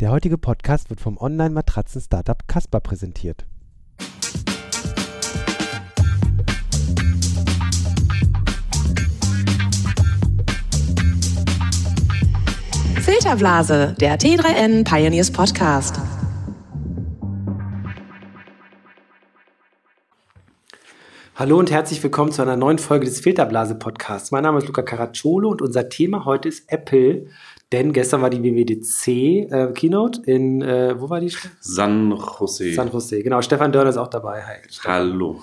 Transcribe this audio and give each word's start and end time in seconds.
Der 0.00 0.12
heutige 0.12 0.38
Podcast 0.38 0.90
wird 0.90 1.00
vom 1.00 1.18
Online-Matratzen-Startup 1.18 2.46
Casper 2.46 2.78
präsentiert. 2.78 3.46
Filterblase, 13.00 13.96
der 13.98 14.20
T3N 14.20 14.84
Pioneers 14.84 15.32
Podcast. 15.32 15.96
Hallo 21.38 21.56
und 21.56 21.70
herzlich 21.70 22.02
willkommen 22.02 22.32
zu 22.32 22.42
einer 22.42 22.56
neuen 22.56 22.78
Folge 22.78 23.04
des 23.04 23.20
Filterblase 23.20 23.76
Podcasts. 23.76 24.32
Mein 24.32 24.42
Name 24.42 24.58
ist 24.58 24.66
Luca 24.66 24.82
Caracciolo 24.82 25.48
und 25.48 25.62
unser 25.62 25.88
Thema 25.88 26.24
heute 26.24 26.48
ist 26.48 26.64
Apple. 26.66 27.28
Denn 27.70 27.92
gestern 27.92 28.22
war 28.22 28.30
die 28.30 28.42
WWDC 28.42 29.52
äh, 29.52 29.72
Keynote 29.74 30.22
in, 30.22 30.62
äh, 30.62 30.98
wo 30.98 31.10
war 31.10 31.20
die? 31.20 31.30
San 31.60 32.10
Jose. 32.10 32.72
San 32.72 32.90
Jose, 32.90 33.22
genau. 33.22 33.42
Stefan 33.42 33.72
Dörner 33.72 33.90
ist 33.90 33.98
auch 33.98 34.08
dabei. 34.08 34.42
Hi, 34.42 34.56
Hallo. 34.84 35.40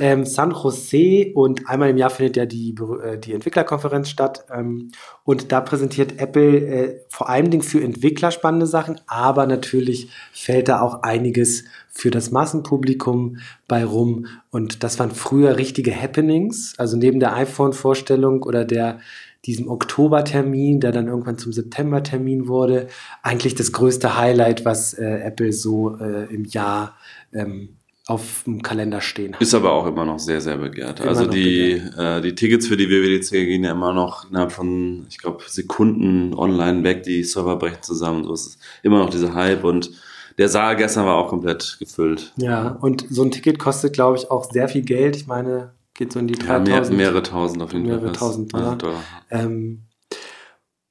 Ähm, 0.00 0.24
San 0.24 0.52
Jose 0.52 1.30
und 1.34 1.68
einmal 1.68 1.90
im 1.90 1.98
Jahr 1.98 2.08
findet 2.08 2.38
ja 2.38 2.46
die, 2.46 2.74
äh, 3.04 3.18
die 3.18 3.34
Entwicklerkonferenz 3.34 4.08
statt. 4.08 4.46
Ähm, 4.50 4.92
und 5.24 5.52
da 5.52 5.60
präsentiert 5.60 6.18
Apple 6.18 6.56
äh, 6.66 7.00
vor 7.10 7.28
allen 7.28 7.50
Dingen 7.50 7.62
für 7.62 7.82
Entwickler 7.82 8.30
spannende 8.30 8.66
Sachen, 8.66 8.98
aber 9.06 9.46
natürlich 9.46 10.08
fällt 10.32 10.68
da 10.68 10.80
auch 10.80 11.02
einiges 11.02 11.64
für 11.90 12.10
das 12.10 12.30
Massenpublikum 12.30 13.38
bei 13.66 13.84
rum. 13.84 14.26
Und 14.50 14.84
das 14.84 14.98
waren 14.98 15.10
früher 15.28 15.58
richtige 15.58 15.94
Happenings. 15.94 16.74
Also 16.78 16.96
neben 16.96 17.20
der 17.20 17.34
iPhone-Vorstellung 17.36 18.42
oder 18.42 18.64
der 18.64 19.00
diesem 19.44 19.68
Oktobertermin, 19.68 20.80
der 20.80 20.90
dann 20.90 21.06
irgendwann 21.06 21.36
zum 21.36 21.52
Septembertermin 21.52 22.48
wurde, 22.48 22.88
eigentlich 23.22 23.54
das 23.54 23.72
größte 23.72 24.18
Highlight, 24.18 24.64
was 24.64 24.94
äh, 24.94 25.04
Apple 25.04 25.52
so 25.52 25.96
äh, 25.98 26.32
im 26.34 26.44
Jahr 26.44 26.96
ähm, 27.32 27.76
auf 28.06 28.44
dem 28.46 28.62
Kalender 28.62 29.02
stehen 29.02 29.34
hat. 29.34 29.42
Ist 29.42 29.54
aber 29.54 29.72
auch 29.72 29.86
immer 29.86 30.06
noch 30.06 30.18
sehr, 30.18 30.40
sehr 30.40 30.56
begehrt. 30.56 31.00
Immer 31.00 31.10
also 31.10 31.26
die, 31.26 31.74
begehrt. 31.74 31.98
Äh, 31.98 32.20
die 32.22 32.34
Tickets 32.34 32.66
für 32.66 32.78
die 32.78 32.88
WWDC 32.88 33.30
gehen 33.32 33.64
ja 33.64 33.72
immer 33.72 33.92
noch 33.92 34.30
innerhalb 34.30 34.50
von, 34.50 35.06
ich 35.10 35.18
glaube, 35.18 35.44
Sekunden 35.46 36.32
online 36.32 36.82
weg, 36.84 37.02
die 37.02 37.22
Server 37.22 37.56
brechen 37.56 37.82
zusammen. 37.82 38.24
So 38.24 38.32
ist 38.32 38.58
immer 38.82 38.98
noch 38.98 39.10
dieser 39.10 39.34
Hype 39.34 39.62
und 39.64 39.90
der 40.38 40.48
Saal 40.48 40.76
gestern 40.76 41.04
war 41.04 41.16
auch 41.16 41.28
komplett 41.28 41.76
gefüllt. 41.78 42.32
Ja, 42.36 42.78
und 42.80 43.06
so 43.10 43.22
ein 43.22 43.30
Ticket 43.30 43.58
kostet, 43.58 43.92
glaube 43.92 44.16
ich, 44.16 44.30
auch 44.30 44.50
sehr 44.50 44.68
viel 44.68 44.82
Geld. 44.82 45.16
Ich 45.16 45.26
meine, 45.26 45.72
geht 45.94 46.12
so 46.12 46.20
in 46.20 46.28
die 46.28 46.34
3000. 46.34 46.68
Ja, 46.68 46.80
mehr, 46.80 46.90
mehrere 46.90 47.22
tausend 47.22 47.62
auf 47.62 47.72
jeden 47.72 47.86
Fall. 47.86 47.96
Mehrere 47.96 48.12
tausend 48.12 48.54
Dollar. 48.54 48.76
Dollar. 48.76 49.02
Ähm, 49.30 49.82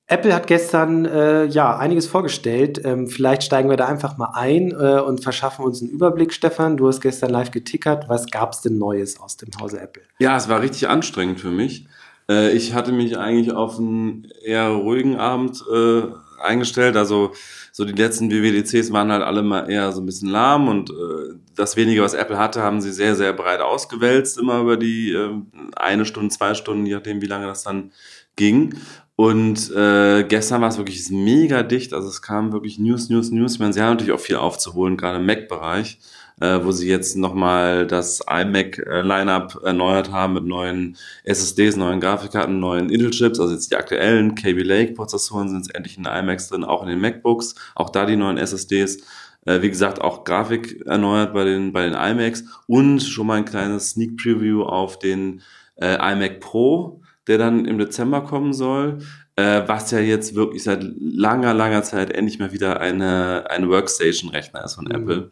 Apple 0.09 0.33
hat 0.33 0.47
gestern 0.47 1.05
äh, 1.05 1.45
ja 1.45 1.77
einiges 1.77 2.07
vorgestellt. 2.07 2.81
Ähm, 2.85 3.07
vielleicht 3.07 3.43
steigen 3.43 3.69
wir 3.69 3.75
da 3.75 3.87
einfach 3.87 4.17
mal 4.17 4.31
ein 4.33 4.71
äh, 4.71 5.01
und 5.01 5.21
verschaffen 5.21 5.65
uns 5.65 5.81
einen 5.81 5.91
Überblick, 5.91 6.33
Stefan. 6.33 6.77
Du 6.77 6.87
hast 6.87 7.01
gestern 7.01 7.29
live 7.29 7.51
getickert. 7.51 8.07
Was 8.07 8.27
gab 8.27 8.53
es 8.53 8.61
denn 8.61 8.77
Neues 8.77 9.19
aus 9.19 9.35
dem 9.35 9.49
Hause 9.59 9.81
Apple? 9.81 10.03
Ja, 10.19 10.37
es 10.37 10.47
war 10.47 10.61
richtig 10.61 10.87
anstrengend 10.87 11.41
für 11.41 11.51
mich. 11.51 11.87
Äh, 12.29 12.51
ich 12.51 12.73
hatte 12.73 12.93
mich 12.93 13.17
eigentlich 13.17 13.53
auf 13.53 13.79
einen 13.79 14.27
eher 14.45 14.69
ruhigen 14.69 15.17
Abend 15.17 15.61
äh, 15.73 16.03
eingestellt. 16.41 16.95
Also 16.95 17.33
so 17.77 17.85
die 17.85 17.93
letzten 17.93 18.31
WWDCs 18.31 18.91
waren 18.91 19.11
halt 19.11 19.21
alle 19.21 19.43
mal 19.43 19.69
eher 19.69 19.91
so 19.91 20.01
ein 20.01 20.07
bisschen 20.07 20.29
lahm 20.29 20.67
und 20.67 20.89
äh, 20.89 21.35
das 21.55 21.75
wenige, 21.77 22.01
was 22.01 22.15
Apple 22.15 22.39
hatte, 22.39 22.63
haben 22.63 22.81
sie 22.81 22.91
sehr, 22.91 23.15
sehr 23.15 23.33
breit 23.33 23.61
ausgewälzt, 23.61 24.39
immer 24.39 24.61
über 24.61 24.77
die 24.77 25.11
äh, 25.11 25.29
eine 25.75 26.05
Stunde, 26.05 26.33
zwei 26.33 26.55
Stunden, 26.55 26.87
je 26.87 26.95
nachdem, 26.95 27.21
wie 27.21 27.27
lange 27.27 27.45
das 27.45 27.61
dann 27.61 27.91
ging. 28.35 28.73
Und 29.15 29.71
äh, 29.75 30.23
gestern 30.23 30.61
war 30.61 30.69
es 30.69 30.79
wirklich 30.79 31.07
mega 31.11 31.61
dicht, 31.61 31.93
also 31.93 32.07
es 32.07 32.23
kam 32.23 32.51
wirklich 32.51 32.79
News, 32.79 33.09
News, 33.09 33.29
News. 33.29 33.53
Ich 33.53 33.59
meine, 33.59 33.73
sie 33.73 33.81
haben 33.83 33.91
natürlich 33.91 34.13
auch 34.13 34.19
viel 34.19 34.37
aufzuholen, 34.37 34.97
gerade 34.97 35.19
im 35.19 35.27
Mac-Bereich 35.27 35.99
äh, 36.39 36.59
wo 36.63 36.71
sie 36.71 36.87
jetzt 36.87 37.15
nochmal 37.15 37.87
das 37.87 38.21
iMac-Lineup 38.27 39.61
erneuert 39.63 40.11
haben 40.11 40.33
mit 40.33 40.45
neuen 40.45 40.97
SSDs, 41.23 41.75
neuen 41.75 41.99
Grafikkarten, 41.99 42.59
neuen 42.59 42.89
Intel-Chips, 42.89 43.39
also 43.39 43.53
jetzt 43.53 43.71
die 43.71 43.75
aktuellen 43.75 44.35
Kaby 44.35 44.63
Lake-Prozessoren 44.63 45.49
sind 45.49 45.65
jetzt 45.65 45.75
endlich 45.75 45.97
in 45.97 46.03
den 46.03 46.13
iMacs 46.13 46.49
drin, 46.49 46.63
auch 46.63 46.83
in 46.83 46.89
den 46.89 46.99
MacBooks, 46.99 47.55
auch 47.75 47.89
da 47.89 48.05
die 48.05 48.15
neuen 48.15 48.37
SSDs. 48.37 48.97
Äh, 49.45 49.61
wie 49.61 49.69
gesagt, 49.69 50.01
auch 50.01 50.23
Grafik 50.23 50.85
erneuert 50.85 51.33
bei 51.33 51.43
den, 51.43 51.73
bei 51.73 51.83
den 51.83 51.93
iMacs 51.93 52.43
und 52.67 53.01
schon 53.01 53.27
mal 53.27 53.37
ein 53.37 53.45
kleines 53.45 53.91
Sneak 53.91 54.17
Preview 54.17 54.63
auf 54.63 54.99
den 54.99 55.41
äh, 55.75 55.95
iMac 55.95 56.39
Pro, 56.39 57.01
der 57.27 57.37
dann 57.37 57.65
im 57.65 57.77
Dezember 57.77 58.21
kommen 58.21 58.53
soll 58.53 58.99
äh, 59.37 59.67
was 59.67 59.91
ja 59.91 59.99
jetzt 59.99 60.35
wirklich 60.35 60.63
seit 60.63 60.83
langer, 60.99 61.53
langer 61.53 61.83
Zeit 61.83 62.11
endlich 62.11 62.39
mal 62.39 62.51
wieder 62.51 62.81
eine, 62.81 63.45
eine 63.49 63.69
Workstation-Rechner 63.69 64.65
ist 64.65 64.75
von 64.75 64.85
mhm. 64.85 64.91
Apple 64.91 65.31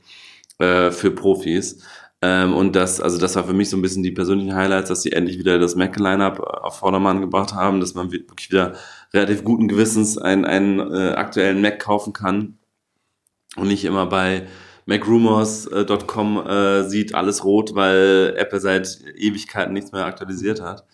äh, 0.60 0.92
für 0.92 1.12
Profis. 1.12 1.84
Ähm, 2.22 2.54
und 2.54 2.76
das, 2.76 3.02
also 3.02 3.18
das 3.18 3.36
war 3.36 3.44
für 3.44 3.54
mich 3.54 3.70
so 3.70 3.78
ein 3.78 3.82
bisschen 3.82 4.04
die 4.04 4.12
persönlichen 4.12 4.56
Highlights, 4.56 4.90
dass 4.90 5.04
sie 5.04 5.12
endlich 5.12 5.38
wieder 5.38 5.60
das 5.60 5.76
Mac-Line-Up 5.76 6.40
auf 6.40 6.80
Vordermann 6.80 7.22
gebracht 7.22 7.54
haben, 7.54 7.80
dass 7.80 7.94
man 7.94 8.12
wirklich 8.12 8.50
wieder 8.50 8.74
relativ 9.14 9.44
guten 9.44 9.68
Gewissens 9.68 10.18
einen, 10.18 10.46
einen 10.46 10.80
äh, 10.80 11.12
aktuellen 11.12 11.62
Mac 11.62 11.80
kaufen 11.80 12.14
kann 12.14 12.58
und 13.56 13.68
nicht 13.68 13.86
immer 13.86 14.06
bei 14.06 14.48
macrumors.com 14.86 16.48
äh, 16.48 16.84
sieht 16.84 17.16
alles 17.16 17.44
rot, 17.44 17.76
weil 17.76 18.34
Apple 18.38 18.60
seit 18.60 19.00
Ewigkeiten 19.16 19.74
nichts 19.74 19.92
mehr 19.92 20.06
aktualisiert 20.06 20.62
hat. 20.62 20.86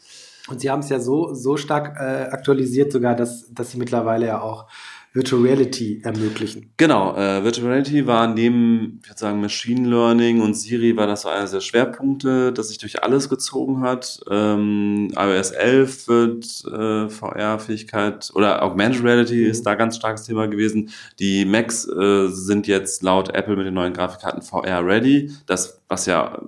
Und 0.50 0.60
sie 0.60 0.70
haben 0.70 0.80
es 0.80 0.90
ja 0.90 1.00
so, 1.00 1.34
so 1.34 1.56
stark 1.56 1.98
äh, 2.00 2.30
aktualisiert 2.32 2.92
sogar, 2.92 3.16
dass, 3.16 3.48
dass 3.54 3.72
sie 3.72 3.78
mittlerweile 3.78 4.28
ja 4.28 4.42
auch 4.42 4.68
Virtual 5.14 5.42
Reality 5.42 6.00
ermöglichen. 6.04 6.72
Genau, 6.78 7.14
äh, 7.18 7.44
Virtual 7.44 7.68
Reality 7.68 8.08
war 8.08 8.28
neben, 8.28 9.00
ich 9.04 9.10
würde 9.10 9.20
sagen, 9.20 9.42
Machine 9.42 9.90
Learning 9.90 10.40
und 10.40 10.54
Siri 10.54 10.96
war 10.96 11.06
das 11.06 11.24
so 11.24 11.30
einer 11.30 11.46
der 11.50 11.60
Schwerpunkte, 11.60 12.54
das 12.54 12.70
sich 12.70 12.78
durch 12.78 13.04
alles 13.04 13.28
gezogen 13.28 13.82
hat. 13.82 14.22
Ähm, 14.30 15.12
iOS 15.14 15.52
11 15.52 16.08
wird 16.08 16.64
äh, 16.66 17.10
VR-Fähigkeit 17.10 18.32
oder 18.36 18.64
Augmented 18.64 19.04
Reality 19.04 19.44
mhm. 19.44 19.52
ist 19.52 19.66
da 19.66 19.76
ganz 19.76 19.98
starkes 19.98 20.24
Thema 20.24 20.48
gewesen. 20.48 20.92
Die 21.20 21.44
Macs 21.44 21.86
äh, 21.90 22.30
sind 22.30 22.68
jetzt 22.68 23.04
laut 23.04 23.36
Apple 23.36 23.58
mit 23.58 23.66
den 23.66 23.74
neuen 23.74 23.94
Grafikkarten 23.94 24.42
VR 24.42 24.86
ready. 24.86 25.34
Das, 25.46 25.82
was 25.90 26.06
ja, 26.06 26.42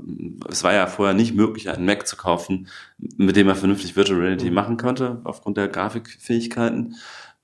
es 0.50 0.63
war 0.63 0.72
ja 0.74 0.88
vorher 0.88 1.13
nicht 1.13 1.35
möglich, 1.35 1.69
einen 1.69 1.85
Mac 1.85 2.07
zu 2.07 2.16
kaufen, 2.16 2.69
mit 3.18 3.35
dem 3.35 3.47
man 3.47 3.57
vernünftig 3.57 3.97
Virtual 3.97 4.22
Reality 4.22 4.47
mhm. 4.47 4.56
machen 4.56 4.78
konnte, 4.78 5.19
aufgrund 5.25 5.57
der 5.57 5.68
Grafikfähigkeiten. 5.68 6.95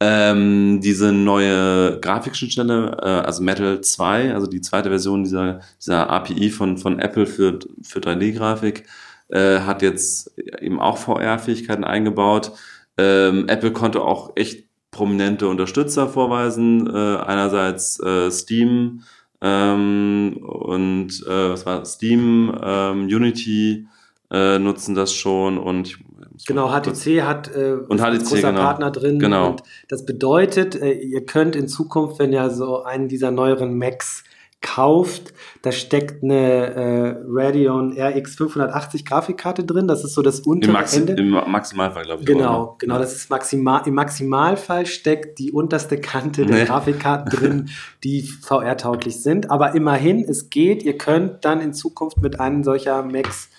Ähm, 0.02 0.80
diese 0.82 1.12
neue 1.12 2.00
Grafikschnittstelle, 2.00 2.98
äh, 3.02 3.06
also 3.26 3.44
Metal 3.44 3.82
2, 3.82 4.34
also 4.34 4.48
die 4.48 4.62
zweite 4.62 4.90
Version 4.90 5.24
dieser, 5.24 5.60
dieser 5.78 6.10
API 6.10 6.50
von, 6.50 6.78
von 6.78 7.00
Apple 7.00 7.26
für, 7.26 7.60
für 7.84 8.00
3D-Grafik, 8.00 8.86
äh, 9.28 9.60
hat 9.60 9.82
jetzt 9.82 10.38
eben 10.62 10.80
auch 10.80 10.98
VR-Fähigkeiten 10.98 11.84
eingebaut. 11.84 12.54
Ähm, 12.98 13.48
Apple 13.50 13.74
konnte 13.74 14.02
auch 14.02 14.32
echt 14.36 14.70
prominente 14.92 15.48
Unterstützer 15.48 16.08
vorweisen. 16.08 16.88
Äh, 16.88 17.18
einerseits 17.18 18.00
äh, 18.00 18.32
Steam 18.32 19.04
ähm, 19.42 20.38
und 20.42 21.26
äh, 21.28 21.50
was 21.52 21.66
war 21.66 21.86
Steam, 21.86 22.58
ähm, 22.62 23.04
Unity 23.04 23.88
äh, 24.32 24.60
nutzen 24.60 24.96
das 24.96 25.14
schon 25.14 25.58
und 25.58 25.98
Genau, 26.48 26.70
HTC 26.70 27.24
hat 27.24 27.54
äh, 27.56 27.74
und 27.88 28.00
HTC, 28.00 28.24
großer 28.26 28.52
genau. 28.52 28.62
Partner 28.62 28.92
drin. 28.92 29.20
Genau. 29.20 29.50
Und 29.52 29.64
das 29.88 30.06
bedeutet, 30.06 30.76
äh, 30.76 30.94
ihr 30.94 31.26
könnt 31.26 31.56
in 31.56 31.68
Zukunft, 31.68 32.20
wenn 32.20 32.34
ihr 32.34 32.50
so 32.50 32.84
einen 32.84 33.08
dieser 33.08 33.32
neueren 33.32 33.78
Macs 33.78 34.24
kauft, 34.62 35.34
da 35.62 35.72
steckt 35.72 36.22
eine 36.22 36.36
äh, 36.36 37.16
Radeon 37.28 37.98
RX 37.98 38.36
580 38.36 39.06
Grafikkarte 39.06 39.64
drin. 39.64 39.88
Das 39.88 40.04
ist 40.04 40.14
so 40.14 40.22
das 40.22 40.42
untere 40.42 40.72
Im, 40.72 40.74
Maxi 40.74 41.00
Ende. 41.00 41.14
Im 41.14 41.30
Maximalfall, 41.30 42.04
glaube 42.04 42.22
ich. 42.22 42.28
Genau, 42.28 42.50
auch, 42.50 42.72
ne? 42.72 42.78
genau. 42.80 43.00
Das 43.00 43.16
ist 43.16 43.30
maximal, 43.30 43.84
im 43.86 43.94
Maximalfall 43.94 44.86
steckt 44.86 45.40
die 45.40 45.52
unterste 45.52 46.00
Kante 46.02 46.46
der 46.46 46.58
nee. 46.58 46.66
Grafikkarten 46.66 47.30
drin, 47.40 47.70
die 48.04 48.24
VR-tauglich 48.24 49.22
sind. 49.24 49.50
Aber 49.50 49.76
immerhin, 49.76 50.26
es 50.28 50.50
geht. 50.50 50.84
Ihr 50.84 50.98
könnt 50.98 51.46
dann 51.46 51.62
in 51.62 51.74
Zukunft 51.74 52.22
mit 52.22 52.40
einem 52.40 52.64
solcher 52.64 53.02
Macs 53.04 53.50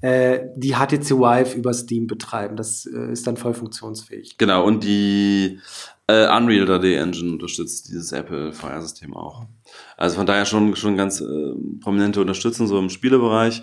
äh, 0.00 0.40
die 0.56 0.74
HTC 0.74 1.12
Vive 1.12 1.56
über 1.56 1.72
Steam 1.72 2.06
betreiben. 2.06 2.56
Das 2.56 2.86
äh, 2.86 3.12
ist 3.12 3.26
dann 3.26 3.36
voll 3.36 3.54
funktionsfähig. 3.54 4.36
Genau, 4.38 4.64
und 4.64 4.84
die 4.84 5.60
äh, 6.06 6.26
Unreal 6.26 6.68
3D 6.68 6.96
Engine 6.96 7.32
unterstützt 7.32 7.88
dieses 7.88 8.12
Apple 8.12 8.52
VR-System 8.52 9.16
auch. 9.16 9.46
Also 9.96 10.16
von 10.16 10.26
daher 10.26 10.44
schon, 10.44 10.76
schon 10.76 10.96
ganz 10.96 11.20
äh, 11.20 11.54
prominente 11.80 12.20
Unterstützung 12.20 12.66
so 12.66 12.78
im 12.78 12.90
Spielebereich. 12.90 13.62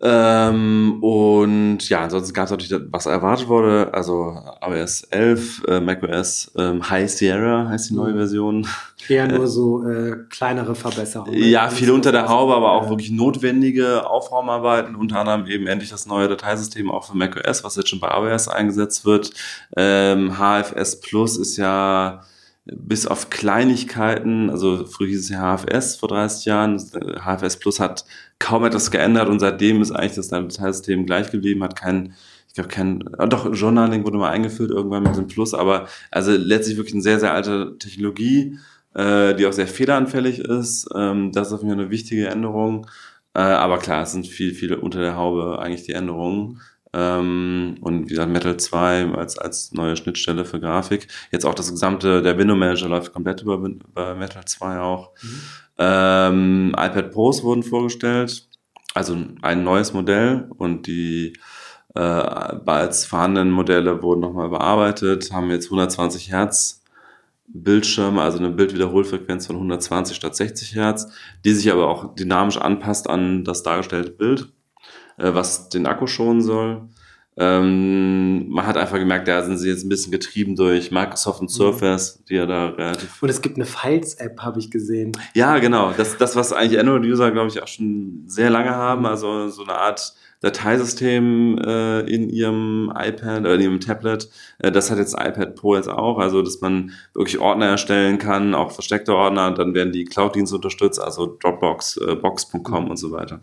Ähm, 0.00 1.02
und 1.02 1.88
ja, 1.88 2.00
ansonsten 2.00 2.32
gab 2.32 2.46
es 2.46 2.50
natürlich, 2.50 2.86
was 2.90 3.06
erwartet 3.06 3.48
wurde, 3.48 3.90
also 3.92 4.36
iOS 4.60 5.02
11, 5.10 5.64
äh, 5.68 5.80
macOS 5.80 6.50
ähm, 6.56 6.88
High 6.88 7.10
Sierra 7.10 7.68
heißt 7.68 7.90
die 7.90 7.94
neue 7.94 8.12
mhm. 8.12 8.16
Version. 8.16 8.66
Eher 9.08 9.28
nur 9.28 9.46
so 9.46 9.86
äh, 9.86 10.16
kleinere 10.30 10.74
Verbesserungen. 10.74 11.34
Ja, 11.34 11.68
viel 11.68 11.90
unter 11.90 12.12
der 12.12 12.28
Haube, 12.28 12.54
aber 12.54 12.72
auch 12.72 12.88
wirklich 12.88 13.10
notwendige 13.10 14.08
Aufraumarbeiten, 14.08 14.94
unter 14.94 15.20
anderem 15.20 15.46
eben 15.46 15.66
endlich 15.66 15.90
das 15.90 16.06
neue 16.06 16.28
Dateisystem 16.28 16.90
auch 16.90 17.04
für 17.04 17.16
macOS, 17.16 17.64
was 17.64 17.76
jetzt 17.76 17.88
schon 17.88 18.00
bei 18.00 18.08
iOS 18.08 18.48
eingesetzt 18.48 19.04
wird. 19.04 19.32
Ähm, 19.76 20.38
HFS 20.38 21.00
Plus 21.00 21.36
ist 21.36 21.56
ja 21.56 22.22
bis 22.64 23.06
auf 23.06 23.30
Kleinigkeiten, 23.30 24.50
also 24.50 24.86
früher 24.86 25.08
hieß 25.08 25.20
es 25.20 25.28
ja 25.30 25.56
HFS 25.56 25.96
vor 25.96 26.08
30 26.08 26.44
Jahren, 26.44 26.78
HFS 26.78 27.58
Plus 27.58 27.80
hat 27.80 28.04
kaum 28.38 28.64
etwas 28.64 28.90
geändert 28.90 29.28
und 29.28 29.40
seitdem 29.40 29.82
ist 29.82 29.90
eigentlich 29.90 30.14
das 30.14 30.28
Dateisystem 30.28 31.04
gleich 31.06 31.30
geblieben, 31.30 31.64
hat 31.64 31.76
kein, 31.76 32.14
ich 32.46 32.54
glaube 32.54 32.68
kein, 32.68 33.04
ah, 33.18 33.26
doch, 33.26 33.52
Journaling 33.52 34.04
wurde 34.04 34.18
mal 34.18 34.30
eingeführt 34.30 34.70
irgendwann 34.70 35.02
mit 35.02 35.16
dem 35.16 35.26
Plus, 35.26 35.54
aber 35.54 35.88
also 36.10 36.32
letztlich 36.32 36.76
wirklich 36.76 36.94
eine 36.94 37.02
sehr, 37.02 37.18
sehr 37.18 37.34
alte 37.34 37.76
Technologie, 37.78 38.58
äh, 38.94 39.34
die 39.34 39.46
auch 39.46 39.52
sehr 39.52 39.66
fehleranfällig 39.66 40.38
ist. 40.38 40.88
Ähm, 40.94 41.32
das 41.32 41.48
ist 41.48 41.54
auf 41.54 41.62
jeden 41.62 41.74
Fall 41.74 41.80
eine 41.80 41.90
wichtige 41.90 42.28
Änderung. 42.28 42.86
Äh, 43.34 43.40
aber 43.40 43.78
klar, 43.78 44.02
es 44.02 44.12
sind 44.12 44.26
viel, 44.26 44.54
viele 44.54 44.78
unter 44.78 45.00
der 45.00 45.16
Haube 45.16 45.58
eigentlich 45.58 45.84
die 45.84 45.92
Änderungen. 45.92 46.60
Ähm, 46.94 47.76
und 47.80 48.04
wie 48.04 48.10
gesagt, 48.10 48.30
Metal 48.30 48.56
2 48.56 49.12
als, 49.14 49.38
als 49.38 49.72
neue 49.72 49.96
Schnittstelle 49.96 50.44
für 50.44 50.60
Grafik. 50.60 51.08
Jetzt 51.30 51.46
auch 51.46 51.54
das 51.54 51.70
gesamte, 51.70 52.22
der 52.22 52.36
Window 52.36 52.54
Manager 52.54 52.88
läuft 52.88 53.12
komplett 53.12 53.42
über, 53.42 53.54
über 53.54 54.14
Metal 54.14 54.44
2 54.44 54.80
auch. 54.80 55.12
Mhm. 55.22 55.40
Ähm, 55.78 56.68
iPad 56.76 57.10
Pros 57.10 57.42
wurden 57.42 57.62
vorgestellt, 57.62 58.46
also 58.94 59.16
ein 59.40 59.64
neues 59.64 59.94
Modell 59.94 60.50
und 60.58 60.86
die 60.86 61.32
äh, 61.94 62.56
bereits 62.64 63.06
vorhandenen 63.06 63.50
Modelle 63.50 64.02
wurden 64.02 64.20
nochmal 64.20 64.46
überarbeitet, 64.48 65.32
haben 65.32 65.50
jetzt 65.50 65.66
120 65.66 66.30
Hertz 66.30 66.82
Bildschirme, 67.54 68.22
also 68.22 68.38
eine 68.38 68.50
Bildwiederholfrequenz 68.50 69.46
von 69.46 69.56
120 69.56 70.16
statt 70.16 70.36
60 70.36 70.74
Hertz, 70.74 71.12
die 71.44 71.52
sich 71.52 71.70
aber 71.70 71.88
auch 71.88 72.14
dynamisch 72.14 72.56
anpasst 72.56 73.10
an 73.10 73.44
das 73.44 73.62
dargestellte 73.62 74.10
Bild 74.10 74.52
äh, 75.22 75.34
was 75.34 75.68
den 75.68 75.86
Akku 75.86 76.06
schonen 76.06 76.42
soll. 76.42 76.82
Ähm, 77.34 78.50
man 78.50 78.66
hat 78.66 78.76
einfach 78.76 78.98
gemerkt, 78.98 79.26
da 79.26 79.42
sind 79.42 79.56
sie 79.56 79.70
jetzt 79.70 79.84
ein 79.84 79.88
bisschen 79.88 80.12
getrieben 80.12 80.54
durch 80.54 80.90
Microsoft 80.90 81.40
und 81.40 81.50
mhm. 81.50 81.54
Surface, 81.54 82.22
die 82.28 82.34
ja 82.34 82.44
da 82.44 82.68
relativ. 82.68 83.22
Und 83.22 83.30
es 83.30 83.40
gibt 83.40 83.56
eine 83.56 83.64
Files-App, 83.64 84.40
habe 84.40 84.58
ich 84.58 84.70
gesehen. 84.70 85.12
Ja, 85.34 85.58
genau. 85.58 85.92
Das, 85.96 86.18
das 86.18 86.36
was 86.36 86.52
eigentlich 86.52 86.78
Android-User, 86.78 87.30
glaube 87.30 87.48
ich, 87.48 87.62
auch 87.62 87.68
schon 87.68 88.24
sehr 88.26 88.50
lange 88.50 88.70
haben. 88.70 89.00
Mhm. 89.00 89.06
Also 89.06 89.48
so 89.48 89.62
eine 89.62 89.74
Art 89.74 90.12
Dateisystem 90.42 91.56
äh, 91.64 92.00
in 92.00 92.28
ihrem 92.28 92.92
iPad 92.94 93.40
oder 93.40 93.54
in 93.54 93.60
ihrem 93.62 93.80
Tablet. 93.80 94.28
Äh, 94.58 94.70
das 94.70 94.90
hat 94.90 94.98
jetzt 94.98 95.14
iPad 95.14 95.54
Pro 95.54 95.76
jetzt 95.76 95.88
auch, 95.88 96.18
also 96.18 96.42
dass 96.42 96.60
man 96.60 96.90
wirklich 97.14 97.38
Ordner 97.38 97.66
erstellen 97.66 98.18
kann, 98.18 98.54
auch 98.54 98.72
versteckte 98.72 99.14
Ordner. 99.14 99.52
Dann 99.52 99.72
werden 99.72 99.92
die 99.92 100.04
Cloud-Dienste 100.04 100.56
unterstützt, 100.56 101.00
also 101.00 101.38
Dropbox, 101.40 101.96
äh, 101.96 102.16
Box.com 102.16 102.84
mhm. 102.84 102.90
und 102.90 102.96
so 102.98 103.10
weiter. 103.12 103.40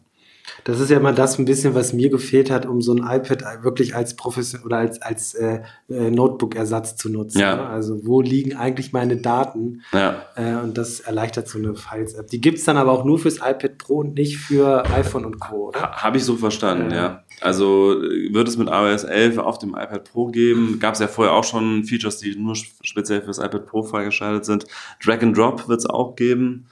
Das 0.69 0.79
ist 0.79 0.91
ja 0.91 0.97
immer 0.97 1.13
das 1.13 1.39
ein 1.39 1.45
bisschen, 1.45 1.73
was 1.73 1.93
mir 1.93 2.09
gefehlt 2.09 2.51
hat, 2.51 2.67
um 2.67 2.79
so 2.79 2.93
ein 2.93 2.99
iPad 2.99 3.63
wirklich 3.63 3.95
als 3.95 4.15
Profession 4.15 4.61
oder 4.61 4.77
als, 4.77 5.01
als 5.01 5.33
äh, 5.33 5.61
äh, 5.89 6.11
Notebook-Ersatz 6.11 6.95
zu 6.95 7.09
nutzen. 7.09 7.39
Ja. 7.39 7.55
Ne? 7.55 7.65
Also 7.65 8.05
wo 8.05 8.21
liegen 8.21 8.55
eigentlich 8.55 8.93
meine 8.93 9.17
Daten? 9.17 9.81
Ja. 9.91 10.27
Äh, 10.35 10.57
und 10.57 10.77
das 10.77 10.99
erleichtert 10.99 11.47
so 11.47 11.57
eine 11.57 11.73
Files-App. 11.73 12.27
Die 12.27 12.39
gibt 12.39 12.59
es 12.59 12.65
dann 12.65 12.77
aber 12.77 12.91
auch 12.91 13.03
nur 13.03 13.17
fürs 13.17 13.37
iPad 13.37 13.79
Pro 13.79 13.95
und 14.01 14.13
nicht 14.13 14.37
für 14.37 14.85
iPhone 14.91 15.25
und 15.25 15.39
Co. 15.39 15.71
Ha, 15.73 16.03
Habe 16.03 16.17
ich 16.17 16.23
so 16.23 16.35
verstanden, 16.35 16.91
ja. 16.91 17.23
Also 17.41 17.99
äh, 18.03 18.31
wird 18.31 18.47
es 18.47 18.55
mit 18.55 18.67
iOS 18.67 19.05
11 19.05 19.39
auf 19.39 19.57
dem 19.57 19.71
iPad 19.71 20.03
Pro 20.03 20.27
geben. 20.27 20.77
Gab 20.79 20.93
es 20.93 20.99
ja 20.99 21.07
vorher 21.07 21.33
auch 21.33 21.43
schon 21.43 21.83
Features, 21.83 22.17
die 22.19 22.35
nur 22.35 22.55
speziell 22.55 23.23
fürs 23.23 23.39
iPad 23.39 23.65
Pro 23.65 23.81
freigeschaltet 23.81 24.45
sind. 24.45 24.65
Drag 25.03 25.23
and 25.23 25.35
Drop 25.35 25.67
wird 25.67 25.79
es 25.79 25.87
auch 25.87 26.15
geben. 26.15 26.67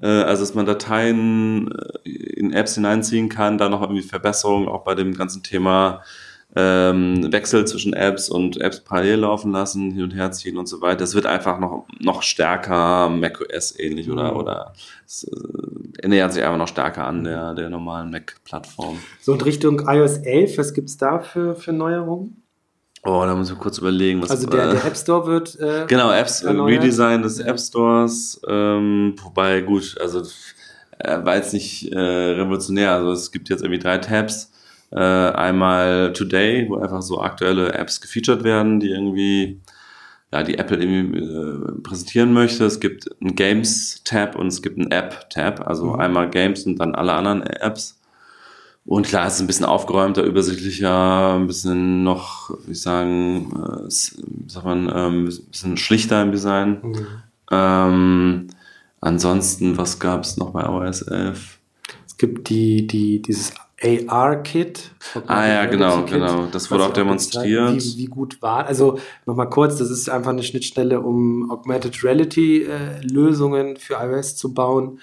Äh, 0.00 0.06
also 0.06 0.42
dass 0.42 0.54
man 0.54 0.66
Dateien 0.66 1.72
äh, 2.04 2.08
in 2.08 2.52
Apps 2.52 2.74
hineinziehen 2.74 3.28
kann, 3.28 3.58
da 3.58 3.68
noch 3.68 3.82
irgendwie 3.82 4.02
Verbesserungen 4.02 4.68
auch 4.68 4.84
bei 4.84 4.94
dem 4.94 5.14
ganzen 5.14 5.42
Thema 5.42 6.02
ähm, 6.56 7.30
Wechsel 7.30 7.66
zwischen 7.66 7.92
Apps 7.92 8.30
und 8.30 8.58
Apps 8.60 8.80
parallel 8.80 9.20
laufen 9.20 9.52
lassen, 9.52 9.90
hin 9.90 10.04
und 10.04 10.14
her 10.14 10.32
ziehen 10.32 10.56
und 10.56 10.66
so 10.66 10.80
weiter. 10.80 10.96
Das 10.96 11.14
wird 11.14 11.26
einfach 11.26 11.58
noch, 11.58 11.86
noch 12.00 12.22
stärker 12.22 13.10
macOS 13.10 13.78
ähnlich 13.78 14.10
oder, 14.10 14.32
mhm. 14.32 14.38
oder 14.38 14.72
es 15.06 15.24
äh, 15.24 16.08
nähert 16.08 16.32
sich 16.32 16.42
einfach 16.42 16.56
noch 16.58 16.68
stärker 16.68 17.04
an 17.04 17.24
der, 17.24 17.54
der 17.54 17.68
normalen 17.68 18.10
Mac-Plattform. 18.10 18.98
So 19.20 19.34
in 19.34 19.40
Richtung 19.42 19.80
iOS 19.86 20.18
11, 20.18 20.58
was 20.58 20.72
gibt 20.72 20.88
es 20.88 20.96
da 20.96 21.20
für, 21.20 21.54
für 21.54 21.72
Neuerungen? 21.72 22.42
Oh, 23.08 23.24
da 23.24 23.34
muss 23.34 23.50
ich 23.50 23.58
kurz 23.58 23.78
überlegen. 23.78 24.20
Was, 24.20 24.30
also 24.30 24.46
der, 24.48 24.72
der 24.72 24.84
App 24.84 24.94
Store 24.94 25.26
wird. 25.26 25.58
Äh, 25.58 25.86
genau, 25.86 26.12
Apps, 26.12 26.42
erneuert. 26.42 26.82
Redesign 26.82 27.22
des 27.22 27.38
App 27.38 27.58
Stores. 27.58 28.38
Ähm, 28.46 29.14
wobei, 29.22 29.62
gut, 29.62 29.96
also 29.98 30.20
äh, 30.98 31.24
war 31.24 31.36
jetzt 31.36 31.54
nicht 31.54 31.90
äh, 31.90 31.98
revolutionär. 31.98 32.92
Also 32.92 33.12
es 33.12 33.32
gibt 33.32 33.48
jetzt 33.48 33.62
irgendwie 33.62 33.78
drei 33.78 33.96
Tabs. 33.96 34.52
Äh, 34.90 34.98
einmal 34.98 36.12
Today, 36.12 36.66
wo 36.68 36.76
einfach 36.76 37.00
so 37.00 37.20
aktuelle 37.22 37.72
Apps 37.72 38.02
gefeatured 38.02 38.44
werden, 38.44 38.78
die 38.78 38.90
irgendwie 38.90 39.60
ja, 40.30 40.42
die 40.42 40.58
Apple 40.58 40.76
irgendwie 40.76 41.18
äh, 41.18 41.82
präsentieren 41.82 42.34
möchte. 42.34 42.66
Es 42.66 42.78
gibt 42.78 43.08
einen 43.22 43.34
Games-Tab 43.34 44.36
und 44.36 44.48
es 44.48 44.60
gibt 44.60 44.78
einen 44.78 44.90
App-Tab. 44.90 45.66
Also 45.66 45.94
mhm. 45.94 46.00
einmal 46.00 46.28
Games 46.28 46.66
und 46.66 46.76
dann 46.76 46.94
alle 46.94 47.14
anderen 47.14 47.42
Apps. 47.42 47.97
Und 48.88 49.06
klar, 49.06 49.26
es 49.26 49.34
ist 49.34 49.40
ein 49.42 49.46
bisschen 49.46 49.66
aufgeräumter, 49.66 50.22
übersichtlicher, 50.22 51.34
ein 51.34 51.46
bisschen 51.46 52.04
noch, 52.04 52.56
wie 52.64 52.72
ich 52.72 52.80
sagen, 52.80 53.52
äh, 53.54 53.90
sagt 53.90 54.64
man, 54.64 54.90
ähm, 54.94 55.24
ein 55.24 55.46
bisschen 55.50 55.76
schlichter 55.76 56.22
im 56.22 56.32
Design. 56.32 56.78
Mhm. 56.82 57.06
Ähm, 57.50 58.46
ansonsten, 59.02 59.76
was 59.76 59.98
gab 59.98 60.22
es 60.22 60.38
noch 60.38 60.52
bei 60.52 60.62
iOS 60.62 61.02
11? 61.02 61.58
Es 62.06 62.16
gibt 62.16 62.48
die, 62.48 62.86
die, 62.86 63.20
dieses 63.20 63.52
AR-Kit. 63.82 64.90
Ah 65.26 65.46
ja, 65.46 65.66
genau, 65.66 66.06
genau. 66.06 66.46
Das 66.46 66.70
wurde 66.70 66.84
auch 66.84 66.92
demonstriert. 66.94 67.74
Wie, 67.74 67.98
wie, 67.98 68.06
gut 68.06 68.40
war. 68.40 68.64
Also 68.64 68.98
nochmal 69.26 69.50
kurz, 69.50 69.76
das 69.76 69.90
ist 69.90 70.08
einfach 70.08 70.30
eine 70.30 70.42
Schnittstelle, 70.42 71.00
um 71.00 71.50
Augmented 71.50 72.02
Reality-Lösungen 72.02 73.76
äh, 73.76 73.78
für 73.78 73.96
iOS 74.02 74.36
zu 74.36 74.54
bauen. 74.54 74.98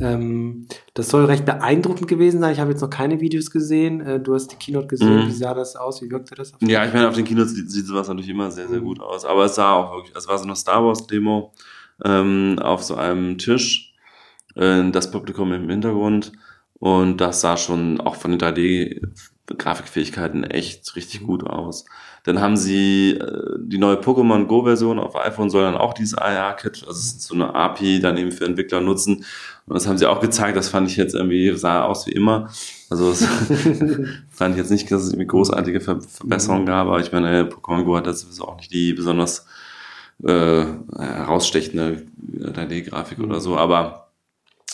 Ähm, 0.00 0.66
das 0.94 1.08
soll 1.08 1.24
recht 1.24 1.46
beeindruckend 1.46 2.08
gewesen 2.08 2.40
sein. 2.40 2.52
Ich 2.52 2.60
habe 2.60 2.70
jetzt 2.70 2.82
noch 2.82 2.90
keine 2.90 3.20
Videos 3.20 3.50
gesehen. 3.50 4.00
Äh, 4.00 4.20
du 4.20 4.34
hast 4.34 4.48
die 4.48 4.56
Keynote 4.56 4.86
gesehen. 4.86 5.24
Mhm. 5.24 5.28
Wie 5.28 5.32
sah 5.32 5.54
das 5.54 5.76
aus? 5.76 6.02
Wie 6.02 6.10
wirkte 6.10 6.34
das? 6.34 6.52
ja, 6.60 6.84
ich 6.84 6.92
meine, 6.92 7.08
auf 7.08 7.14
den 7.14 7.24
Keynotes 7.24 7.54
sieht, 7.54 7.70
sieht 7.70 7.86
sowas 7.86 8.08
natürlich 8.08 8.30
immer 8.30 8.50
sehr, 8.50 8.68
sehr 8.68 8.80
mhm. 8.80 8.84
gut 8.84 9.00
aus. 9.00 9.24
Aber 9.24 9.46
es 9.46 9.54
sah 9.54 9.72
auch 9.74 9.94
wirklich, 9.94 10.14
es 10.14 10.28
war 10.28 10.36
so 10.36 10.44
eine 10.44 10.56
Star 10.56 10.84
Wars 10.84 11.06
Demo 11.06 11.54
ähm, 12.04 12.58
auf 12.60 12.82
so 12.82 12.96
einem 12.96 13.38
Tisch. 13.38 13.94
Äh, 14.54 14.90
das 14.90 15.10
Publikum 15.10 15.52
im 15.52 15.70
Hintergrund. 15.70 16.32
Und 16.74 17.16
das 17.18 17.40
sah 17.40 17.56
schon 17.56 17.98
auch 18.00 18.16
von 18.16 18.32
den 18.32 18.40
3D-Grafikfähigkeiten 18.40 20.44
echt 20.44 20.94
richtig 20.96 21.24
gut 21.24 21.44
aus. 21.44 21.86
Dann 22.24 22.40
haben 22.40 22.56
sie 22.56 23.12
äh, 23.12 23.56
die 23.58 23.78
neue 23.78 23.96
Pokémon 23.96 24.46
Go-Version 24.46 24.98
auf 24.98 25.16
iPhone 25.16 25.50
soll 25.50 25.62
dann 25.62 25.76
auch 25.76 25.94
dieses 25.94 26.14
AR-Kit, 26.16 26.84
also 26.86 27.00
so 27.18 27.34
eine 27.34 27.54
API 27.54 28.00
dann 28.00 28.16
eben 28.16 28.32
für 28.32 28.44
Entwickler 28.44 28.80
nutzen. 28.80 29.24
Und 29.66 29.74
das 29.74 29.86
haben 29.86 29.98
sie 29.98 30.06
auch 30.06 30.20
gezeigt. 30.20 30.56
Das 30.56 30.68
fand 30.68 30.88
ich 30.90 30.96
jetzt 30.96 31.14
irgendwie, 31.14 31.54
sah 31.56 31.84
aus 31.84 32.06
wie 32.06 32.12
immer. 32.12 32.50
Also 32.90 33.10
das 33.10 33.22
fand 34.30 34.54
ich 34.54 34.56
jetzt 34.56 34.70
nicht, 34.70 34.90
dass 34.90 35.02
es 35.02 35.10
irgendwie 35.10 35.26
großartige 35.26 35.80
Ver 35.80 36.00
Verbesserungen 36.00 36.66
gab. 36.66 36.86
Aber 36.86 37.00
ich 37.00 37.12
meine, 37.12 37.44
Pokémon 37.44 37.84
Go 37.84 37.96
hat 37.96 38.06
das 38.06 38.20
sowieso 38.20 38.44
auch 38.44 38.56
nicht 38.56 38.72
die 38.72 38.94
besonders 38.94 39.46
äh, 40.24 40.64
herausstechende 40.98 42.06
3D-Grafik 42.40 43.20
oder 43.20 43.40
so. 43.40 43.56
Aber 43.56 44.07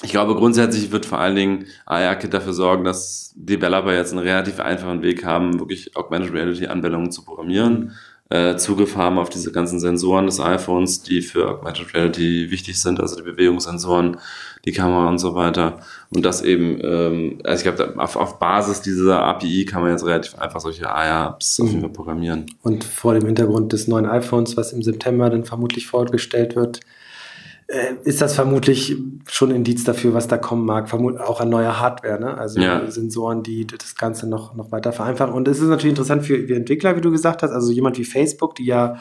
ich 0.03 0.11
glaube, 0.11 0.35
grundsätzlich 0.35 0.91
wird 0.91 1.07
vor 1.07 1.19
allen 1.19 1.37
Dingen 1.37 1.67
AR-Kit 1.87 2.35
dafür 2.35 2.53
sorgen, 2.53 2.85
dass 2.85 3.33
Developer 3.37 3.95
jetzt 3.95 4.13
einen 4.13 4.27
relativ 4.27 4.61
einfachen 4.61 5.03
Weg 5.03 5.25
haben, 5.25 5.61
wirklich 5.61 5.97
Augmented 5.97 6.33
Reality-Anwendungen 6.33 7.13
zu 7.13 7.25
programmieren. 7.25 7.93
Äh, 8.31 8.57
Zugriff 8.57 8.97
haben 8.97 9.19
auf 9.19 9.29
diese 9.29 9.53
ganzen 9.53 9.79
Sensoren 9.79 10.27
des 10.27 10.41
iPhones, 10.41 11.03
die 11.03 11.21
für 11.21 11.49
Augmented 11.49 11.95
Reality 11.95 12.51
wichtig 12.51 12.81
sind, 12.81 12.99
also 12.99 13.17
die 13.17 13.23
Bewegungssensoren, 13.23 14.17
die 14.65 14.73
Kamera 14.73 15.09
und 15.09 15.19
so 15.19 15.35
weiter. 15.35 15.81
Und 16.11 16.25
das 16.25 16.43
eben, 16.43 16.81
ähm, 16.83 17.41
also 17.45 17.65
ich 17.69 17.77
glaube, 17.77 17.95
auf, 18.01 18.17
auf 18.17 18.39
Basis 18.39 18.81
dieser 18.81 19.23
API 19.23 19.67
kann 19.67 19.83
man 19.83 19.93
jetzt 19.93 20.07
relativ 20.07 20.37
einfach 20.39 20.61
solche 20.61 20.91
AR-Apps 20.91 21.59
mhm. 21.61 21.93
programmieren. 21.93 22.47
Und 22.63 22.83
vor 22.83 23.15
dem 23.15 23.27
Hintergrund 23.27 23.73
des 23.73 23.89
neuen 23.89 24.07
iPhones, 24.07 24.57
was 24.57 24.73
im 24.73 24.83
September 24.83 25.29
dann 25.31 25.45
vermutlich 25.45 25.87
vorgestellt 25.87 26.57
wird, 26.57 26.81
ist 28.05 28.21
das 28.21 28.35
vermutlich 28.35 28.97
schon 29.29 29.51
ein 29.51 29.57
Indiz 29.57 29.85
dafür, 29.85 30.15
was 30.15 30.29
da 30.29 30.39
kommen 30.39 30.65
mag, 30.65 30.89
vermutlich 30.89 31.21
auch 31.21 31.41
an 31.41 31.49
neuer 31.49 31.81
Hardware, 31.81 32.21
ne? 32.21 32.37
also 32.37 32.61
ja. 32.61 32.91
Sensoren, 32.91 33.43
die 33.43 33.67
das 33.67 33.97
Ganze 33.97 34.29
noch, 34.29 34.55
noch 34.55 34.71
weiter 34.73 34.93
vereinfachen. 34.93 35.35
Und 35.35 35.49
es 35.49 35.61
ist 35.61 35.69
natürlich 35.69 35.93
interessant 35.93 36.25
für, 36.25 36.47
für 36.47 36.55
Entwickler, 36.55 36.97
wie 36.97 37.01
du 37.01 37.11
gesagt 37.11 37.43
hast, 37.43 37.51
also 37.51 37.73
jemand 37.73 37.99
wie 37.99 38.05
Facebook, 38.05 38.55
die 38.55 38.67
ja 38.67 38.97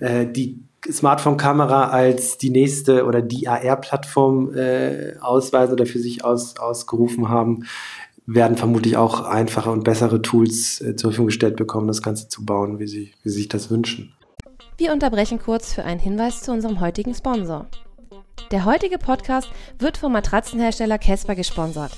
äh, 0.00 0.26
die 0.26 0.60
Smartphone-Kamera 0.90 1.88
als 1.88 2.38
die 2.38 2.50
nächste 2.50 3.04
oder 3.04 3.20
die 3.20 3.48
AR-Plattform 3.48 4.54
äh, 4.54 5.16
ausweisen 5.20 5.74
oder 5.74 5.86
für 5.86 5.98
sich 5.98 6.24
aus, 6.24 6.56
ausgerufen 6.56 7.28
haben, 7.28 7.64
werden 8.26 8.56
vermutlich 8.56 8.96
auch 8.96 9.22
einfache 9.22 9.70
und 9.70 9.84
bessere 9.84 10.22
Tools 10.22 10.80
äh, 10.80 10.96
zur 10.96 11.10
Verfügung 11.10 11.26
gestellt 11.26 11.56
bekommen, 11.56 11.88
das 11.88 12.02
Ganze 12.02 12.28
zu 12.28 12.44
bauen, 12.44 12.78
wie 12.78 12.86
sie, 12.86 13.12
wie 13.22 13.30
sie 13.30 13.38
sich 13.38 13.48
das 13.48 13.70
wünschen. 13.70 14.12
Wir 14.76 14.92
unterbrechen 14.92 15.40
kurz 15.40 15.72
für 15.72 15.84
einen 15.84 15.98
Hinweis 15.98 16.42
zu 16.42 16.52
unserem 16.52 16.80
heutigen 16.80 17.14
Sponsor. 17.14 17.66
Der 18.50 18.64
heutige 18.64 18.98
Podcast 18.98 19.48
wird 19.78 19.98
vom 19.98 20.12
Matratzenhersteller 20.12 20.98
Casper 20.98 21.34
gesponsert. 21.34 21.92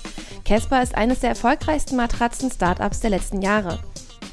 Casper 0.45 0.83
ist 0.83 0.97
eines 0.97 1.21
der 1.21 1.31
erfolgreichsten 1.31 1.97
Matratzen-Startups 1.97 3.01
der 3.01 3.11
letzten 3.11 3.41
Jahre. 3.41 3.79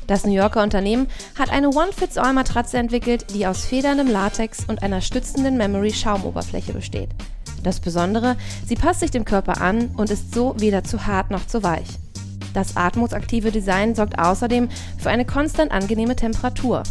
Das 0.07 0.25
New 0.25 0.33
Yorker 0.33 0.63
Unternehmen 0.63 1.07
hat 1.37 1.51
eine 1.51 1.69
One-Fits-All-Matratze 1.69 2.77
entwickelt, 2.77 3.27
die 3.33 3.45
aus 3.45 3.65
federndem 3.65 4.07
Latex 4.07 4.65
und 4.67 4.81
einer 4.81 5.01
stützenden 5.01 5.57
Memory-Schaumoberfläche 5.57 6.73
besteht. 6.73 7.09
Das 7.61 7.79
Besondere, 7.79 8.37
sie 8.65 8.75
passt 8.75 9.01
sich 9.01 9.11
dem 9.11 9.25
Körper 9.25 9.61
an 9.61 9.91
und 9.97 10.09
ist 10.09 10.33
so 10.33 10.55
weder 10.57 10.83
zu 10.83 11.05
hart 11.05 11.29
noch 11.29 11.45
zu 11.45 11.61
weich. 11.61 11.87
Das 12.53 12.75
atmungsaktive 12.75 13.51
Design 13.51 13.93
sorgt 13.93 14.17
außerdem 14.17 14.69
für 14.97 15.09
eine 15.09 15.25
konstant 15.25 15.71
angenehme 15.71 16.15
Temperatur. 16.15 16.83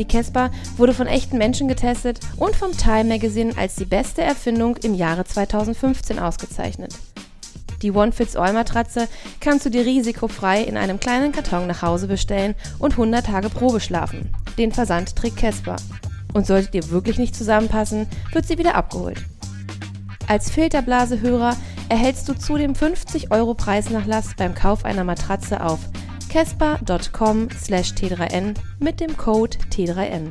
Die 0.00 0.06
Casper 0.06 0.50
wurde 0.78 0.94
von 0.94 1.06
echten 1.06 1.36
Menschen 1.36 1.68
getestet 1.68 2.20
und 2.38 2.56
vom 2.56 2.72
Time 2.72 3.04
Magazine 3.04 3.52
als 3.58 3.74
die 3.74 3.84
beste 3.84 4.22
Erfindung 4.22 4.78
im 4.78 4.94
Jahre 4.94 5.26
2015 5.26 6.18
ausgezeichnet. 6.18 6.94
Die 7.82 7.92
One-Fits-All-Matratze 7.92 9.08
kannst 9.40 9.66
du 9.66 9.68
dir 9.68 9.84
risikofrei 9.84 10.62
in 10.62 10.78
einem 10.78 11.00
kleinen 11.00 11.32
Karton 11.32 11.66
nach 11.66 11.82
Hause 11.82 12.06
bestellen 12.06 12.54
und 12.78 12.92
100 12.92 13.26
Tage 13.26 13.50
Probe 13.50 13.78
schlafen. 13.78 14.34
Den 14.56 14.72
Versand 14.72 15.16
trägt 15.16 15.36
Casper. 15.36 15.76
Und 16.32 16.46
sollte 16.46 16.70
dir 16.70 16.88
wirklich 16.88 17.18
nicht 17.18 17.36
zusammenpassen, 17.36 18.06
wird 18.32 18.46
sie 18.46 18.56
wieder 18.56 18.76
abgeholt. 18.76 19.22
Als 20.28 20.50
Filterblasehörer 20.50 21.58
erhältst 21.90 22.26
du 22.26 22.32
zudem 22.32 22.74
50 22.74 23.32
Euro 23.32 23.52
Preisnachlass 23.52 24.30
beim 24.38 24.54
Kauf 24.54 24.86
einer 24.86 25.04
Matratze 25.04 25.62
auf 25.62 25.80
casper.com 26.30 27.48
slash 27.50 27.92
t3n 27.92 28.54
mit 28.78 29.00
dem 29.00 29.16
Code 29.16 29.58
T3N. 29.72 30.28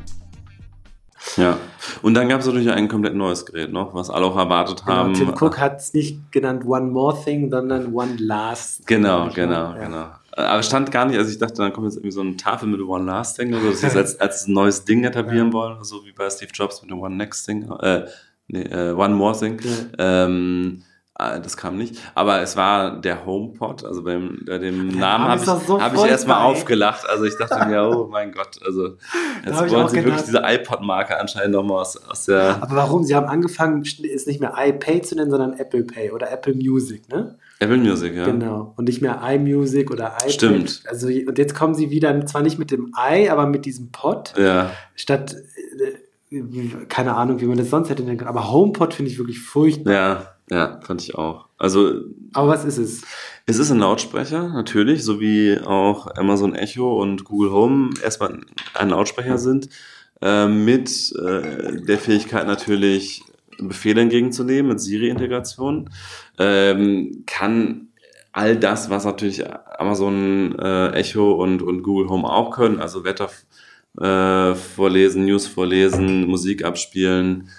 Ja, 1.36 1.58
und 2.02 2.14
dann 2.14 2.30
gab 2.30 2.40
es 2.40 2.46
natürlich 2.46 2.72
ein 2.72 2.88
komplett 2.88 3.14
neues 3.14 3.46
Gerät 3.46 3.74
noch, 3.74 3.94
was 3.94 4.10
alle 4.10 4.26
auch 4.26 4.38
erwartet 4.38 4.84
Genau, 4.86 4.96
haben. 4.98 5.14
Tim 5.14 5.34
Cook 5.38 5.60
hat 5.60 5.80
es 5.82 5.94
nicht 5.94 6.32
genannt 6.32 6.64
One 6.66 6.88
More 6.88 7.18
Thing, 7.22 7.52
sondern 7.52 7.94
One 7.94 8.16
Last. 8.18 8.88
Genau, 8.88 9.26
Thing. 9.26 9.36
genau, 9.36 9.74
Ja. 9.74 9.78
genau. 9.78 10.06
Aber 10.32 10.60
es 10.60 10.68
stand 10.68 10.90
gar 10.92 11.06
nicht, 11.06 11.18
also 11.18 11.30
ich 11.30 11.38
dachte, 11.38 11.56
dann 11.56 11.74
kommt 11.74 11.86
jetzt 11.88 11.98
irgendwie 11.98 12.12
so 12.12 12.22
eine 12.22 12.38
Tafel 12.38 12.70
mit 12.70 12.80
One 12.80 13.04
Last 13.06 13.38
Thing 13.38 13.50
oder 13.50 13.62
so, 13.64 13.70
dass 13.72 13.80
sie 13.82 13.86
das 13.88 13.96
als, 13.98 14.20
als 14.22 14.48
neues 14.48 14.86
Ding 14.86 15.04
etablieren 15.04 15.48
Ja. 15.48 15.54
wollen, 15.54 15.84
so 15.84 16.06
wie 16.06 16.14
bei 16.14 16.30
Steve 16.30 16.52
Jobs 16.54 16.82
mit 16.82 16.90
dem 16.92 17.00
One 17.02 17.16
Next 17.18 17.46
Thing, 17.46 17.70
äh, 17.82 18.06
nee, 18.48 18.62
äh, 18.62 18.94
One 18.94 19.16
More 19.16 19.38
Thing. 19.38 19.60
Ja. 19.62 20.26
Ähm, 20.26 20.82
äh, 20.82 20.89
das 21.20 21.58
kam 21.58 21.78
nicht. 21.78 21.98
Aber 22.16 22.42
es 22.42 22.56
war 22.56 23.00
der 23.02 23.26
HomePod, 23.26 23.84
also 23.84 24.04
beim, 24.04 24.40
bei 24.46 24.58
dem 24.58 24.88
Namen 24.88 25.00
Name 25.00 25.24
habe 25.26 25.40
ich, 25.40 25.46
doch 25.46 25.62
so 25.62 25.82
hab 25.82 25.94
ich 25.94 26.06
erstmal 26.06 26.42
aufgelacht. 26.44 27.08
Also 27.10 27.26
ich 27.26 27.38
dachte 27.38 27.68
mir, 27.68 27.84
oh 27.84 28.08
mein 28.12 28.32
Gott, 28.32 28.60
also 28.66 28.96
jetzt 29.46 29.62
ich 29.62 29.72
wollen 29.72 29.88
sie 29.90 29.96
wirklich 29.98 30.26
gedacht. 30.26 30.28
diese 30.28 30.42
iPod-Marke 30.44 31.20
anscheinend 31.20 31.52
nochmal 31.52 31.82
aus, 31.82 31.98
aus 32.10 32.26
der 32.26 32.62
Aber 32.62 32.76
warum? 32.76 33.04
Sie 33.04 33.16
haben 33.16 33.28
angefangen, 33.28 33.82
es 33.82 34.28
nicht 34.28 34.40
mehr 34.40 34.54
iPay 34.58 35.02
zu 35.02 35.16
nennen, 35.16 35.30
sondern 35.30 35.54
Apple 35.54 35.84
Pay 35.84 36.12
oder 36.12 36.32
Apple 36.32 36.54
Music, 36.54 37.10
ne? 37.10 37.38
Apple 37.60 37.78
Music, 37.78 38.16
ja. 38.16 38.24
Genau. 38.24 38.74
Und 38.78 38.86
nicht 38.86 39.02
mehr 39.02 39.22
iMusic 39.22 39.92
oder 39.92 40.14
iPad. 40.20 40.32
Stimmt. 40.32 40.84
Also, 40.88 41.08
und 41.08 41.38
jetzt 41.38 41.54
kommen 41.54 41.76
sie 41.76 41.90
wieder, 41.90 42.26
zwar 42.26 42.42
nicht 42.42 42.58
mit 42.58 42.72
dem 42.72 42.94
i, 42.98 43.28
aber 43.28 43.46
mit 43.46 43.66
diesem 43.66 43.92
Pod, 43.92 44.34
Ja, 44.38 44.72
statt, 44.96 45.36
äh, 46.32 46.40
keine 46.88 47.16
Ahnung, 47.16 47.42
wie 47.42 47.46
man 47.46 47.58
das 47.58 47.70
sonst 47.70 47.90
hätte 47.90 48.04
nennen 48.04 48.18
können. 48.18 48.30
Aber 48.30 48.50
HomePod 48.52 48.94
finde 48.94 49.12
ich 49.12 49.18
wirklich 49.18 49.42
furchtbar. 49.42 49.94
ja, 49.94 50.22
ja, 50.50 50.80
fand 50.82 51.02
ich 51.02 51.16
auch. 51.16 51.46
Also 51.58 52.02
Aber 52.34 52.50
was 52.50 52.66
ist 52.66 52.78
es? 52.78 53.04
Es 53.46 53.60
ist 53.60 53.72
ein 53.72 53.80
Lautsprecher, 53.80 54.50
natürlich, 54.50 55.04
so 55.04 55.20
wie 55.20 55.60
auch 55.60 56.08
Amazon 56.16 56.56
Echo 56.56 57.02
und 57.02 57.24
Google 57.24 57.52
Home 57.52 57.90
erstmal 58.04 58.40
ein 58.74 58.90
Lautsprecher 58.90 59.38
sind, 59.38 59.70
äh, 60.22 60.48
mit 60.48 61.14
äh, 61.16 61.82
der 61.82 61.98
Fähigkeit 61.98 62.48
natürlich 62.48 63.24
Befehle 63.58 64.02
entgegenzunehmen, 64.02 64.70
mit 64.72 64.82
Siri-Integration, 64.82 65.90
ähm, 66.38 67.24
kann 67.26 67.90
all 68.32 68.56
das, 68.56 68.90
was 68.90 69.06
natürlich 69.06 69.44
Amazon 69.80 70.58
äh, 70.60 70.92
Echo 70.92 71.34
und, 71.34 71.62
und 71.62 71.84
Google 71.84 72.10
Home 72.10 72.28
auch 72.28 72.52
können, 72.52 72.80
also 72.80 73.04
Wetter 73.04 73.30
äh, 74.00 74.56
vorlesen, 74.56 75.26
News 75.26 75.48
vorlesen, 75.48 76.28
Musik 76.28 76.64
abspielen, 76.64 77.50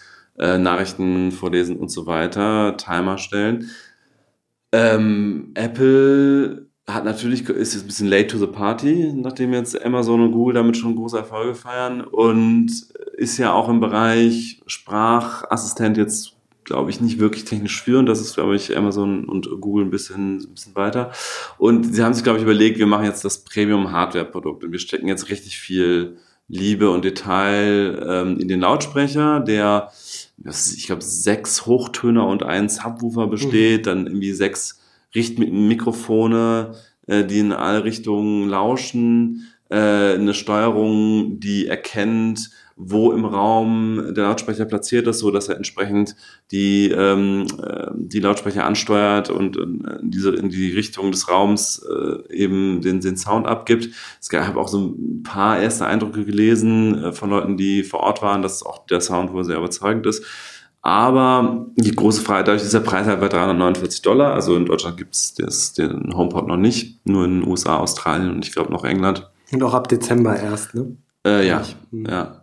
äh, 0.40 0.58
Nachrichten 0.58 1.32
vorlesen 1.32 1.76
und 1.76 1.90
so 1.90 2.06
weiter, 2.06 2.76
Timer 2.76 3.18
stellen. 3.18 3.70
Ähm, 4.72 5.50
Apple 5.54 6.66
hat 6.88 7.04
natürlich, 7.04 7.48
ist 7.48 7.74
jetzt 7.74 7.84
ein 7.84 7.86
bisschen 7.86 8.08
late 8.08 8.28
to 8.28 8.38
the 8.38 8.46
party, 8.46 9.12
nachdem 9.14 9.52
jetzt 9.52 9.80
Amazon 9.84 10.22
und 10.22 10.32
Google 10.32 10.54
damit 10.54 10.76
schon 10.76 10.96
große 10.96 11.18
Erfolge 11.18 11.54
feiern 11.54 12.00
und 12.00 12.70
ist 13.16 13.38
ja 13.38 13.52
auch 13.52 13.68
im 13.68 13.80
Bereich 13.80 14.60
Sprachassistent 14.66 15.96
jetzt, 15.96 16.32
glaube 16.64 16.90
ich, 16.90 17.00
nicht 17.00 17.18
wirklich 17.18 17.44
technisch 17.44 17.82
führend. 17.82 18.08
Das 18.08 18.20
ist, 18.20 18.34
glaube 18.34 18.56
ich, 18.56 18.76
Amazon 18.76 19.24
und 19.26 19.48
Google 19.60 19.84
ein 19.84 19.90
bisschen, 19.90 20.38
ein 20.38 20.54
bisschen 20.54 20.74
weiter. 20.74 21.12
Und 21.58 21.94
sie 21.94 22.02
haben 22.02 22.14
sich, 22.14 22.24
glaube 22.24 22.38
ich, 22.38 22.44
überlegt, 22.44 22.78
wir 22.78 22.86
machen 22.86 23.04
jetzt 23.04 23.24
das 23.24 23.44
Premium-Hardware-Produkt 23.44 24.64
und 24.64 24.72
wir 24.72 24.78
stecken 24.78 25.06
jetzt 25.06 25.28
richtig 25.28 25.58
viel 25.58 26.16
Liebe 26.48 26.90
und 26.90 27.04
Detail 27.04 28.04
ähm, 28.08 28.38
in 28.38 28.48
den 28.48 28.60
Lautsprecher, 28.60 29.40
der, 29.40 29.90
das, 30.40 30.72
ich 30.72 30.86
glaube, 30.86 31.02
sechs 31.02 31.66
Hochtöner 31.66 32.26
und 32.26 32.42
einen 32.42 32.68
Subwoofer 32.68 33.26
besteht, 33.26 33.86
dann 33.86 34.06
irgendwie 34.06 34.32
sechs 34.32 34.80
Richtmikrofone, 35.14 36.74
äh, 37.06 37.24
die 37.24 37.40
in 37.40 37.52
alle 37.52 37.84
Richtungen 37.84 38.48
lauschen, 38.48 39.46
äh, 39.68 40.14
eine 40.14 40.34
Steuerung, 40.34 41.40
die 41.40 41.66
erkennt, 41.66 42.50
wo 42.82 43.12
im 43.12 43.26
Raum 43.26 44.14
der 44.14 44.24
Lautsprecher 44.24 44.64
platziert 44.64 45.06
ist, 45.06 45.18
so 45.18 45.30
dass 45.30 45.48
er 45.48 45.56
entsprechend 45.56 46.16
die, 46.50 46.90
ähm, 46.90 47.46
äh, 47.62 47.88
die 47.94 48.20
Lautsprecher 48.20 48.64
ansteuert 48.64 49.28
und 49.28 49.56
äh, 49.56 49.60
in, 49.60 50.10
diese, 50.10 50.30
in 50.30 50.48
die 50.48 50.72
Richtung 50.72 51.12
des 51.12 51.28
Raums 51.28 51.84
äh, 51.86 52.34
eben 52.34 52.80
den, 52.80 53.00
den 53.00 53.18
Sound 53.18 53.46
abgibt. 53.46 53.90
Es 54.18 54.30
gab 54.30 54.56
auch 54.56 54.68
so 54.68 54.94
ein 54.98 55.22
paar 55.22 55.60
erste 55.60 55.86
Eindrücke 55.86 56.24
gelesen 56.24 57.04
äh, 57.04 57.12
von 57.12 57.28
Leuten, 57.28 57.58
die 57.58 57.82
vor 57.82 58.00
Ort 58.00 58.22
waren, 58.22 58.40
dass 58.40 58.64
auch 58.64 58.86
der 58.86 59.02
Sound 59.02 59.32
wohl 59.34 59.44
sehr 59.44 59.58
überzeugend 59.58 60.06
ist. 60.06 60.24
Aber 60.82 61.66
die 61.76 61.94
große 61.94 62.22
Frage, 62.22 62.44
dadurch 62.44 62.62
ist 62.62 62.72
der 62.72 62.80
Preis 62.80 63.06
halt 63.06 63.20
bei 63.20 63.28
349 63.28 64.00
Dollar. 64.00 64.32
Also 64.32 64.56
in 64.56 64.64
Deutschland 64.64 64.96
gibt 64.96 65.14
es 65.14 65.74
den 65.74 66.16
HomePod 66.16 66.48
noch 66.48 66.56
nicht, 66.56 67.06
nur 67.06 67.26
in 67.26 67.40
den 67.40 67.48
USA, 67.50 67.76
Australien 67.76 68.30
und 68.30 68.46
ich 68.46 68.52
glaube 68.52 68.72
noch 68.72 68.84
England. 68.84 69.30
Und 69.52 69.62
auch 69.62 69.74
ab 69.74 69.88
Dezember 69.88 70.34
erst, 70.34 70.74
ne? 70.74 70.96
Äh, 71.26 71.46
ja, 71.46 71.62
Hm. 71.90 72.06
ja. 72.06 72.42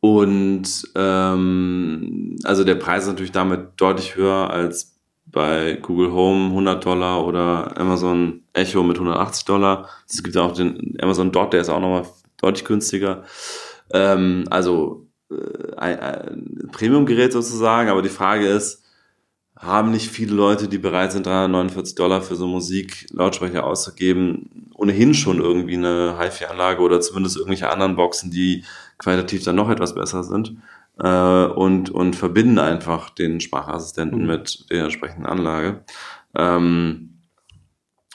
Und 0.00 0.68
ähm, 0.96 2.36
also 2.44 2.64
der 2.64 2.74
Preis 2.74 3.04
ist 3.04 3.08
natürlich 3.08 3.32
damit 3.32 3.68
deutlich 3.76 4.16
höher 4.16 4.50
als 4.50 5.00
bei 5.26 5.78
Google 5.80 6.12
Home 6.12 6.46
100 6.48 6.84
Dollar 6.84 7.26
oder 7.26 7.78
Amazon 7.80 8.42
Echo 8.52 8.82
mit 8.82 8.96
180 8.96 9.46
Dollar. 9.46 9.88
Es 10.08 10.22
gibt 10.22 10.36
ja 10.36 10.42
auch 10.42 10.52
den 10.52 10.96
Amazon 11.00 11.32
Dot, 11.32 11.54
der 11.54 11.62
ist 11.62 11.70
auch 11.70 11.80
nochmal 11.80 12.06
deutlich 12.40 12.64
günstiger. 12.66 13.24
Ähm, 13.92 14.44
also 14.50 15.06
äh, 15.30 15.74
ein, 15.76 15.98
ein 16.00 16.68
Premium-Gerät 16.72 17.32
sozusagen, 17.32 17.88
aber 17.88 18.02
die 18.02 18.08
Frage 18.10 18.46
ist, 18.46 18.83
haben 19.56 19.92
nicht 19.92 20.10
viele 20.10 20.34
Leute, 20.34 20.68
die 20.68 20.78
bereit 20.78 21.12
sind, 21.12 21.26
349 21.26 21.94
Dollar 21.94 22.22
für 22.22 22.34
so 22.34 22.46
Musik-Lautsprecher 22.46 23.64
auszugeben, 23.64 24.70
ohnehin 24.74 25.14
schon 25.14 25.40
irgendwie 25.40 25.76
eine 25.76 26.18
HiFi-Anlage 26.18 26.82
oder 26.82 27.00
zumindest 27.00 27.36
irgendwelche 27.36 27.70
anderen 27.70 27.96
Boxen, 27.96 28.30
die 28.30 28.64
qualitativ 28.98 29.44
dann 29.44 29.56
noch 29.56 29.70
etwas 29.70 29.94
besser 29.94 30.24
sind 30.24 30.56
äh, 30.98 31.44
und, 31.44 31.90
und 31.90 32.16
verbinden 32.16 32.58
einfach 32.58 33.10
den 33.10 33.40
Sprachassistenten 33.40 34.22
Mhm. 34.22 34.26
mit 34.26 34.66
der 34.70 34.84
entsprechenden 34.84 35.26
Anlage. 35.26 35.84
Ähm, 36.36 37.13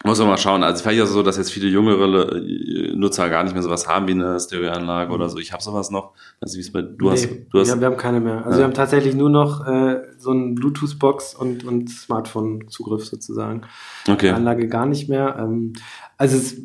muss 0.05 0.17
man 0.19 0.27
mal 0.29 0.37
schauen. 0.37 0.63
Also 0.63 0.81
vielleicht 0.81 0.99
ist 1.01 1.09
es 1.09 1.13
so, 1.13 1.23
dass 1.23 1.35
jetzt 1.37 1.51
viele 1.51 1.67
jüngere 1.67 2.33
äh, 2.33 2.95
Nutzer 2.95 3.29
gar 3.29 3.43
nicht 3.43 3.53
mehr 3.53 3.61
sowas 3.61 3.87
haben 3.87 4.07
wie 4.07 4.11
eine 4.11 4.39
Stereoanlage 4.39 5.11
oder 5.11 5.27
so. 5.27 5.39
Ich 5.39 5.51
habe 5.51 5.61
sowas 5.61 5.91
noch. 5.91 6.13
Also 6.39 6.55
wie 6.55 6.61
es 6.61 6.71
bei 6.71 6.81
du 6.81 7.11
hast, 7.11 7.29
Nee, 7.29 7.45
du 7.51 7.59
hast 7.59 7.67
wir, 7.67 7.81
wir 7.81 7.87
haben 7.87 7.97
keine 7.97 8.21
mehr. 8.21 8.45
Also 8.45 8.51
Ja. 8.51 8.57
wir 8.59 8.63
haben 8.65 8.73
tatsächlich 8.73 9.13
nur 9.13 9.29
noch 9.29 9.67
äh, 9.67 10.01
so 10.17 10.31
einen 10.31 10.55
Bluetooth-Box 10.55 11.35
und, 11.35 11.65
und 11.65 11.89
Smartphone-Zugriff 11.89 13.05
sozusagen. 13.05 13.63
Die 14.07 14.11
okay. 14.11 14.29
Anlage 14.29 14.67
gar 14.69 14.85
nicht 14.85 15.09
mehr. 15.09 15.35
Ähm, 15.37 15.73
also 16.17 16.37
es, 16.37 16.55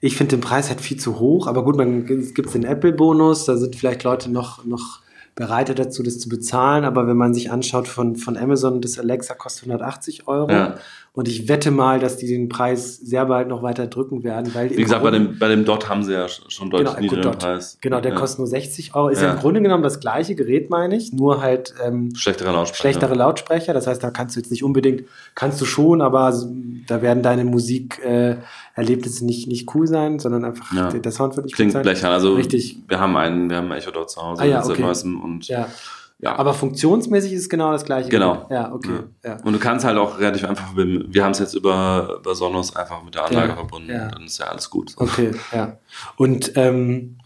ich 0.00 0.16
finde 0.16 0.36
den 0.36 0.40
Preis 0.40 0.70
halt 0.70 0.80
viel 0.80 0.98
zu 0.98 1.18
hoch, 1.18 1.46
aber 1.46 1.62
gut, 1.62 1.76
man 1.76 2.06
es 2.08 2.32
gibt 2.32 2.54
den 2.54 2.64
Apple-Bonus, 2.64 3.44
da 3.44 3.58
sind 3.58 3.76
vielleicht 3.76 4.02
Leute 4.02 4.30
noch, 4.30 4.64
noch 4.64 5.00
bereitet 5.34 5.78
dazu, 5.78 6.02
das 6.02 6.18
zu 6.18 6.28
bezahlen, 6.28 6.84
aber 6.84 7.06
wenn 7.06 7.16
man 7.16 7.34
sich 7.34 7.50
anschaut 7.50 7.86
von, 7.88 8.16
von 8.16 8.36
Amazon, 8.36 8.80
das 8.80 8.98
Alexa 8.98 9.34
kostet 9.34 9.64
180 9.64 10.26
Euro 10.26 10.50
Ja. 10.50 10.74
Und 11.12 11.26
ich 11.26 11.48
wette 11.48 11.70
mal, 11.72 11.98
dass 11.98 12.16
die 12.18 12.26
den 12.28 12.48
Preis 12.48 12.96
sehr 12.96 13.26
bald 13.26 13.48
noch 13.48 13.62
weiter 13.64 13.88
drücken 13.88 14.22
werden, 14.22 14.54
weil 14.54 14.70
Wie 14.70 14.76
gesagt, 14.82 15.02
bei 15.02 15.10
dem, 15.10 15.38
bei 15.40 15.48
dem 15.48 15.64
Dot 15.64 15.88
haben 15.88 16.04
sie 16.04 16.12
ja 16.12 16.28
schon 16.28 16.70
deutlich 16.70 16.88
Genau, 16.90 17.00
niedrigeren. 17.00 17.36
Preis. 17.38 17.78
Genau, 17.80 18.00
der 18.00 18.12
ja. 18.12 18.18
kostet 18.18 18.38
nur 18.38 18.46
60 18.46 18.94
Euro. 18.94 19.08
Ist 19.08 19.20
ja. 19.20 19.28
Ja. 19.28 19.34
im 19.34 19.40
Grunde 19.40 19.60
genommen 19.60 19.82
das 19.82 19.98
gleiche 19.98 20.36
Gerät, 20.36 20.70
meine 20.70 20.96
ich, 20.96 21.12
nur 21.12 21.42
halt 21.42 21.74
ähm, 21.84 22.14
Schlechtere 22.14 22.52
Lautsprecher. 22.52 22.80
schlechtere 22.80 23.14
Lautsprecher. 23.16 23.74
Das 23.74 23.88
heißt, 23.88 24.02
da 24.02 24.10
kannst 24.10 24.36
du 24.36 24.40
jetzt 24.40 24.50
nicht 24.52 24.62
unbedingt, 24.62 25.02
kannst 25.34 25.60
du 25.60 25.64
schon, 25.64 26.00
aber 26.00 26.32
da 26.86 27.02
werden 27.02 27.22
deine 27.24 27.44
Musikerlebnisse 27.44 29.24
äh, 29.24 29.26
nicht, 29.26 29.48
nicht 29.48 29.74
cool 29.74 29.86
sein, 29.86 30.18
sondern 30.20 30.44
einfach 30.44 30.72
Ja. 30.72 30.90
der, 30.90 31.12
Sound 31.12 31.36
wird 31.36 31.46
nicht 31.46 31.54
Klingt 31.56 31.70
gut 31.70 31.74
sein. 31.74 31.82
blechern. 31.82 32.12
Also 32.12 32.34
Richtig. 32.34 32.78
wir 32.88 33.00
haben 33.00 33.16
einen, 33.16 33.50
wir 33.50 33.56
haben 33.56 33.70
einen 33.72 33.80
Echo 33.80 33.90
Dot 33.90 34.10
zu 34.10 34.22
Hause 34.22 34.42
Ah 34.42 34.46
ja, 34.46 34.64
okay. 34.64 34.82
und 34.84 35.48
Ja, 35.48 35.68
ja. 36.22 36.36
Aber 36.38 36.52
funktionsmäßig 36.54 37.32
ist 37.32 37.42
es 37.42 37.48
genau 37.48 37.72
das 37.72 37.84
gleiche. 37.84 38.08
Genau. 38.08 38.46
Ja, 38.50 38.72
okay. 38.72 39.00
Ja. 39.24 39.38
Und 39.42 39.52
du 39.52 39.58
kannst 39.58 39.84
halt 39.84 39.96
auch 39.96 40.18
relativ 40.18 40.44
einfach, 40.44 40.74
wir 40.76 41.24
haben 41.24 41.32
es 41.32 41.38
jetzt 41.38 41.54
über, 41.54 42.16
über 42.20 42.34
Sonos 42.34 42.76
einfach 42.76 43.02
mit 43.02 43.14
der 43.14 43.24
Anlage 43.26 43.48
Ja, 43.48 43.54
verbunden, 43.56 43.90
ja. 43.90 44.08
dann 44.08 44.24
ist 44.24 44.38
ja 44.38 44.46
alles 44.46 44.68
gut. 44.68 44.92
Okay, 44.96 45.30
ja. 45.52 45.78
Und 46.16 46.52
ähm, 46.56 47.18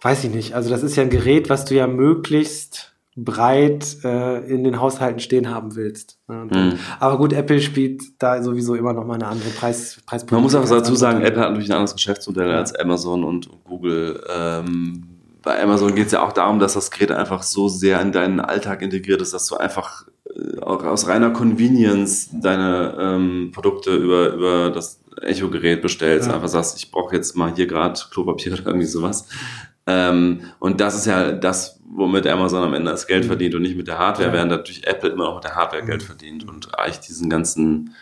weiß 0.00 0.24
ich 0.24 0.30
nicht, 0.34 0.54
also 0.54 0.70
das 0.70 0.82
ist 0.82 0.96
ja 0.96 1.02
ein 1.02 1.10
Gerät, 1.10 1.50
was 1.50 1.64
du 1.66 1.74
ja 1.74 1.86
möglichst 1.86 2.94
breit 3.16 3.98
äh, 4.04 4.38
in 4.46 4.64
den 4.64 4.80
Haushalten 4.80 5.20
stehen 5.20 5.50
haben 5.50 5.74
willst. 5.76 6.18
Ne? 6.28 6.46
Mhm. 6.50 6.78
Aber 7.00 7.18
gut, 7.18 7.32
Apple 7.32 7.60
spielt 7.60 8.02
da 8.18 8.42
sowieso 8.42 8.74
immer 8.74 8.92
noch 8.92 9.04
mal 9.04 9.14
eine 9.14 9.26
andere 9.26 9.50
Preis, 9.50 9.98
Preispolitik. 10.06 10.32
Man 10.32 10.42
muss 10.42 10.54
auch 10.54 10.64
dazu 10.76 10.94
sagen. 10.94 11.20
Apple 11.20 11.40
hat 11.42 11.50
natürlich 11.50 11.68
ein 11.70 11.74
anderes 11.76 11.94
Geschäftsmodell 11.94 12.48
Ja. 12.48 12.56
als 12.56 12.74
Amazon 12.74 13.24
und 13.24 13.50
Google. 13.64 14.22
Ähm, 14.34 15.09
bei 15.42 15.62
Amazon 15.62 15.94
geht 15.94 16.06
es 16.06 16.12
ja 16.12 16.22
auch 16.22 16.32
darum, 16.32 16.58
dass 16.58 16.74
das 16.74 16.90
Gerät 16.90 17.12
einfach 17.12 17.42
so 17.42 17.68
sehr 17.68 18.00
in 18.00 18.12
deinen 18.12 18.40
Alltag 18.40 18.82
integriert 18.82 19.22
ist, 19.22 19.32
dass 19.34 19.46
du 19.46 19.56
einfach 19.56 20.06
äh, 20.34 20.58
auch 20.60 20.84
aus 20.84 21.08
reiner 21.08 21.30
Convenience 21.30 22.28
deine 22.32 22.96
ähm, 23.00 23.50
Produkte 23.54 23.94
über, 23.96 24.32
über 24.34 24.70
das 24.70 25.00
Echo-Gerät 25.22 25.82
bestellst. 25.82 26.28
Ja. 26.28 26.34
Einfach 26.34 26.48
sagst, 26.48 26.76
ich 26.78 26.90
brauche 26.90 27.14
jetzt 27.16 27.36
mal 27.36 27.52
hier 27.54 27.66
gerade 27.66 27.98
Klopapier 28.10 28.52
oder 28.54 28.66
irgendwie 28.66 28.86
sowas. 28.86 29.28
Ähm, 29.86 30.42
und 30.58 30.80
das 30.80 30.94
ist 30.96 31.06
ja 31.06 31.32
das, 31.32 31.80
womit 31.90 32.26
Amazon 32.26 32.62
am 32.62 32.74
Ende 32.74 32.90
das 32.90 33.06
Geld 33.06 33.24
Mhm. 33.24 33.28
verdient 33.28 33.54
und 33.54 33.62
nicht 33.62 33.76
mit 33.76 33.88
der 33.88 33.98
Hardware, 33.98 34.28
Ja. 34.28 34.34
während 34.34 34.50
natürlich 34.50 34.86
Apple 34.86 35.10
immer 35.10 35.24
noch 35.24 35.34
mit 35.36 35.44
der 35.44 35.56
Hardware 35.56 35.82
Mhm. 35.82 35.86
Geld 35.86 36.02
verdient 36.02 36.46
und 36.48 36.78
eigentlich 36.78 37.00
diesen 37.00 37.28
ganzen 37.30 37.94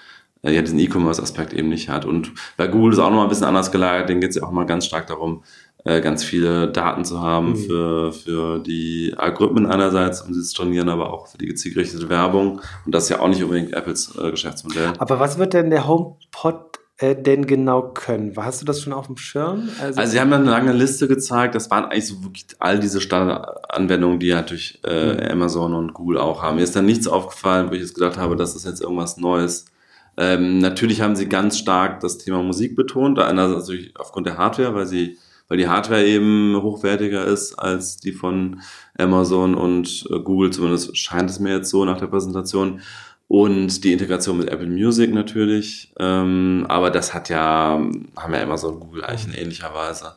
äh, 0.43 0.53
ja, 0.55 0.63
diesen 0.63 0.79
E-Commerce-Aspekt 0.79 1.53
eben 1.53 1.69
nicht 1.69 1.89
hat. 1.89 2.05
Und 2.05 2.31
bei 2.57 2.69
Google 2.69 2.93
ist 2.93 3.01
auch 3.01 3.11
noch 3.11 3.17
mal 3.17 3.23
ein 3.25 3.29
bisschen 3.29 3.47
anders 3.47 3.73
gelagert, 3.73 4.09
denen 4.09 4.21
geht 4.21 4.31
es 4.31 4.37
ja 4.37 4.45
auch 4.45 4.53
mal 4.53 4.67
ganz 4.67 4.87
stark 4.87 5.09
darum, 5.09 5.43
äh, 5.85 6.01
ganz 6.01 6.25
viele 6.25 6.69
Daten 6.69 7.05
zu 7.05 7.21
haben 7.21 7.51
Mhm. 7.51 7.57
für, 7.57 8.13
für 8.13 8.59
die 8.59 9.15
Algorithmen 9.17 9.67
einerseits, 9.67 10.23
um 10.23 10.35
sie 10.35 10.43
zu 10.43 10.55
trainieren, 10.57 10.89
aber 10.89 11.13
auch 11.13 11.29
für 11.29 11.39
die 11.39 11.55
zielgerichtete 11.55 12.09
Werbung. 12.09 12.61
Und 12.85 12.95
das 12.95 13.05
ist 13.05 13.11
ja 13.11 13.21
auch 13.21 13.29
nicht 13.29 13.43
unbedingt 13.43 13.73
Apples 13.73 14.15
äh, 14.21 14.31
Geschäftsmodell. 14.31 14.93
Aber 14.99 15.21
was 15.21 15.39
wird 15.39 15.55
denn 15.55 15.71
der 15.71 15.87
HomePod 15.87 16.79
äh, 16.99 17.15
denn 17.15 17.47
genau 17.47 17.83
können? 17.95 18.35
Hast 18.37 18.61
du 18.61 18.65
das 18.67 18.81
schon 18.83 18.93
auf 18.93 19.07
dem 19.07 19.17
Schirm? 19.17 19.69
Also 19.81 20.05
sie 20.11 20.19
haben 20.21 20.31
dann 20.33 20.43
eine 20.43 20.51
lange 20.51 20.73
Liste 20.73 21.07
gezeigt, 21.07 21.55
das 21.55 21.71
waren 21.71 21.85
eigentlich 21.85 22.09
so 22.09 22.25
wirklich 22.25 22.47
all 22.59 22.81
diese 22.81 23.01
Standardanwendungen, 23.01 24.19
die 24.19 24.31
natürlich 24.33 24.81
äh, 24.85 25.15
Mhm. 25.15 25.31
Amazon 25.33 25.75
und 25.75 25.95
Google 25.95 26.19
auch 26.19 26.43
haben. 26.43 26.57
Mir 26.57 26.63
ist 26.65 26.75
dann 26.77 26.87
nichts 26.87 27.07
aufgefallen, 27.07 27.69
wo 27.71 27.75
ich 27.75 27.81
jetzt 27.83 27.95
gedacht 27.95 28.19
habe, 28.19 28.35
das 28.37 28.57
ist 28.57 28.67
jetzt 28.67 28.83
irgendwas 28.83 29.17
Neues. 29.17 29.67
Ähm, 30.17 30.59
natürlich 30.59 31.01
haben 31.01 31.15
sie 31.15 31.29
ganz 31.29 31.57
stark 31.59 32.01
das 32.01 32.19
Thema 32.19 32.43
Musik 32.43 32.75
betont, 32.75 33.21
einerseits 33.21 33.69
natürlich 33.69 33.95
aufgrund 33.97 34.27
der 34.27 34.37
Hardware, 34.37 34.75
weil 34.75 34.87
sie, 34.87 35.17
weil 35.49 35.59
die 35.59 35.69
Hardware 35.69 36.05
eben 36.05 36.57
hochwertiger 36.61 37.25
ist 37.25 37.55
als 37.55 37.97
die 37.97 38.13
von 38.13 38.61
Amazon 38.99 39.55
und 39.55 40.07
äh, 40.11 40.21
Google, 40.21 40.51
zumindest 40.51 40.97
scheint 40.97 41.31
es 41.31 41.41
mir 41.41 41.57
jetzt 41.57 41.71
so 41.71 41.85
nach 41.85 41.99
der 41.99 42.07
Präsentation. 42.07 42.81
Und 43.27 43.85
die 43.85 43.93
Integration 43.93 44.39
mit 44.39 44.49
Apple 44.49 44.69
Music 44.69 45.13
natürlich. 45.13 45.93
Ähm, 45.99 46.65
aber 46.69 46.91
das 46.91 47.13
hat 47.13 47.29
ja, 47.29 47.79
haben 48.17 48.35
ja 48.35 48.43
Amazon 48.43 48.75
und 48.75 48.81
Google 48.81 49.05
eigentlich 49.05 49.27
in 49.27 49.43
ähnlicher 49.43 49.75
Weise. 49.75 50.15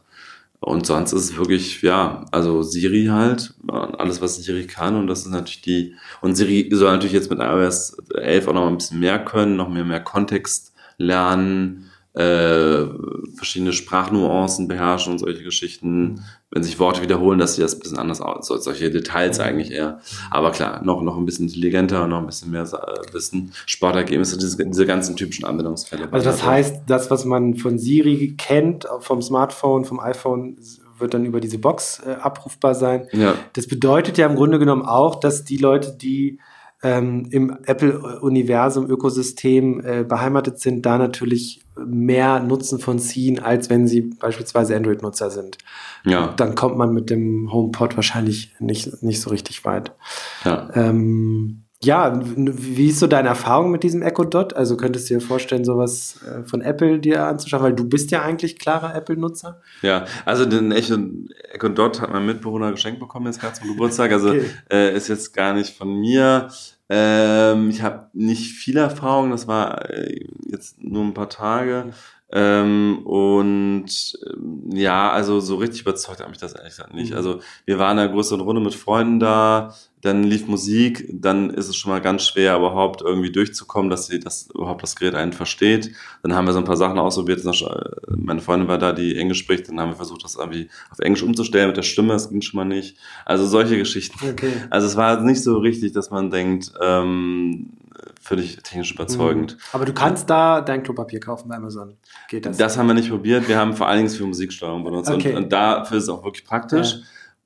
Und 0.61 0.85
sonst 0.85 1.11
ist 1.11 1.23
es 1.23 1.37
wirklich, 1.37 1.81
ja, 1.81 2.23
also 2.31 2.61
Siri 2.61 3.07
halt, 3.07 3.55
alles, 3.67 4.21
was 4.21 4.37
Siri 4.37 4.65
kann. 4.67 4.95
Und 4.95 5.07
das 5.07 5.21
ist 5.21 5.31
natürlich 5.31 5.61
die, 5.61 5.95
und 6.21 6.35
Siri 6.35 6.69
soll 6.71 6.91
natürlich 6.91 7.13
jetzt 7.13 7.31
mit 7.31 7.39
iOS 7.39 7.97
11 8.15 8.47
auch 8.47 8.53
noch 8.53 8.67
ein 8.67 8.77
bisschen 8.77 8.99
mehr 8.99 9.25
können, 9.25 9.57
noch 9.57 9.69
mehr, 9.69 9.83
mehr 9.83 10.01
Kontext 10.01 10.73
lernen, 10.97 11.90
äh, 12.13 12.85
verschiedene 13.35 13.71
Sprachnuancen 13.73 14.67
beherrschen 14.67 15.13
und 15.13 15.19
solche 15.19 15.43
Geschichten. 15.43 16.23
Wenn 16.53 16.63
sich 16.63 16.77
Worte 16.79 17.01
wiederholen, 17.01 17.39
dass 17.39 17.55
sie 17.55 17.61
das 17.61 17.73
ein 17.75 17.79
bisschen 17.79 17.97
anders 17.97 18.19
aus, 18.19 18.47
so- 18.47 18.57
solche 18.57 18.89
Details 18.91 19.39
eigentlich 19.39 19.71
eher. 19.71 20.01
Aber 20.29 20.51
klar, 20.51 20.83
noch, 20.83 21.01
noch 21.01 21.15
ein 21.17 21.23
bisschen 21.25 21.47
intelligenter 21.47 22.03
und 22.03 22.09
noch 22.09 22.19
ein 22.19 22.25
bisschen 22.25 22.51
mehr 22.51 22.63
äh, 22.63 23.13
Wissen. 23.13 23.53
Sportergebnisse, 23.65 24.37
diese, 24.37 24.57
diese 24.65 24.85
ganzen 24.85 25.15
typischen 25.15 25.45
Anwendungsfälle. 25.45 26.09
Also 26.11 26.25
das 26.29 26.45
heißt, 26.45 26.81
das, 26.87 27.09
was 27.09 27.23
man 27.23 27.55
von 27.55 27.79
Siri 27.79 28.35
kennt, 28.37 28.85
vom 28.99 29.21
Smartphone, 29.21 29.85
vom 29.85 30.01
iPhone, 30.01 30.57
wird 30.99 31.13
dann 31.13 31.23
über 31.25 31.39
diese 31.39 31.57
Box 31.57 32.01
äh, 32.05 32.11
abrufbar 32.11 32.75
sein. 32.75 33.07
Ja, 33.13 33.33
Das 33.53 33.67
bedeutet 33.67 34.17
ja 34.17 34.27
im 34.27 34.35
Grunde 34.35 34.59
genommen 34.59 34.83
auch, 34.83 35.15
dass 35.15 35.45
die 35.45 35.57
Leute, 35.57 35.95
die 35.99 36.39
ähm, 36.83 37.27
im 37.31 37.57
Apple-Universum, 37.65 38.89
Ökosystem 38.89 39.81
äh, 39.85 40.03
beheimatet 40.03 40.59
sind, 40.59 40.85
da 40.85 40.97
natürlich 40.97 41.61
mehr 41.85 42.39
Nutzen 42.39 42.79
von 42.79 42.99
ziehen, 42.99 43.39
als 43.39 43.69
wenn 43.69 43.87
sie 43.87 44.01
beispielsweise 44.01 44.75
Android-Nutzer 44.75 45.29
sind. 45.31 45.57
ja, 46.05 46.33
Dann 46.37 46.55
kommt 46.55 46.77
man 46.77 46.93
mit 46.93 47.09
dem 47.09 47.51
HomePod 47.51 47.95
wahrscheinlich 47.95 48.53
nicht, 48.59 49.01
nicht 49.03 49.21
so 49.21 49.29
richtig 49.29 49.65
weit. 49.65 49.91
ja. 50.45 50.69
Ähm, 50.73 51.63
ja, 51.83 52.21
wie 52.23 52.89
ist 52.89 52.99
so 52.99 53.07
deine 53.07 53.29
Erfahrung 53.29 53.71
mit 53.71 53.81
diesem 53.81 54.03
Echo 54.03 54.23
Dot? 54.23 54.53
Also 54.53 54.77
könntest 54.77 55.09
du 55.09 55.15
dir 55.15 55.19
vorstellen, 55.19 55.65
sowas 55.65 56.19
äh, 56.27 56.43
von 56.47 56.61
Apple 56.61 56.99
dir 56.99 57.25
anzuschauen, 57.25 57.63
weil 57.63 57.73
du 57.73 57.89
bist 57.89 58.11
ja 58.11 58.21
eigentlich 58.21 58.59
klarer 58.59 58.93
Apple-Nutzer. 58.93 59.59
Ja, 59.81 60.05
also 60.23 60.45
den 60.45 60.71
Echo, 60.71 60.95
Echo 61.51 61.69
Dot 61.69 61.99
hat 61.99 62.11
mein 62.11 62.27
Mitbewohner 62.27 62.69
geschenkt 62.69 62.99
bekommen 62.99 63.25
jetzt 63.25 63.41
gerade 63.41 63.53
zum 63.55 63.67
Geburtstag. 63.69 64.11
Also 64.11 64.29
Okay. 64.29 64.45
äh, 64.71 64.95
ist 64.95 65.07
jetzt 65.07 65.33
gar 65.33 65.55
nicht 65.55 65.75
von 65.75 65.99
mir. 65.99 66.49
Ähm, 66.93 67.69
ich 67.69 67.81
habe 67.83 68.09
nicht 68.11 68.51
viel 68.51 68.75
Erfahrung, 68.75 69.31
das 69.31 69.47
war 69.47 69.89
äh, 69.89 70.25
jetzt 70.45 70.83
nur 70.83 71.05
ein 71.05 71.13
paar 71.13 71.29
Tage. 71.29 71.93
Ähm, 72.33 72.99
und 73.05 74.17
ähm, 74.25 74.69
ja, 74.71 75.11
also 75.11 75.39
so 75.41 75.55
richtig 75.55 75.81
überzeugt 75.81 76.21
hat 76.21 76.29
mich 76.29 76.37
das 76.37 76.53
ehrlich 76.53 76.75
gesagt 76.75 76.93
nicht. 76.93 77.11
Mhm. 77.11 77.17
Also 77.17 77.39
wir 77.65 77.77
waren 77.77 77.97
in 77.97 78.03
einer 78.03 78.13
größeren 78.13 78.41
Runde 78.41 78.61
mit 78.61 78.73
Freunden 78.73 79.19
da, 79.19 79.75
dann 80.01 80.23
lief 80.23 80.47
Musik, 80.47 81.07
dann 81.11 81.49
ist 81.51 81.67
es 81.67 81.75
schon 81.75 81.91
mal 81.91 82.01
ganz 82.01 82.25
schwer, 82.25 82.55
überhaupt 82.55 83.01
irgendwie 83.01 83.31
durchzukommen, 83.31 83.89
dass 83.89 84.07
sie 84.07 84.19
das 84.19 84.49
überhaupt 84.53 84.81
das 84.81 84.95
Gerät 84.95 85.13
einen 85.13 85.33
versteht. 85.33 85.91
Dann 86.23 86.33
haben 86.33 86.45
wir 86.45 86.53
so 86.53 86.59
ein 86.59 86.65
paar 86.65 86.77
Sachen 86.77 86.97
ausprobiert. 86.97 87.45
Äh, 87.45 87.87
Meine 88.15 88.41
Freundin 88.41 88.67
war 88.67 88.77
da, 88.77 88.93
die 88.93 89.17
Englisch 89.17 89.39
spricht, 89.39 89.67
dann 89.67 89.79
haben 89.79 89.89
wir 89.89 89.97
versucht, 89.97 90.23
das 90.23 90.35
irgendwie 90.35 90.69
auf 90.89 90.99
Englisch 90.99 91.23
umzustellen 91.23 91.67
mit 91.67 91.77
der 91.77 91.83
Stimme, 91.83 92.13
das 92.13 92.29
ging 92.29 92.41
schon 92.41 92.57
mal 92.57 92.65
nicht. 92.65 92.97
Also 93.25 93.45
solche 93.45 93.77
Geschichten. 93.77 94.17
Okay. 94.27 94.53
Also 94.69 94.87
es 94.87 94.95
war 94.95 95.21
nicht 95.21 95.43
so 95.43 95.57
richtig, 95.57 95.91
dass 95.91 96.09
man 96.09 96.31
denkt, 96.31 96.71
ähm, 96.81 97.71
völlig 98.21 98.57
technisch 98.57 98.93
überzeugend. 98.93 99.57
Aber 99.73 99.85
du 99.85 99.93
kannst 99.93 100.29
da 100.29 100.61
dein 100.61 100.83
Klopapier 100.83 101.19
kaufen 101.19 101.49
bei 101.49 101.55
Amazon. 101.55 101.97
Geht 102.29 102.45
das? 102.45 102.57
Das 102.57 102.77
haben 102.77 102.87
wir 102.87 102.93
nicht 102.93 103.09
probiert. 103.09 103.47
Wir 103.47 103.57
haben 103.57 103.73
vor 103.73 103.87
allen 103.87 103.99
Dingen 103.99 104.09
für 104.09 104.25
Musiksteuerung 104.25 104.83
benutzt. 104.83 105.09
Okay. 105.09 105.31
Und, 105.31 105.43
und 105.43 105.53
dafür 105.53 105.97
ist 105.97 106.03
es 106.03 106.09
auch 106.09 106.23
wirklich 106.23 106.45
praktisch. 106.45 106.93
Ja. 106.93 106.99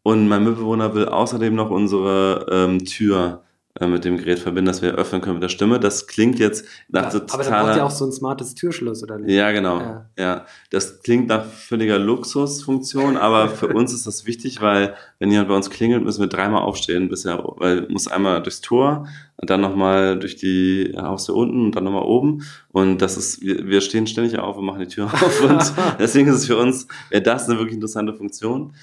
Und 0.04 0.28
mein 0.28 0.44
Mitbewohner 0.44 0.94
will 0.94 1.06
außerdem 1.06 1.56
noch 1.56 1.72
unsere 1.72 2.46
ähm, 2.52 2.86
Tür 2.86 3.45
mit 3.82 4.06
dem 4.06 4.18
Gerät 4.18 4.40
verbinden, 4.40 4.68
dass 4.68 4.82
wir 4.82 4.96
öffnen 4.96 5.20
können 5.20 5.36
mit 5.36 5.44
der 5.44 5.50
Stimme. 5.50 5.82
Das 5.82 6.08
klingt 6.08 6.40
jetzt 6.40 6.66
nach 6.88 7.12
so 7.12 7.18
aber 7.18 7.28
da 7.28 7.36
totaler... 7.36 7.66
braucht 7.66 7.78
ja 7.78 7.84
auch 7.84 7.92
so 7.92 8.06
ein 8.06 8.14
smartes 8.14 8.56
Türschloss, 8.56 9.04
oder 9.04 9.18
nicht? 9.18 9.36
Ja, 9.36 9.52
genau. 9.52 9.80
Ja. 9.80 10.06
Ja. 10.18 10.46
das 10.70 11.02
klingt 11.02 11.28
nach 11.28 11.46
völliger 11.46 12.00
Luxusfunktion, 12.00 13.18
aber 13.18 13.50
für 13.50 13.68
uns 13.68 13.94
ist 13.94 14.08
das 14.08 14.26
wichtig, 14.26 14.62
weil 14.62 14.96
wenn 15.20 15.30
jemand 15.30 15.50
bei 15.50 15.56
uns 15.58 15.70
klingelt, 15.70 16.06
müssen 16.06 16.22
wir 16.22 16.28
dreimal 16.28 16.62
aufstehen, 16.62 17.10
bisher, 17.10 17.44
weil 17.58 17.86
muss 17.90 18.08
einmal 18.08 18.42
durchs 18.42 18.62
Tor 18.62 19.08
und 19.36 19.50
dann 19.50 19.60
nochmal 19.60 20.18
durch 20.18 20.38
die 20.38 20.94
Haustür 20.98 21.36
unten 21.36 21.66
und 21.66 21.76
dann 21.76 21.84
nochmal 21.84 22.04
oben. 22.04 22.44
Und 22.72 23.02
das 23.02 23.18
ist, 23.18 23.42
wir, 23.42 23.68
wir 23.68 23.82
stehen 23.82 24.08
ständig 24.08 24.40
auf 24.40 24.58
und 24.58 24.66
machen 24.66 24.80
die 24.80 24.88
Tür 24.88 25.06
auf. 25.06 25.44
Und 25.50 25.74
deswegen 26.00 26.30
ist 26.30 26.36
es 26.36 26.48
für 26.48 26.58
uns, 26.58 26.88
wäre 27.10 27.22
das 27.22 27.50
eine 27.50 27.58
wirklich 27.58 27.76
interessante 27.76 28.14
Funktion. 28.14 28.74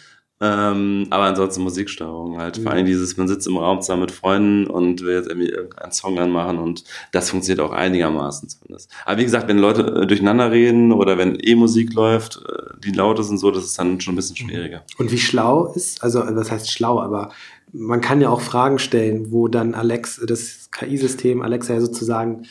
Ähm, 0.45 1.07
aber 1.11 1.23
ansonsten 1.25 1.63
Musiksteuerung 1.63 2.37
halt. 2.37 2.57
Vor 2.57 2.65
Mhm. 2.65 2.69
allem 2.71 2.87
dieses, 2.87 3.17
man 3.17 3.29
sitzt 3.29 3.47
im 3.47 3.57
Raum 3.57 3.81
zusammen 3.81 4.03
mit 4.03 4.11
Freunden 4.11 4.67
und 4.67 5.01
will 5.03 5.15
jetzt 5.15 5.29
irgendwie 5.29 5.51
irgendeinen 5.51 5.93
Song 5.93 6.19
anmachen 6.19 6.59
und 6.59 6.83
das 7.13 7.31
funktioniert 7.31 7.61
auch 7.65 7.71
einigermaßen 7.73 8.49
zumindest. 8.49 8.91
Aber 9.07 9.19
wie 9.19 9.25
gesagt, 9.25 9.47
wenn 9.47 9.59
Leute 9.59 9.83
äh, 10.03 10.07
durcheinander 10.07 10.51
reden 10.51 10.91
oder 10.91 11.17
wenn 11.17 11.39
E-Musik 11.41 11.95
läuft, 11.95 12.43
äh, 12.49 12.75
die 12.85 12.91
laut 12.91 13.21
ist 13.21 13.31
und 13.31 13.39
so, 13.39 13.53
das 13.53 13.63
ist 13.65 13.79
dann 13.79 14.01
schon 14.01 14.15
ein 14.15 14.17
bisschen 14.17 14.37
schwieriger. 14.37 14.83
Und 14.99 15.13
wie 15.13 15.19
schlau 15.19 15.67
ist, 15.75 16.03
also 16.03 16.25
was 16.27 16.51
heißt 16.51 16.69
schlau, 16.73 16.99
aber 17.01 17.31
man 17.73 18.01
kann 18.01 18.21
ja 18.21 18.29
auch 18.29 18.41
Fragen 18.41 18.81
stellen, 18.81 19.31
wo 19.31 19.47
dann 19.47 19.75
Alex, 19.75 20.21
das 20.27 20.69
KI-System 20.73 21.41
Alexa 21.41 21.75
ja 21.75 21.81
sozusagen 21.81 22.47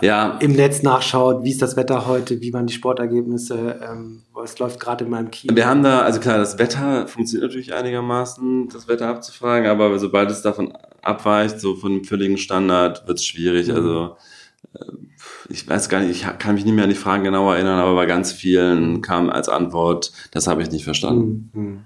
Ja, 0.00 0.38
im 0.40 0.52
Netz 0.52 0.82
nachschaut, 0.82 1.44
wie 1.44 1.50
ist 1.50 1.62
das 1.62 1.76
Wetter 1.76 2.06
heute, 2.06 2.40
wie 2.40 2.52
waren 2.52 2.66
die 2.66 2.72
Sportergebnisse, 2.72 3.80
ähm, 3.82 4.22
was 4.32 4.58
läuft 4.58 4.80
gerade 4.80 5.04
in 5.04 5.10
meinem 5.10 5.30
Kino. 5.30 5.54
wir 5.54 5.66
haben 5.66 5.82
da, 5.82 6.00
also 6.00 6.20
klar, 6.20 6.38
das 6.38 6.58
Wetter 6.58 7.06
funktioniert 7.08 7.50
natürlich 7.50 7.74
einigermaßen, 7.74 8.68
das 8.68 8.88
Wetter 8.88 9.08
abzufragen, 9.08 9.68
aber 9.68 9.98
sobald 9.98 10.30
es 10.30 10.42
davon 10.42 10.72
abweicht, 11.02 11.60
so 11.60 11.76
von 11.76 11.92
dem 11.92 12.04
völligen 12.04 12.38
Standard, 12.38 13.06
wird 13.06 13.18
es 13.18 13.24
schwierig. 13.24 13.68
Mhm. 13.68 13.74
Also 13.74 14.16
äh, 14.74 14.92
ich 15.48 15.68
weiß 15.68 15.88
gar 15.88 16.00
nicht, 16.00 16.10
ich 16.10 16.38
kann 16.38 16.54
mich 16.54 16.64
nicht 16.64 16.74
mehr 16.74 16.84
an 16.84 16.90
die 16.90 16.96
Fragen 16.96 17.24
genau 17.24 17.52
erinnern, 17.52 17.78
aber 17.78 17.94
bei 17.94 18.06
ganz 18.06 18.32
vielen 18.32 19.02
kam 19.02 19.30
als 19.30 19.48
Antwort, 19.48 20.12
das 20.30 20.46
habe 20.46 20.62
ich 20.62 20.70
nicht 20.70 20.84
verstanden. 20.84 21.50
Hm, 21.52 21.62
hm. 21.62 21.80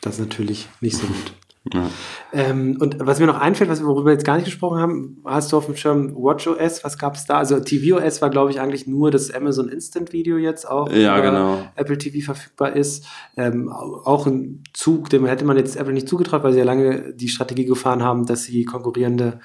Das 0.00 0.14
ist 0.14 0.20
natürlich 0.20 0.68
nicht 0.80 0.96
so 0.96 1.06
gut. 1.06 1.32
Ja. 1.72 1.90
Ähm, 2.32 2.76
und 2.80 2.96
was 3.00 3.20
mir 3.20 3.26
noch 3.26 3.40
einfällt, 3.40 3.70
was, 3.70 3.82
worüber 3.82 4.06
wir 4.06 4.12
jetzt 4.12 4.24
gar 4.24 4.36
nicht 4.36 4.44
gesprochen 4.46 4.78
haben, 4.78 5.22
hast 5.24 5.52
du 5.52 5.56
auf 5.56 5.66
dem 5.66 5.76
Schirm 5.76 6.14
WatchOS, 6.14 6.84
was 6.84 6.98
gab 6.98 7.14
es 7.14 7.26
da? 7.26 7.38
Also 7.38 7.60
tvOS 7.60 8.22
war, 8.22 8.30
glaube 8.30 8.50
ich, 8.50 8.60
eigentlich 8.60 8.86
nur 8.86 9.10
das 9.10 9.30
Amazon 9.30 9.68
Instant 9.68 10.12
Video 10.12 10.36
jetzt 10.36 10.68
auch, 10.68 10.90
ja, 10.92 11.20
genau. 11.20 11.62
Apple 11.76 11.98
TV 11.98 12.24
verfügbar 12.24 12.74
ist. 12.76 13.06
Ähm, 13.36 13.70
auch 13.70 14.26
ein 14.26 14.64
Zug, 14.72 15.10
dem 15.10 15.26
hätte 15.26 15.44
man 15.44 15.56
jetzt 15.56 15.76
Apple 15.76 15.92
nicht 15.92 16.08
zugetraut, 16.08 16.42
weil 16.42 16.52
sie 16.52 16.58
ja 16.58 16.64
lange 16.64 17.14
die 17.14 17.28
Strategie 17.28 17.64
gefahren 17.64 18.02
haben, 18.02 18.26
dass 18.26 18.44
sie 18.44 18.64
konkurrierende 18.64 19.40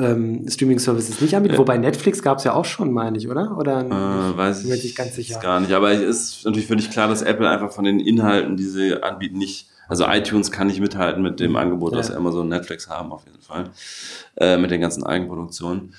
ähm, 0.00 0.46
Streaming-Services 0.48 1.20
nicht 1.20 1.34
anbieten. 1.34 1.54
Ja. 1.54 1.58
Wobei 1.58 1.76
Netflix 1.78 2.22
gab 2.22 2.38
es 2.38 2.44
ja 2.44 2.54
auch 2.54 2.64
schon, 2.64 2.92
meine 2.92 3.18
ich, 3.18 3.28
oder? 3.28 3.56
Oder 3.56 3.84
äh, 3.84 4.36
weiß 4.36 4.64
ich, 4.64 4.84
ich 4.84 4.94
ganz 4.94 5.14
sicher. 5.14 5.38
gar 5.40 5.60
nicht. 5.60 5.72
Aber 5.72 5.92
es 5.92 6.00
ist 6.00 6.44
natürlich 6.44 6.66
völlig 6.66 6.90
klar, 6.90 7.08
dass 7.08 7.22
Apple 7.22 7.48
einfach 7.48 7.70
von 7.70 7.84
den 7.84 8.00
Inhalten, 8.00 8.56
die 8.56 8.64
sie 8.64 9.02
anbieten, 9.02 9.38
nicht 9.38 9.68
also 9.90 10.06
iTunes 10.06 10.52
kann 10.52 10.68
nicht 10.68 10.80
mithalten 10.80 11.20
mit 11.20 11.40
dem 11.40 11.56
Angebot, 11.56 11.92
ja. 11.92 11.98
das 11.98 12.12
Amazon 12.12 12.42
und 12.42 12.48
Netflix 12.48 12.88
haben, 12.88 13.10
auf 13.10 13.24
jeden 13.26 13.42
Fall. 13.42 13.70
Äh, 14.36 14.56
mit 14.56 14.70
den 14.70 14.80
ganzen 14.80 15.04
Eigenproduktionen. 15.04 15.92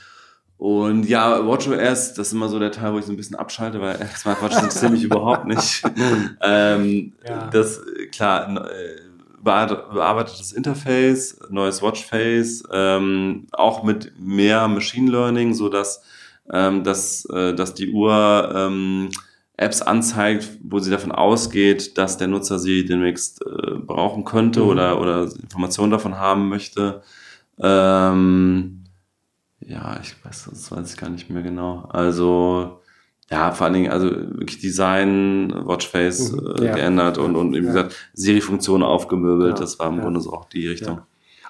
Und 0.58 1.10
ja, 1.10 1.46
WatchOS, 1.46 2.14
das 2.14 2.28
ist 2.28 2.34
immer 2.34 2.48
so 2.48 2.58
der 2.58 2.72
Teil, 2.72 2.94
wo 2.94 3.00
ich 3.00 3.06
so 3.06 3.12
ein 3.12 3.18
bisschen 3.18 3.36
abschalte, 3.36 3.82
weil 3.82 3.98
Smartwatches 4.16 4.60
interessieren 4.60 4.94
mich 4.94 5.04
überhaupt 5.04 5.46
nicht. 5.46 5.84
ähm, 6.42 7.14
ja. 7.28 7.50
Das, 7.52 7.82
klar, 8.14 8.70
äh, 8.72 9.02
bearbeitetes 9.44 10.54
Interface, 10.54 11.40
neues 11.50 11.82
Watchface, 11.82 12.64
ähm, 12.72 13.48
auch 13.52 13.84
mit 13.84 14.14
mehr 14.18 14.70
Machine 14.70 15.12
Learning, 15.12 15.54
so 15.54 15.68
dass, 15.68 16.02
ähm, 16.54 16.86
dass, 16.86 17.26
äh, 17.26 17.54
dass 17.54 17.74
die 17.74 17.92
Uhr 17.92 18.54
ähm, 18.56 19.10
Apps 19.58 19.82
anzeigt, 19.82 20.50
wo 20.64 20.80
sie 20.80 20.92
davon 20.92 21.12
ausgeht, 21.12 21.98
dass 21.98 22.18
der 22.18 22.28
Nutzer 22.28 22.58
sie 22.58 22.86
demnächst 22.86 23.42
äh, 23.46 23.76
brauchen 23.76 24.24
könnte 24.24 24.62
mhm. 24.62 24.70
oder, 24.70 25.00
oder 25.02 25.24
Informationen 25.24 25.92
davon 25.92 26.18
haben 26.18 26.50
möchte. 26.50 27.02
Ähm, 27.60 28.86
ja, 29.60 30.00
ich 30.02 30.16
weiß, 30.26 30.50
das 30.50 30.72
weiß 30.72 30.94
ich 30.94 30.98
gar 30.98 31.10
nicht 31.10 31.30
mehr 31.30 31.44
genau. 31.44 31.88
Also, 31.90 32.82
ja, 33.30 33.52
vor 33.52 33.66
allen 33.66 33.76
Dingen, 33.76 33.92
also 33.92 34.10
wirklich 34.10 34.60
Design, 34.60 35.54
Watchface 35.66 36.32
mhm, 36.32 36.56
äh, 36.58 36.66
ja. 36.66 36.76
geändert 36.76 37.18
und, 37.18 37.36
und 37.36 37.54
wie 37.54 37.58
ja. 37.58 37.64
gesagt, 37.64 37.96
Siri-Funktionen 38.14 38.84
aufgemöbelt. 38.84 39.56
Ja, 39.56 39.62
das 39.62 39.80
war 39.80 39.90
im 39.90 40.02
Grunde 40.02 40.22
so 40.22 40.34
auch 40.34 40.46
die 40.46 40.68
Richtung. 40.68 41.02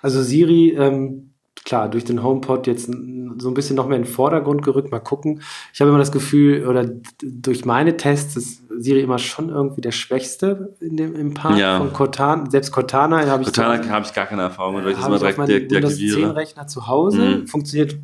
Also 0.01 0.21
Siri, 0.21 0.71
ähm, 0.71 1.30
klar, 1.63 1.89
durch 1.89 2.05
den 2.05 2.23
HomePod 2.23 2.67
jetzt 2.67 2.91
so 3.37 3.49
ein 3.49 3.53
bisschen 3.53 3.75
noch 3.75 3.87
mehr 3.87 3.97
in 3.97 4.03
den 4.03 4.11
Vordergrund 4.11 4.63
gerückt. 4.63 4.91
Mal 4.91 4.99
gucken. 4.99 5.41
Ich 5.73 5.81
habe 5.81 5.89
immer 5.89 5.99
das 5.99 6.11
Gefühl, 6.11 6.67
oder 6.67 6.89
durch 7.21 7.65
meine 7.65 7.97
Tests 7.97 8.35
ist 8.35 8.63
Siri 8.77 9.01
immer 9.01 9.19
schon 9.19 9.49
irgendwie 9.49 9.81
der 9.81 9.91
Schwächste 9.91 10.75
in 10.79 10.97
dem, 10.97 11.15
im 11.15 11.33
Park 11.33 11.57
ja. 11.57 11.77
von 11.77 11.93
Cortana. 11.93 12.49
Selbst 12.49 12.71
Cortana 12.71 13.25
habe 13.27 13.43
ich. 13.43 13.53
Cortana 13.53 13.87
habe 13.89 14.05
ich 14.05 14.13
gar 14.13 14.25
keine 14.25 14.43
Erfahrung, 14.43 14.75
weil 14.75 14.89
ich 14.89 14.97
das 14.97 15.05
immer 15.07 15.19
direkt 15.19 15.39
de 15.39 15.67
deaktiviere. 15.67 16.17
Windows 16.17 16.29
10 16.29 16.29
Rechner 16.31 16.67
zu 16.67 16.87
Hause 16.87 17.21
mhm. 17.21 17.47
funktioniert 17.47 17.97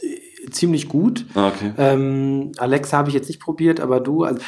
äh, 0.00 0.50
ziemlich 0.50 0.88
gut. 0.88 1.26
Ah, 1.34 1.48
okay. 1.48 1.72
Ähm, 1.76 2.52
Alexa 2.58 2.96
habe 2.96 3.08
ich 3.08 3.14
jetzt 3.14 3.28
nicht 3.28 3.40
probiert, 3.40 3.80
aber 3.80 4.00
du, 4.00 4.24
also 4.24 4.40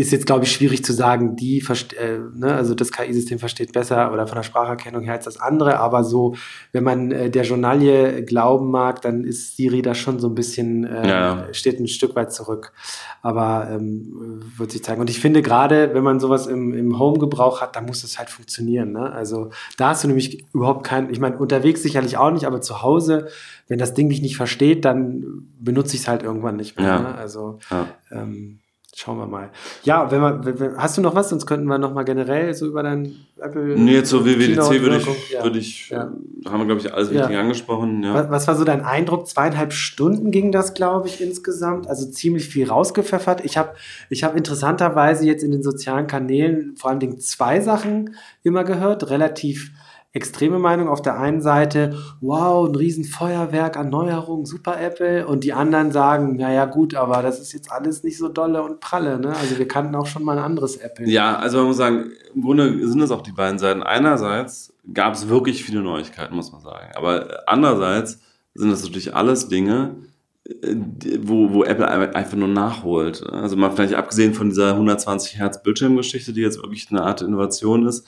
ist 0.00 0.12
jetzt, 0.12 0.26
glaube 0.26 0.44
ich, 0.44 0.52
schwierig 0.52 0.84
zu 0.84 0.92
sagen, 0.92 1.36
die, 1.36 1.58
äh, 1.58 2.18
ne, 2.34 2.54
also 2.54 2.74
das 2.74 2.90
KI-System 2.90 3.38
versteht 3.38 3.72
besser 3.72 4.12
oder 4.12 4.26
von 4.26 4.36
der 4.36 4.42
Spracherkennung 4.42 5.02
her 5.02 5.14
als 5.14 5.26
das 5.26 5.38
andere, 5.38 5.78
aber 5.78 6.04
so, 6.04 6.34
wenn 6.72 6.84
man 6.84 7.12
äh, 7.12 7.30
der 7.30 7.44
Journalie 7.44 8.24
glauben 8.24 8.70
mag, 8.70 9.02
dann 9.02 9.24
ist 9.24 9.56
Siri 9.56 9.82
da 9.82 9.94
schon 9.94 10.18
so 10.18 10.28
ein 10.28 10.34
bisschen, 10.34 10.84
äh, 10.84 11.08
ja. 11.08 11.46
steht 11.52 11.78
ein 11.80 11.86
Stück 11.86 12.16
weit 12.16 12.32
zurück. 12.32 12.72
Aber 13.22 13.68
ähm, 13.70 14.40
wird 14.56 14.72
sich 14.72 14.82
zeigen. 14.82 15.00
Und 15.00 15.10
ich 15.10 15.20
finde 15.20 15.42
gerade, 15.42 15.94
wenn 15.94 16.02
man 16.02 16.20
sowas 16.20 16.46
im, 16.46 16.72
im 16.72 16.98
Home-Gebrauch 16.98 17.60
hat, 17.60 17.76
dann 17.76 17.86
muss 17.86 18.02
es 18.02 18.18
halt 18.18 18.30
funktionieren. 18.30 18.92
Ne? 18.92 19.12
Also 19.12 19.50
da 19.76 19.90
hast 19.90 20.04
du 20.04 20.08
nämlich 20.08 20.44
überhaupt 20.54 20.84
kein, 20.84 21.10
ich 21.10 21.20
meine, 21.20 21.36
unterwegs 21.36 21.82
sicherlich 21.82 22.16
auch 22.16 22.30
nicht, 22.30 22.46
aber 22.46 22.60
zu 22.60 22.82
Hause, 22.82 23.28
wenn 23.68 23.78
das 23.78 23.94
Ding 23.94 24.08
dich 24.08 24.22
nicht 24.22 24.36
versteht, 24.36 24.84
dann 24.84 25.46
benutze 25.58 25.94
ich 25.94 26.02
es 26.02 26.08
halt 26.08 26.22
irgendwann 26.22 26.56
nicht 26.56 26.78
mehr. 26.78 26.86
Ja. 26.86 27.00
Ne? 27.00 27.14
Also 27.14 27.58
ja. 27.70 27.86
ähm, 28.10 28.60
Schauen 29.02 29.16
wir 29.16 29.26
mal. 29.26 29.48
Ja, 29.84 30.10
wenn 30.10 30.20
man, 30.20 30.76
hast 30.76 30.98
du 30.98 31.00
noch 31.00 31.14
was? 31.14 31.30
Sonst 31.30 31.46
könnten 31.46 31.64
wir 31.64 31.78
noch 31.78 31.94
mal 31.94 32.02
generell 32.02 32.52
so 32.52 32.66
über 32.66 32.82
dein 32.82 33.16
Apple. 33.38 33.74
Nee, 33.78 33.94
jetzt 33.94 34.10
so 34.10 34.26
WWDC 34.26 34.82
würde 34.82 34.98
ich, 34.98 35.30
ja. 35.30 35.42
würde 35.42 35.58
ich, 35.58 35.88
ja. 35.88 36.12
haben 36.44 36.58
wir 36.58 36.66
glaube 36.66 36.82
ich 36.82 36.92
alles 36.92 37.08
richtig 37.08 37.30
ja. 37.30 37.40
angesprochen. 37.40 38.02
Ja. 38.02 38.12
Was, 38.12 38.30
was, 38.30 38.48
war 38.48 38.56
so 38.56 38.64
dein 38.64 38.84
Eindruck? 38.84 39.26
Zweieinhalb 39.26 39.72
Stunden 39.72 40.30
ging 40.30 40.52
das, 40.52 40.74
glaube 40.74 41.08
ich, 41.08 41.22
insgesamt. 41.22 41.88
Also 41.88 42.10
ziemlich 42.10 42.46
viel 42.46 42.68
rausgepfeffert. 42.68 43.42
Ich 43.42 43.56
habe, 43.56 43.70
ich 44.10 44.22
habe 44.22 44.36
interessanterweise 44.36 45.24
jetzt 45.24 45.42
in 45.42 45.50
den 45.50 45.62
sozialen 45.62 46.06
Kanälen 46.06 46.76
vor 46.76 46.90
allen 46.90 47.00
Dingen 47.00 47.18
zwei 47.20 47.62
Sachen 47.62 48.16
immer 48.42 48.64
gehört, 48.64 49.08
relativ 49.08 49.70
extreme 50.12 50.58
Meinung. 50.58 50.88
Auf 50.88 51.02
der 51.02 51.18
einen 51.18 51.40
Seite, 51.40 51.96
wow, 52.20 52.68
ein 52.68 52.74
Riesenfeuerwerk 52.74 53.76
an 53.76 53.90
Neuerungen, 53.90 54.44
super 54.44 54.80
Apple. 54.80 55.26
Und 55.26 55.44
die 55.44 55.52
anderen 55.52 55.92
sagen, 55.92 56.36
naja 56.36 56.64
gut, 56.64 56.94
aber 56.94 57.22
das 57.22 57.40
ist 57.40 57.52
jetzt 57.52 57.70
alles 57.70 58.02
nicht 58.02 58.18
so 58.18 58.28
dolle 58.28 58.62
und 58.62 58.80
pralle. 58.80 59.18
Ne? 59.20 59.34
Also 59.36 59.58
wir 59.58 59.68
kannten 59.68 59.94
auch 59.94 60.06
schon 60.06 60.24
mal 60.24 60.38
ein 60.38 60.44
anderes 60.44 60.76
Apple. 60.76 61.08
Ja, 61.08 61.36
also 61.36 61.58
man 61.58 61.66
muss 61.66 61.76
sagen, 61.76 62.10
im 62.34 62.42
Grunde 62.42 62.88
sind 62.88 63.00
es 63.00 63.10
auch 63.10 63.22
die 63.22 63.32
beiden 63.32 63.58
Seiten. 63.58 63.82
Einerseits 63.82 64.72
gab 64.92 65.14
es 65.14 65.28
wirklich 65.28 65.64
viele 65.64 65.82
Neuigkeiten, 65.82 66.34
muss 66.34 66.52
man 66.52 66.60
sagen. 66.60 66.92
Aber 66.96 67.44
andererseits 67.46 68.20
sind 68.54 68.70
das 68.70 68.82
natürlich 68.82 69.14
alles 69.14 69.48
Dinge, 69.48 69.94
äh, 70.44 70.74
wo, 71.20 71.52
wo 71.52 71.62
Apple 71.62 71.88
einfach 71.88 72.36
nur 72.36 72.48
nachholt. 72.48 73.24
Also 73.30 73.56
mal 73.56 73.70
vielleicht 73.70 73.94
abgesehen 73.94 74.34
von 74.34 74.48
dieser 74.48 74.72
120 74.72 75.38
Hertz 75.38 75.62
Bildschirmgeschichte, 75.62 76.32
die 76.32 76.40
jetzt 76.40 76.56
wirklich 76.56 76.88
eine 76.90 77.02
Art 77.02 77.22
Innovation 77.22 77.86
ist, 77.86 78.06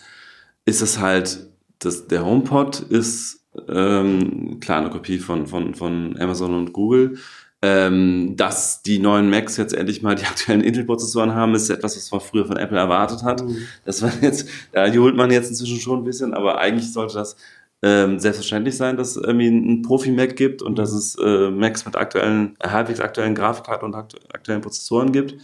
ist 0.65 0.83
es 0.83 0.99
halt 0.99 1.52
das, 1.85 2.07
der 2.07 2.25
HomePod 2.25 2.81
ist 2.81 3.45
ähm, 3.69 4.59
klar 4.61 4.81
eine 4.81 4.91
Kopie 4.91 5.19
von, 5.19 5.47
von, 5.47 5.75
von 5.75 6.17
Amazon 6.19 6.55
und 6.55 6.73
Google. 6.73 7.19
Ähm, 7.65 8.35
dass 8.37 8.83
die 8.83 8.99
neuen 8.99 9.31
Macs 9.31 9.57
jetzt 9.57 9.73
endlich 9.73 10.03
mal 10.03 10.17
die 10.17 10.25
aktuellen 10.27 10.63
Intel-Prozessoren 10.63 11.35
haben, 11.35 11.55
ist 11.55 11.71
etwas, 11.71 11.97
was 11.97 12.11
man 12.11 12.21
früher 12.21 12.45
von 12.45 12.57
Apple 12.57 12.77
erwartet 12.77 13.23
hat. 13.23 13.45
Mhm. 13.45 13.57
Das 13.85 14.03
war 14.03 14.11
jetzt, 14.21 14.49
ja, 14.75 14.91
die 14.91 14.99
holt 14.99 15.15
man 15.15 15.31
jetzt 15.31 15.49
inzwischen 15.49 15.79
schon 15.79 16.01
ein 16.01 16.05
bisschen, 16.05 16.35
aber 16.35 16.59
eigentlich 16.59 16.93
sollte 16.93 17.15
das 17.15 17.37
ähm, 17.83 18.19
selbstverständlich 18.19 18.77
sein, 18.77 18.97
dass 18.97 19.17
es 19.17 19.17
irgendwie 19.17 19.49
ein 19.49 19.83
Profi-Mac 19.83 20.35
gibt 20.35 20.61
und 20.61 20.73
mhm. 20.73 20.77
dass 20.77 20.93
es 20.93 21.17
äh, 21.23 21.51
Macs 21.51 21.85
mit 21.85 21.95
aktuellen, 21.95 22.57
halbwegs 22.61 23.01
aktuellen 23.01 23.37
Grafikkarten 23.37 23.87
und 23.87 23.95
aktuellen 23.95 24.61
Prozessoren 24.61 25.13
gibt. 25.13 25.37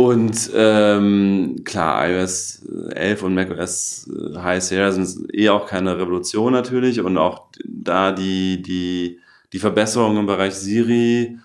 Und 0.00 0.52
ähm, 0.54 1.62
klar, 1.64 2.08
iOS 2.08 2.64
11 2.94 3.22
und 3.24 3.34
macOS 3.34 4.08
äh, 4.08 4.38
High 4.38 4.62
Sierra 4.62 4.92
sind 4.92 5.26
eh 5.34 5.48
auch 5.48 5.66
keine 5.66 5.98
Revolution 5.98 6.52
natürlich 6.52 7.00
und 7.00 7.18
auch 7.18 7.48
da 7.64 8.12
die, 8.12 8.62
die, 8.62 9.18
die 9.52 9.58
Verbesserungen 9.58 10.18
im 10.18 10.26
Bereich 10.26 10.54
Siri 10.54 11.40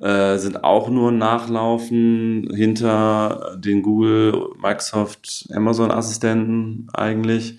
äh, 0.00 0.38
sind 0.38 0.64
auch 0.64 0.88
nur 0.88 1.12
Nachlaufen 1.12 2.48
hinter 2.50 3.58
den 3.58 3.82
Google, 3.82 4.52
Microsoft, 4.56 5.46
Amazon 5.52 5.90
Assistenten 5.90 6.88
eigentlich. 6.94 7.58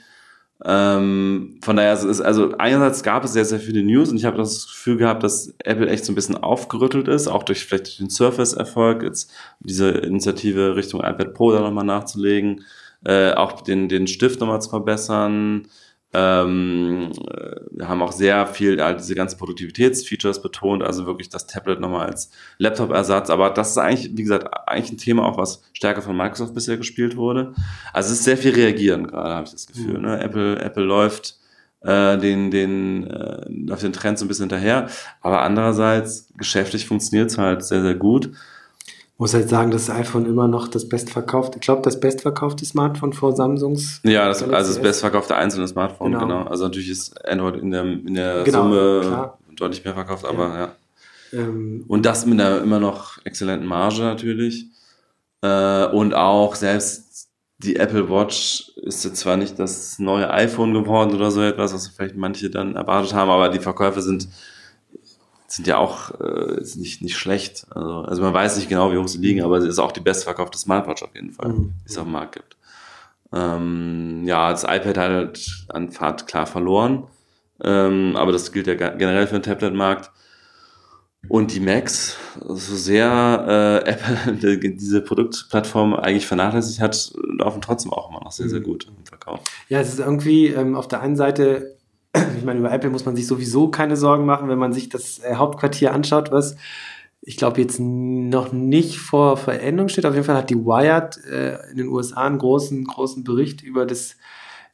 Ähm, 0.66 1.58
von 1.62 1.78
daher 1.78 1.94
ist 1.94 2.22
also 2.22 2.52
einerseits 2.58 3.02
gab 3.02 3.24
es 3.24 3.32
sehr, 3.32 3.46
sehr 3.46 3.60
viele 3.60 3.82
News 3.82 4.10
und 4.10 4.18
ich 4.18 4.26
habe 4.26 4.38
das 4.38 4.68
Gefühl 4.68 4.98
gehabt, 4.98 5.24
dass 5.24 5.54
Apple 5.60 5.88
echt 5.88 6.04
so 6.04 6.12
ein 6.12 6.16
bisschen 6.16 6.36
aufgerüttelt 6.36 7.08
ist, 7.08 7.28
auch 7.28 7.44
durch 7.44 7.66
vielleicht 7.66 8.00
den 8.00 8.10
Surface-Erfolg, 8.10 9.04
jetzt 9.04 9.32
diese 9.62 9.90
Initiative 9.90 10.76
Richtung 10.76 11.00
iPad 11.00 11.34
Pro 11.34 11.54
da 11.54 11.62
nochmal 11.62 11.86
nachzulegen, 11.86 12.66
äh, 13.06 13.32
auch 13.34 13.62
den, 13.62 13.88
den 13.88 14.08
Stift 14.08 14.42
nochmal 14.42 14.62
zu 14.62 14.70
verbessern, 14.70 15.68
ähm, 16.12 17.12
wir 17.72 17.88
haben 17.88 18.02
auch 18.02 18.12
sehr 18.12 18.48
viel 18.48 18.82
all 18.82 18.98
diese 18.98 19.14
ganzen 19.14 19.38
Produktivitätsfeatures 19.38 20.42
betont, 20.42 20.84
also 20.84 21.06
wirklich 21.06 21.30
das 21.30 21.46
Tablet 21.46 21.80
nochmal 21.80 22.08
als 22.08 22.32
Laptop-Ersatz. 22.58 23.30
Aber 23.30 23.52
das 23.52 23.72
ist 23.72 23.78
eigentlich, 23.78 24.18
wie 24.18 24.24
gesagt, 24.24 24.48
eigentlich 24.68 24.92
ein 24.92 24.98
Thema 24.98 25.26
auch, 25.26 25.38
was 25.38 25.62
stärker 25.74 26.02
von 26.02 26.18
Microsoft 26.18 26.56
bisher 26.56 26.78
gespielt 26.78 27.16
wurde. 27.16 27.54
Also 27.94 28.12
es 28.12 28.20
ist 28.20 28.26
sehr 28.26 28.38
viel 28.38 28.52
reagieren 28.52 29.06
gerade, 29.06 29.36
habe 29.36 29.46
ich 29.46 29.52
das 29.52 29.68
Gefühl. 29.68 30.00
Mhm. 30.00 30.06
Ne? 30.06 30.20
Apple, 30.20 30.60
Apple 30.60 30.84
läuft 30.84 31.38
äh, 31.82 32.18
den, 32.18 32.50
den, 32.50 33.08
äh, 33.08 33.72
auf 33.72 33.82
den 33.82 33.94
Trend 33.94 34.18
so 34.18 34.26
ein 34.26 34.28
bisschen 34.28 34.50
hinterher. 34.50 34.88
Aber 35.22 35.44
andererseits, 35.44 36.30
geschäftlich 36.38 36.88
funktioniert 36.88 37.30
es 37.30 37.38
halt 37.38 37.64
sehr, 37.64 37.82
sehr 37.82 37.96
gut 37.96 38.32
muss 39.20 39.34
halt 39.34 39.50
sagen, 39.50 39.70
dass 39.70 39.88
das 39.88 39.96
iPhone 39.98 40.26
immer 40.26 40.48
noch 40.48 40.70
das 40.70 40.88
bestverkaufte, 40.88 41.58
ich 41.58 41.62
glaube, 41.62 41.82
das 41.82 42.00
bestverkaufte 42.00 42.64
Smartphone 42.66 43.12
vor 43.12 43.36
Samsungs. 43.36 44.00
Ja, 44.04 44.30
das, 44.30 44.42
also 44.42 44.74
das 44.74 44.82
bestverkaufte 44.82 45.36
einzelne 45.36 45.68
Smartphone, 45.68 46.14
genau. 46.14 46.26
genau. 46.26 46.44
Also 46.44 46.64
natürlich 46.64 46.90
ist 46.90 47.26
Android 47.28 47.58
in 47.58 47.72
der, 47.72 47.84
in 47.84 48.14
der 48.14 48.44
genau, 48.44 48.64
Summe 48.64 49.02
klar. 49.02 49.38
deutlich 49.58 49.84
mehr 49.84 49.94
verkauft, 49.94 50.24
aber 50.24 50.48
ja. 50.48 50.60
ja. 51.34 51.40
Ähm, 51.42 51.84
und 51.90 52.06
das 52.06 52.26
mit 52.26 52.40
einer 52.40 52.62
immer 52.62 52.80
noch 52.80 53.24
exzellenten 53.26 53.68
Marge 53.68 54.04
natürlich. 54.04 54.68
Äh, 55.42 55.88
und 55.88 56.14
auch 56.14 56.56
selbst 56.56 57.28
die 57.58 57.76
Apple 57.76 58.10
Watch 58.10 58.72
ist 58.78 59.04
jetzt 59.04 59.18
zwar 59.18 59.36
nicht 59.36 59.60
das 59.60 60.00
neue 60.00 60.32
iPhone 60.32 60.74
geworden 60.74 61.14
oder 61.14 61.30
so 61.30 61.42
etwas, 61.42 61.74
was 61.74 61.90
vielleicht 61.90 62.16
manche 62.16 62.50
dann 62.50 62.78
erwartet 62.78 63.14
haben, 63.14 63.30
aber 63.30 63.50
die 63.50 63.60
Verkäufe 63.60 64.02
sind 64.02 64.30
sind 65.52 65.68
ja 65.68 65.78
auch 65.78 66.20
äh, 66.20 66.60
ist 66.60 66.78
nicht, 66.78 67.02
nicht 67.02 67.18
schlecht. 67.18 67.66
Also, 67.72 68.02
also 68.02 68.22
man 68.22 68.34
weiß 68.34 68.58
nicht 68.58 68.70
genau, 68.70 68.92
wie 68.92 68.98
hoch 68.98 69.08
sie 69.08 69.20
liegen, 69.20 69.44
aber 69.44 69.58
es 69.58 69.66
ist 69.66 69.80
auch 69.80 69.92
die 69.92 70.00
bestverkaufte 70.00 70.58
Smartwatch 70.58 71.04
auf 71.04 71.16
jeden 71.16 71.32
Fall, 71.32 71.50
mhm. 71.50 71.74
die 71.84 71.90
es 71.90 71.98
auf 71.98 72.06
dem 72.06 72.14
Markt 72.14 72.36
gibt. 72.36 72.58
Ähm, 73.32 74.24
ja, 74.26 74.52
das 74.52 74.64
iPad 74.64 74.98
hat 74.98 74.98
halt 74.98 75.66
an 75.70 75.92
Fahrt 75.92 76.28
klar 76.28 76.46
verloren, 76.46 77.04
ähm, 77.64 78.16
aber 78.16 78.32
das 78.32 78.52
gilt 78.52 78.68
ja 78.68 78.74
generell 78.74 79.28
für 79.28 79.40
den 79.40 79.44
Tablet-Markt. 79.44 80.12
Und 81.28 81.54
die 81.54 81.60
Macs, 81.60 82.16
so 82.40 82.76
sehr 82.76 83.84
äh, 83.86 83.90
Apple 83.90 84.58
diese 84.58 85.02
Produktplattform 85.02 85.94
eigentlich 85.94 86.26
vernachlässigt 86.26 86.80
hat, 86.80 87.12
laufen 87.38 87.62
trotzdem 87.62 87.92
auch 87.92 88.10
immer 88.10 88.22
noch 88.22 88.32
sehr, 88.32 88.48
sehr 88.48 88.62
mhm. 88.62 88.66
gut 88.66 88.88
im 88.88 89.06
Verkauf. 89.06 89.42
Ja, 89.68 89.82
es 89.82 89.90
ist 89.90 90.00
irgendwie 90.00 90.48
ähm, 90.48 90.76
auf 90.76 90.88
der 90.88 91.02
einen 91.02 91.18
Seite, 91.18 91.78
ich 92.14 92.44
meine, 92.44 92.60
über 92.60 92.72
Apple 92.72 92.90
muss 92.90 93.06
man 93.06 93.16
sich 93.16 93.28
sowieso 93.28 93.70
keine 93.70 93.96
Sorgen 93.96 94.26
machen, 94.26 94.50
wenn 94.50 94.58
man 94.58 94.74
sich 94.74 94.90
das 94.90 95.20
äh, 95.20 95.36
Hauptquartier 95.36 95.94
anschaut, 95.94 96.32
was 96.32 96.56
ich 97.22 97.38
glaube 97.38 97.62
jetzt 97.62 97.80
noch 97.80 98.54
nicht 98.54 98.98
vor 98.98 99.38
Veränderung 99.38 99.90
steht. 99.90 100.06
Auf 100.06 100.14
jeden 100.14 100.26
Fall 100.26 100.38
hat 100.38 100.50
die 100.50 100.66
Wired 100.66 101.24
äh, 101.26 101.70
in 101.72 101.78
den 101.78 101.88
USA 101.90 102.26
einen 102.26 102.38
großen, 102.38 102.86
großen 102.86 103.24
Bericht 103.24 103.62
über 103.62 103.86
das 103.86 104.16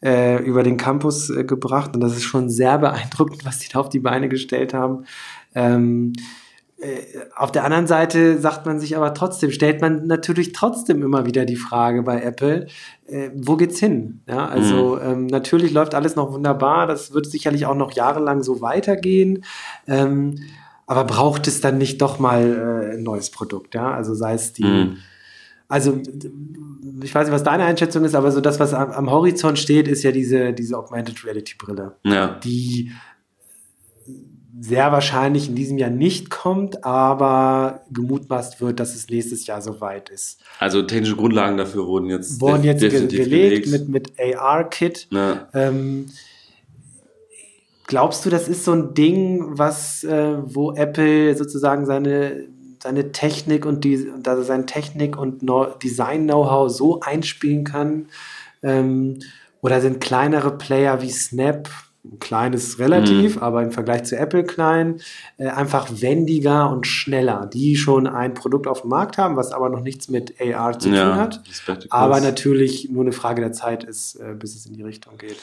äh, 0.03 0.43
über 0.43 0.63
den 0.63 0.77
Campus 0.77 1.29
äh, 1.29 1.43
gebracht 1.43 1.95
und 1.95 2.01
das 2.01 2.15
ist 2.15 2.23
schon 2.23 2.49
sehr 2.49 2.77
beeindruckend, 2.77 3.45
was 3.45 3.59
die 3.59 3.69
da 3.69 3.79
auf 3.79 3.89
die 3.89 3.99
Beine 3.99 4.29
gestellt 4.29 4.73
haben. 4.73 5.05
Ähm, 5.55 6.13
äh, 6.13 6.44
auf 7.35 7.51
der 7.51 7.63
anderen 7.63 7.87
Seite 7.87 8.37
sagt 8.39 8.65
man 8.65 8.79
sich 8.79 8.97
aber 8.97 9.13
trotzdem, 9.13 9.51
stellt 9.51 9.81
man 9.81 10.07
natürlich 10.07 10.51
trotzdem 10.51 11.03
immer 11.03 11.25
wieder 11.25 11.45
die 11.45 11.55
Frage 11.55 12.03
bei 12.03 12.21
Apple, 12.21 12.67
äh, 13.07 13.29
wo 13.33 13.55
geht's 13.55 13.79
hin? 13.79 14.21
Ja, 14.27 14.45
also 14.47 14.95
mhm. 14.95 15.11
ähm, 15.11 15.25
natürlich 15.27 15.71
läuft 15.71 15.95
alles 15.95 16.15
noch 16.15 16.33
wunderbar, 16.33 16.85
das 16.85 17.13
wird 17.13 17.27
sicherlich 17.27 17.65
auch 17.65 17.75
noch 17.75 17.93
jahrelang 17.93 18.43
so 18.43 18.61
weitergehen. 18.61 19.45
Ähm, 19.87 20.35
aber 20.85 21.05
braucht 21.05 21.47
es 21.47 21.61
dann 21.61 21.77
nicht 21.77 22.01
doch 22.01 22.19
mal 22.19 22.91
äh, 22.91 22.95
ein 22.95 23.03
neues 23.03 23.29
Produkt? 23.29 23.73
Ja, 23.73 23.91
also 23.91 24.13
sei 24.13 24.33
es 24.33 24.51
die, 24.51 24.65
mhm. 24.65 24.97
also 25.69 26.01
ich 27.01 27.15
weiß 27.15 27.27
nicht, 27.27 27.33
was 27.33 27.43
deine 27.43 27.63
Einschätzung 27.63 28.03
ist, 28.03 28.15
aber 28.15 28.31
so 28.31 28.41
das, 28.41 28.59
was 28.59 28.73
am, 28.73 28.91
am 28.91 29.09
Horizont 29.09 29.57
steht, 29.57 29.87
ist 29.87 30.03
ja 30.03 30.11
diese, 30.11 30.51
diese 30.51 30.77
Augmented 30.77 31.23
Reality 31.23 31.55
Brille, 31.57 31.95
ja. 32.03 32.37
die 32.43 32.91
sehr 34.59 34.91
wahrscheinlich 34.91 35.49
in 35.49 35.55
diesem 35.55 35.77
Jahr 35.77 35.89
nicht 35.89 36.29
kommt, 36.29 36.83
aber 36.85 37.81
gemutmaßt 37.91 38.61
wird, 38.61 38.79
dass 38.79 38.95
es 38.95 39.09
nächstes 39.09 39.47
Jahr 39.47 39.61
soweit 39.61 40.09
ist. 40.09 40.39
Also 40.59 40.81
technische 40.81 41.15
Grundlagen 41.15 41.57
dafür 41.57 41.87
wurden 41.87 42.09
jetzt, 42.09 42.39
wurden 42.39 42.63
jetzt 42.63 42.79
ge 42.79 42.89
gelegt, 42.89 43.65
gelegt, 43.65 43.67
mit, 43.67 43.89
mit 43.89 44.13
AR-Kit. 44.19 45.09
Ähm, 45.53 46.05
glaubst 47.85 48.25
du, 48.25 48.29
das 48.29 48.47
ist 48.47 48.63
so 48.63 48.71
ein 48.71 48.93
Ding, 48.93 49.57
was, 49.57 50.03
äh, 50.03 50.37
wo 50.45 50.71
Apple 50.71 51.35
sozusagen 51.35 51.85
seine, 51.85 52.47
seine 52.81 53.11
Technik 53.11 53.65
und 53.65 53.83
die, 53.83 54.09
also 54.25 54.43
seine 54.43 54.65
Technik 54.65 55.17
und 55.17 55.43
no 55.43 55.65
Design-Know-how 55.65 56.71
so 56.71 57.01
einspielen 57.01 57.65
kann? 57.65 58.07
Ähm, 58.63 59.19
oder 59.61 59.81
sind 59.81 59.99
kleinere 59.99 60.57
Player 60.57 61.01
wie 61.01 61.09
Snap 61.09 61.67
klein 62.19 62.53
ist 62.53 62.79
relativ, 62.79 63.35
mhm. 63.37 63.43
aber 63.43 63.63
im 63.63 63.71
Vergleich 63.71 64.03
zu 64.03 64.17
Apple 64.17 64.43
klein, 64.43 65.01
äh, 65.37 65.47
einfach 65.47 65.87
wendiger 65.91 66.69
und 66.69 66.87
schneller, 66.87 67.49
die 67.51 67.75
schon 67.75 68.07
ein 68.07 68.33
Produkt 68.33 68.67
auf 68.67 68.81
dem 68.81 68.89
Markt 68.89 69.17
haben, 69.17 69.35
was 69.35 69.51
aber 69.51 69.69
noch 69.69 69.81
nichts 69.81 70.09
mit 70.09 70.35
AR 70.39 70.77
zu 70.79 70.89
ja, 70.89 71.05
tun 71.05 71.15
hat, 71.15 71.41
aber 71.89 72.19
natürlich 72.19 72.89
nur 72.89 73.03
eine 73.03 73.11
Frage 73.11 73.41
der 73.41 73.51
Zeit 73.51 73.83
ist, 73.83 74.15
äh, 74.15 74.33
bis 74.33 74.55
es 74.55 74.65
in 74.65 74.73
die 74.73 74.83
Richtung 74.83 75.17
geht. 75.17 75.37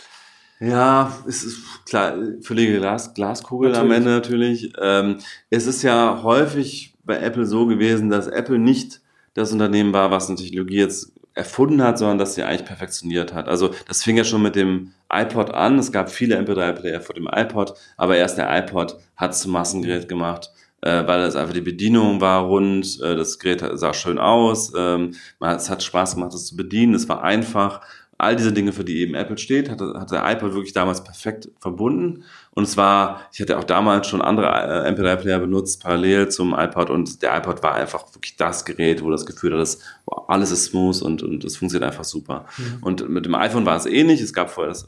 Ja, 0.61 1.13
es 1.27 1.43
ist 1.43 1.59
klar, 1.87 2.15
völlige 2.41 2.79
Glas, 2.79 3.15
Glaskugel 3.15 3.71
natürlich. 3.71 3.91
am 3.91 3.97
Ende 3.97 4.11
natürlich. 4.11 4.73
Ähm, 4.81 5.19
es 5.51 5.67
ist 5.67 5.83
ja 5.83 6.23
häufig 6.23 6.95
bei 7.05 7.19
Apple 7.19 7.47
so 7.47 7.67
gewesen, 7.67 8.11
dass 8.11 8.29
Apple 8.29 8.61
nicht 8.61 9.01
das 9.35 9.53
Unternehmen 9.53 9.93
war, 9.93 10.13
was 10.13 10.29
eine 10.29 10.39
Technologie 10.39 10.79
jetzt 10.79 11.13
erfunden 11.35 11.83
hat, 11.83 11.99
sondern 11.99 12.19
dass 12.19 12.35
sie 12.35 12.43
eigentlich 12.43 12.67
perfektioniert 12.67 13.33
hat. 13.33 13.49
Also 13.49 13.71
das 13.89 14.03
fing 14.03 14.17
ja 14.17 14.25
schon 14.25 14.43
mit 14.43 14.57
dem 14.57 14.93
iPod 15.13 15.51
an. 15.51 15.79
Es 15.79 15.93
gab 15.93 16.11
viele 16.11 16.39
MP3-Player 16.39 17.01
vor 17.01 17.15
dem 17.15 17.29
iPod, 17.31 17.75
aber 17.97 18.17
erst 18.17 18.39
der 18.39 18.55
iPod 18.57 18.97
hat 19.17 19.33
es 19.33 19.41
zum 19.41 19.53
Massengerät 19.53 20.09
gemacht, 20.09 20.51
äh, 20.83 21.07
weil 21.07 21.21
es 21.21 21.37
einfach 21.37 21.55
die 21.55 21.61
Bedienung 21.61 22.21
war 22.21 22.43
rund, 22.43 23.01
äh, 23.01 23.17
das 23.17 23.39
Gerät 23.39 23.65
sah 23.75 23.95
schön 23.95 24.19
aus, 24.19 24.73
ähm, 24.77 25.15
es 25.41 25.71
hat 25.71 25.83
Spaß 25.83 26.17
gemacht, 26.17 26.35
es 26.35 26.47
zu 26.47 26.57
bedienen, 26.57 26.95
es 26.95 27.09
war 27.09 27.23
einfach 27.23 27.81
all 28.19 28.37
diese 28.37 28.53
Dinge, 28.53 28.73
für 28.73 28.85
die 28.85 29.01
eben 29.01 29.15
Apple 29.15 29.37
steht, 29.37 29.69
hat, 29.69 29.81
hat 29.81 30.11
der 30.11 30.31
iPod 30.31 30.55
wirklich 30.55 30.73
damals 30.73 31.03
perfekt 31.03 31.49
verbunden. 31.59 32.25
Und 32.55 32.65
es 32.65 32.77
war, 32.77 33.23
ich 33.33 33.41
hatte 33.41 33.59
auch 33.59 33.65
damals 33.65 34.07
schon 34.07 34.23
andere 34.23 34.47
äh, 34.47 34.91
MP3-Player 34.93 35.39
benutzt, 35.39 35.83
parallel 35.83 36.29
zum 36.29 36.55
iPod. 36.55 36.91
Und 36.91 37.23
der 37.23 37.37
iPod 37.39 37.63
war 37.63 37.75
einfach 37.75 38.05
wirklich 38.15 38.37
das 38.37 38.65
Gerät, 38.65 39.03
wo 39.03 39.11
das 39.11 39.27
Gefühl 39.27 39.59
hat, 39.59 39.79
wow, 40.07 40.25
alles 40.29 40.51
ist 40.51 40.67
smooth 40.67 41.03
und, 41.03 41.23
und 41.23 41.45
es 41.45 41.57
funktioniert 41.57 41.91
einfach 41.91 42.05
super. 42.05 42.45
Mhm. 42.59 42.83
Und 42.83 43.09
mit 43.09 43.25
dem 43.25 43.35
iPhone 43.35 43.67
war 43.67 43.77
es 43.77 43.87
ähnlich. 43.87 44.21
Es 44.21 44.33
gab 44.33 44.51
vorher, 44.51 44.73
es 44.73 44.87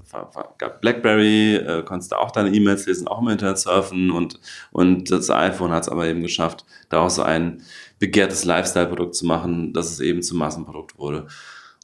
gab 0.58 0.80
BlackBerry, 0.80 1.56
äh, 1.56 1.82
konntest 1.82 2.12
du 2.12 2.16
auch 2.16 2.30
deine 2.30 2.54
E-Mails 2.54 2.86
lesen, 2.86 3.08
auch 3.08 3.20
im 3.22 3.28
Internet 3.28 3.58
surfen. 3.58 4.10
Und, 4.10 4.38
und 4.70 5.10
das 5.10 5.30
iPhone 5.30 5.72
hat 5.72 5.84
es 5.84 5.88
aber 5.88 6.06
eben 6.06 6.20
geschafft, 6.20 6.64
daraus 6.90 7.16
so 7.16 7.22
ein 7.22 7.62
begehrtes 7.98 8.44
Lifestyle-Produkt 8.44 9.14
zu 9.14 9.26
machen, 9.26 9.72
dass 9.72 9.90
es 9.90 10.00
eben 10.00 10.22
zum 10.22 10.38
Massenprodukt 10.38 10.98
wurde. 10.98 11.26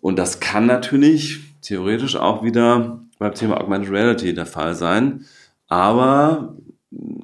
Und 0.00 0.18
das 0.18 0.40
kann 0.40 0.66
natürlich 0.66 1.40
theoretisch 1.60 2.16
auch 2.16 2.42
wieder 2.42 3.00
beim 3.18 3.34
Thema 3.34 3.60
Augmented 3.60 3.90
Reality 3.90 4.34
der 4.34 4.46
Fall 4.46 4.74
sein. 4.74 5.26
Aber 5.68 6.56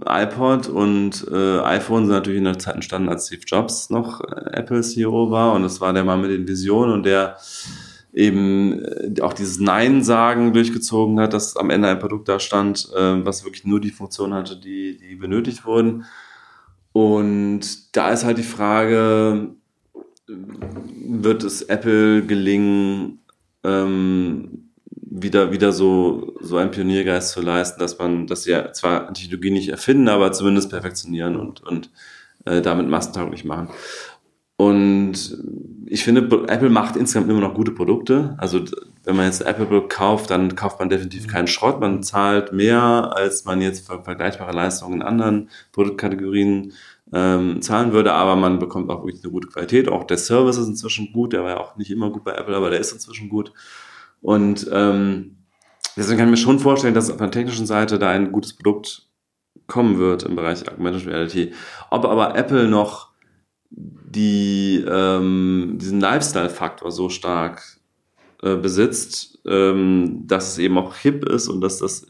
iPod 0.04 0.68
und 0.68 1.26
äh, 1.32 1.60
iPhone 1.60 2.06
sind 2.06 2.14
natürlich 2.14 2.38
in 2.38 2.44
der 2.44 2.58
Zeit 2.58 2.76
entstanden, 2.76 3.08
als 3.08 3.26
Steve 3.26 3.42
Jobs 3.44 3.90
noch 3.90 4.20
äh, 4.20 4.50
Apple 4.52 4.82
CEO 4.82 5.30
war. 5.30 5.54
Und 5.54 5.62
das 5.62 5.80
war 5.80 5.92
der 5.92 6.04
Mann 6.04 6.20
mit 6.20 6.30
den 6.30 6.46
Visionen 6.46 6.92
und 6.92 7.02
der 7.04 7.36
eben 8.12 8.84
äh, 8.84 9.20
auch 9.20 9.32
dieses 9.32 9.58
Nein-Sagen 9.58 10.52
durchgezogen 10.52 11.18
hat, 11.18 11.32
dass 11.32 11.56
am 11.56 11.70
Ende 11.70 11.88
ein 11.88 11.98
Produkt 11.98 12.28
da 12.28 12.38
stand, 12.38 12.88
äh, 12.94 13.24
was 13.24 13.44
wirklich 13.44 13.64
nur 13.64 13.80
die 13.80 13.90
Funktion 13.90 14.32
hatte, 14.32 14.56
die, 14.58 14.98
die 14.98 15.16
benötigt 15.16 15.64
wurden. 15.64 16.04
Und 16.92 17.96
da 17.96 18.10
ist 18.10 18.24
halt 18.24 18.38
die 18.38 18.42
Frage, 18.42 19.50
wird 20.26 21.44
es 21.44 21.62
Apple 21.62 22.24
gelingen, 22.26 23.20
ähm, 23.64 24.70
wieder, 24.90 25.52
wieder 25.52 25.72
so, 25.72 26.34
so 26.40 26.56
einen 26.56 26.70
Pioniergeist 26.70 27.30
zu 27.30 27.40
leisten, 27.40 27.80
dass 27.80 27.98
man, 27.98 28.26
dass 28.26 28.42
sie 28.42 28.50
ja 28.50 28.72
zwar 28.72 29.12
Technologie 29.14 29.50
nicht 29.50 29.68
erfinden, 29.68 30.08
aber 30.08 30.32
zumindest 30.32 30.70
perfektionieren 30.70 31.36
und, 31.36 31.62
und 31.62 31.90
äh, 32.44 32.60
damit 32.60 32.88
massentauglich 32.88 33.44
machen. 33.44 33.68
Und 34.56 35.38
ich 35.84 36.02
finde, 36.02 36.22
Apple 36.48 36.70
macht 36.70 36.96
insgesamt 36.96 37.30
immer 37.30 37.40
noch 37.40 37.54
gute 37.54 37.72
Produkte. 37.72 38.34
Also 38.38 38.64
wenn 39.04 39.14
man 39.14 39.26
jetzt 39.26 39.42
ein 39.42 39.48
Apple-Produkt 39.48 39.92
kauft, 39.92 40.30
dann 40.30 40.56
kauft 40.56 40.78
man 40.78 40.88
definitiv 40.88 41.28
keinen 41.28 41.46
Schrott. 41.46 41.78
Man 41.80 42.02
zahlt 42.02 42.52
mehr, 42.52 43.12
als 43.14 43.44
man 43.44 43.60
jetzt 43.60 43.86
für 43.86 44.02
vergleichbare 44.02 44.52
Leistungen 44.52 44.94
in 44.94 45.02
anderen 45.02 45.50
Produktkategorien 45.72 46.72
ähm, 47.12 47.62
zahlen 47.62 47.92
würde, 47.92 48.12
aber 48.12 48.36
man 48.36 48.58
bekommt 48.58 48.90
auch 48.90 49.04
wirklich 49.04 49.22
eine 49.22 49.32
gute 49.32 49.48
Qualität. 49.48 49.88
Auch 49.88 50.04
der 50.04 50.18
Service 50.18 50.56
ist 50.56 50.68
inzwischen 50.68 51.12
gut, 51.12 51.32
der 51.32 51.42
war 51.42 51.50
ja 51.50 51.60
auch 51.60 51.76
nicht 51.76 51.90
immer 51.90 52.10
gut 52.10 52.24
bei 52.24 52.32
Apple, 52.32 52.56
aber 52.56 52.70
der 52.70 52.80
ist 52.80 52.92
inzwischen 52.92 53.28
gut. 53.28 53.52
Und 54.20 54.68
ähm, 54.72 55.36
deswegen 55.96 56.18
kann 56.18 56.28
ich 56.28 56.32
mir 56.32 56.36
schon 56.44 56.58
vorstellen, 56.58 56.94
dass 56.94 57.10
auf 57.10 57.18
der 57.18 57.30
technischen 57.30 57.66
Seite 57.66 57.98
da 57.98 58.10
ein 58.10 58.32
gutes 58.32 58.54
Produkt 58.54 59.08
kommen 59.66 59.98
wird 59.98 60.24
im 60.24 60.36
Bereich 60.36 60.68
Augmented 60.70 61.06
Reality. 61.06 61.52
Ob 61.90 62.04
aber 62.04 62.36
Apple 62.36 62.68
noch 62.68 63.10
die, 63.70 64.84
ähm, 64.88 65.76
diesen 65.80 66.00
Lifestyle-Faktor 66.00 66.90
so 66.90 67.08
stark 67.08 67.62
äh, 68.42 68.56
besitzt, 68.56 69.38
ähm, 69.46 70.22
dass 70.26 70.52
es 70.52 70.58
eben 70.58 70.78
auch 70.78 70.96
hip 70.96 71.24
ist 71.24 71.48
und 71.48 71.60
dass 71.60 71.78
das 71.78 72.06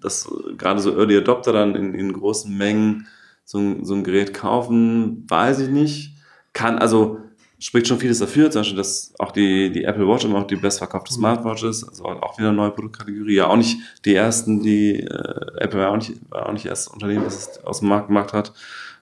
dass 0.00 0.30
gerade 0.56 0.80
so 0.80 0.96
Early 0.96 1.16
Adopter 1.18 1.52
dann 1.52 1.74
in, 1.74 1.94
in 1.94 2.12
großen 2.12 2.56
Mengen 2.56 3.06
so 3.50 3.58
ein, 3.58 3.84
so 3.84 3.94
ein 3.94 4.04
Gerät 4.04 4.32
kaufen, 4.32 5.26
weiß 5.28 5.58
ich 5.58 5.70
nicht. 5.70 6.14
Kann, 6.52 6.78
also 6.78 7.18
spricht 7.58 7.88
schon 7.88 7.98
vieles 7.98 8.20
dafür, 8.20 8.48
zum 8.48 8.60
Beispiel, 8.60 8.76
dass 8.76 9.12
auch 9.18 9.32
die, 9.32 9.72
die 9.72 9.82
Apple 9.82 10.06
Watch 10.06 10.24
immer 10.24 10.38
auch 10.38 10.46
die 10.46 10.54
bestverkaufte 10.54 11.12
Smartwatch 11.12 11.64
ist, 11.64 11.82
also 11.82 12.04
auch 12.04 12.38
wieder 12.38 12.50
eine 12.50 12.56
neue 12.56 12.70
Produktkategorie. 12.70 13.34
Ja, 13.34 13.48
auch 13.48 13.56
nicht 13.56 13.80
die 14.04 14.14
ersten, 14.14 14.62
die 14.62 15.00
äh, 15.00 15.58
Apple 15.58 15.80
war 15.80 15.90
auch 15.90 15.96
nicht, 15.96 16.12
war 16.28 16.48
auch 16.48 16.52
nicht 16.52 16.64
erst 16.64 16.92
Unternehmen, 16.92 17.24
das 17.24 17.48
es 17.48 17.64
aus 17.64 17.80
dem 17.80 17.88
Markt 17.88 18.06
gemacht 18.06 18.32
hat. 18.32 18.52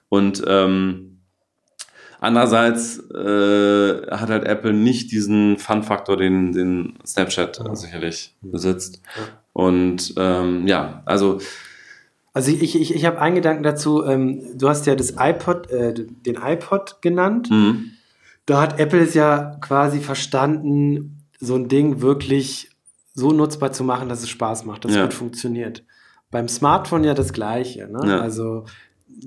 Und 0.09 0.43
ähm, 0.47 1.19
andererseits 2.19 2.97
äh, 3.11 4.07
hat 4.09 4.31
halt 4.31 4.45
Apple 4.45 4.73
nicht 4.73 5.11
diesen 5.11 5.59
Fun-Faktor, 5.59 6.17
den, 6.17 6.53
den 6.53 6.95
Snapchat 7.05 7.59
ja. 7.59 7.75
sicherlich 7.75 8.33
besitzt. 8.41 8.99
Ja. 9.15 9.21
Und 9.53 10.15
ähm, 10.17 10.65
ja, 10.65 11.03
also 11.05 11.39
also 12.39 12.53
ich, 12.53 12.73
ich, 12.73 12.95
ich 12.95 13.03
habe 13.03 13.19
einen 13.19 13.35
Gedanken 13.35 13.63
dazu, 13.63 14.05
ähm, 14.05 14.57
du 14.57 14.69
hast 14.69 14.85
ja 14.85 14.95
das 14.95 15.15
iPod, 15.19 15.69
äh, 15.71 15.93
den 15.93 16.35
iPod 16.41 17.01
genannt. 17.01 17.51
Mhm. 17.51 17.91
Da 18.45 18.61
hat 18.61 18.79
Apple 18.79 19.01
es 19.01 19.13
ja 19.13 19.57
quasi 19.59 19.99
verstanden, 19.99 21.25
so 21.37 21.55
ein 21.55 21.67
Ding 21.67 21.99
wirklich 21.99 22.69
so 23.13 23.33
nutzbar 23.33 23.73
zu 23.73 23.83
machen, 23.83 24.07
dass 24.07 24.23
es 24.23 24.29
Spaß 24.29 24.63
macht, 24.63 24.85
dass 24.85 24.95
ja. 24.95 24.99
es 24.99 25.07
gut 25.07 25.13
funktioniert. 25.15 25.83
Beim 26.31 26.47
Smartphone 26.47 27.03
ja 27.03 27.13
das 27.13 27.33
Gleiche. 27.33 27.89
Ne? 27.91 28.09
Ja. 28.09 28.21
Also 28.21 28.63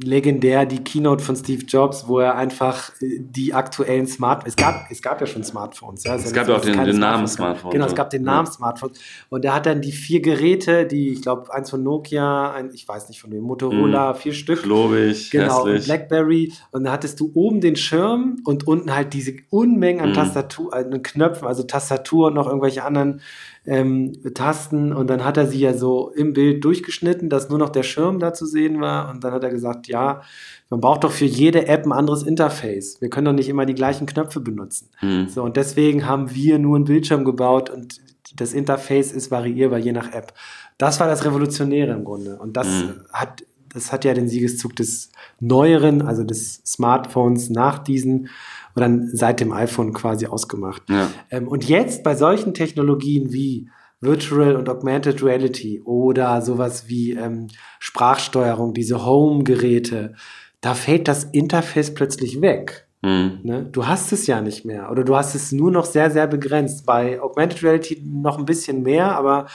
legendär 0.03 0.65
die 0.65 0.83
Keynote 0.83 1.23
von 1.23 1.37
Steve 1.37 1.65
Jobs, 1.65 2.09
wo 2.09 2.19
er 2.19 2.37
einfach 2.37 2.91
äh, 3.01 3.19
die 3.21 3.53
aktuellen 3.53 4.07
Smartphones, 4.07 4.55
es 4.55 4.57
gab, 4.57 4.91
es 4.91 5.03
gab 5.03 5.21
ja 5.21 5.27
schon 5.27 5.45
Smartphones. 5.45 6.05
Ja, 6.05 6.15
es 6.15 6.33
gab 6.33 6.49
ja 6.49 6.57
auch 6.57 6.61
den, 6.61 6.83
den 6.85 6.99
Namen 6.99 7.27
Smartphone. 7.27 7.73
Genau, 7.73 7.87
es 7.87 7.95
gab 7.95 8.11
den 8.11 8.23
Namen 8.23 8.47
ja. 8.47 8.53
Smartphone. 8.53 8.93
Und 9.29 9.45
er 9.45 9.55
hat 9.55 9.67
dann 9.67 9.81
die 9.81 9.93
vier 9.93 10.21
Geräte, 10.21 10.87
die, 10.87 11.11
ich 11.11 11.23
glaube, 11.23 11.53
eins 11.53 11.71
von 11.71 11.83
Nokia, 11.83 12.53
ein, 12.53 12.71
ich 12.73 12.87
weiß 12.87 13.09
nicht 13.09 13.21
von 13.21 13.31
wem, 13.33 13.43
Motorola, 13.43 14.13
mm, 14.13 14.17
vier 14.17 14.33
Stück. 14.33 14.63
Globig, 14.63 15.31
Genau, 15.31 15.67
hässlich. 15.67 15.81
und 15.81 15.85
Blackberry. 15.85 16.53
Und 16.71 16.85
da 16.85 16.93
hattest 16.93 17.21
du 17.21 17.31
oben 17.35 17.61
den 17.61 17.77
Schirm 17.77 18.37
und 18.45 18.67
unten 18.67 18.95
halt 18.95 19.13
diese 19.13 19.35
Unmengen 19.51 20.03
an 20.03 20.11
mm. 20.13 20.15
Tastatur, 20.15 20.75
äh, 20.75 20.99
Knöpfen, 20.99 21.47
also 21.47 21.65
Tastatur 21.65 22.29
und 22.29 22.35
noch 22.35 22.47
irgendwelche 22.47 22.85
anderen 22.85 23.21
ähm, 23.65 24.13
Tasten 24.35 24.93
und 24.93 25.09
dann 25.09 25.25
hat 25.25 25.37
er 25.37 25.47
sie 25.47 25.61
ja 25.61 25.75
so 25.75 26.11
im 26.11 26.33
Bild 26.33 26.65
durchgeschnitten, 26.65 27.29
dass 27.29 27.49
nur 27.49 27.59
noch 27.59 27.69
der 27.69 27.85
Schirm 27.85 28.19
da 28.19 28.35
zu 28.35 28.45
sehen 28.47 28.81
war 28.81 29.11
und 29.11 29.23
dann 29.23 29.33
hat 29.33 29.45
er 29.45 29.51
gesagt, 29.51 29.87
ja, 29.87 30.23
man 30.69 30.81
braucht 30.81 31.05
doch 31.05 31.13
für 31.13 31.27
jede 31.27 31.69
App 31.69 31.87
ein 31.87 31.93
anderes 31.93 32.25
Interface. 32.25 33.01
Wir 33.01 33.09
können 33.09 33.27
doch 33.27 33.33
nicht 33.33 33.49
immer 33.49 33.67
die 33.67 33.75
gleichen 33.75 34.07
Knöpfe 34.07 34.41
benutzen. 34.41 34.89
Mhm. 35.01 35.29
So 35.29 35.43
und 35.43 35.57
deswegen 35.57 36.07
haben 36.07 36.35
wir 36.35 36.59
nur 36.59 36.77
einen 36.77 36.87
Bildschirm 36.87 37.25
gebaut 37.25 37.71
und 37.71 38.01
das 38.35 38.53
Interface 38.53 39.13
ist 39.13 39.31
variierbar 39.31 39.79
je 39.79 39.93
nach 39.93 40.13
App. 40.13 40.33
Das 40.79 40.99
war 40.99 41.07
das 41.07 41.25
Revolutionäre 41.25 41.93
im 41.93 42.05
Grunde 42.05 42.39
und 42.39 42.57
das 42.57 42.67
mhm. 42.67 43.05
hat 43.13 43.45
das 43.75 43.91
hat 43.91 44.05
ja 44.05 44.13
den 44.13 44.29
Siegeszug 44.29 44.77
des 44.77 45.11
neueren, 45.41 46.03
also 46.03 46.25
des 46.25 46.61
Smartphones 46.67 47.49
nach 47.49 47.79
diesen 47.79 48.29
und 48.75 48.81
dann 48.81 49.09
seit 49.13 49.41
dem 49.41 49.53
iPhone 49.53 49.93
quasi 49.93 50.27
ausgemacht. 50.27 50.83
Ja. 50.89 51.11
Ähm, 51.31 51.49
und 51.49 51.69
jetzt 51.69 52.03
bei 52.03 52.15
solchen 52.15 52.55
Technologien 52.55 53.33
wie 53.33 53.69
Virtual 54.01 54.57
und 54.57 54.69
Augmented 54.69 55.23
Reality 55.23 55.81
oder 55.85 56.43
sowas 56.43 56.89
wie 56.89 57.13
ähm, 57.13 57.47
Sprachsteuerung, 57.79 58.75
diese 58.75 59.07
Home-Geräte, 59.07 60.15
da 60.61 60.75
fällt 60.75 61.09
das 61.09 61.25
Interface 61.25 61.95
plötzlich 61.95 62.41
weg. 62.41 62.89
Mhm. 63.03 63.41
Ne? 63.43 63.69
Du 63.71 63.87
hast 63.87 64.13
es 64.13 64.27
ja 64.27 64.41
nicht 64.41 64.65
mehr 64.65 64.91
oder 64.91 65.05
du 65.05 65.17
hast 65.17 65.35
es 65.35 65.53
nur 65.53 65.71
noch 65.71 65.85
sehr, 65.85 66.11
sehr 66.11 66.27
begrenzt. 66.27 66.87
Bei 66.87 67.21
Augmented 67.21 67.63
Reality 67.63 68.03
noch 68.05 68.39
ein 68.39 68.45
bisschen 68.45 68.83
mehr, 68.83 69.17
aber 69.17 69.47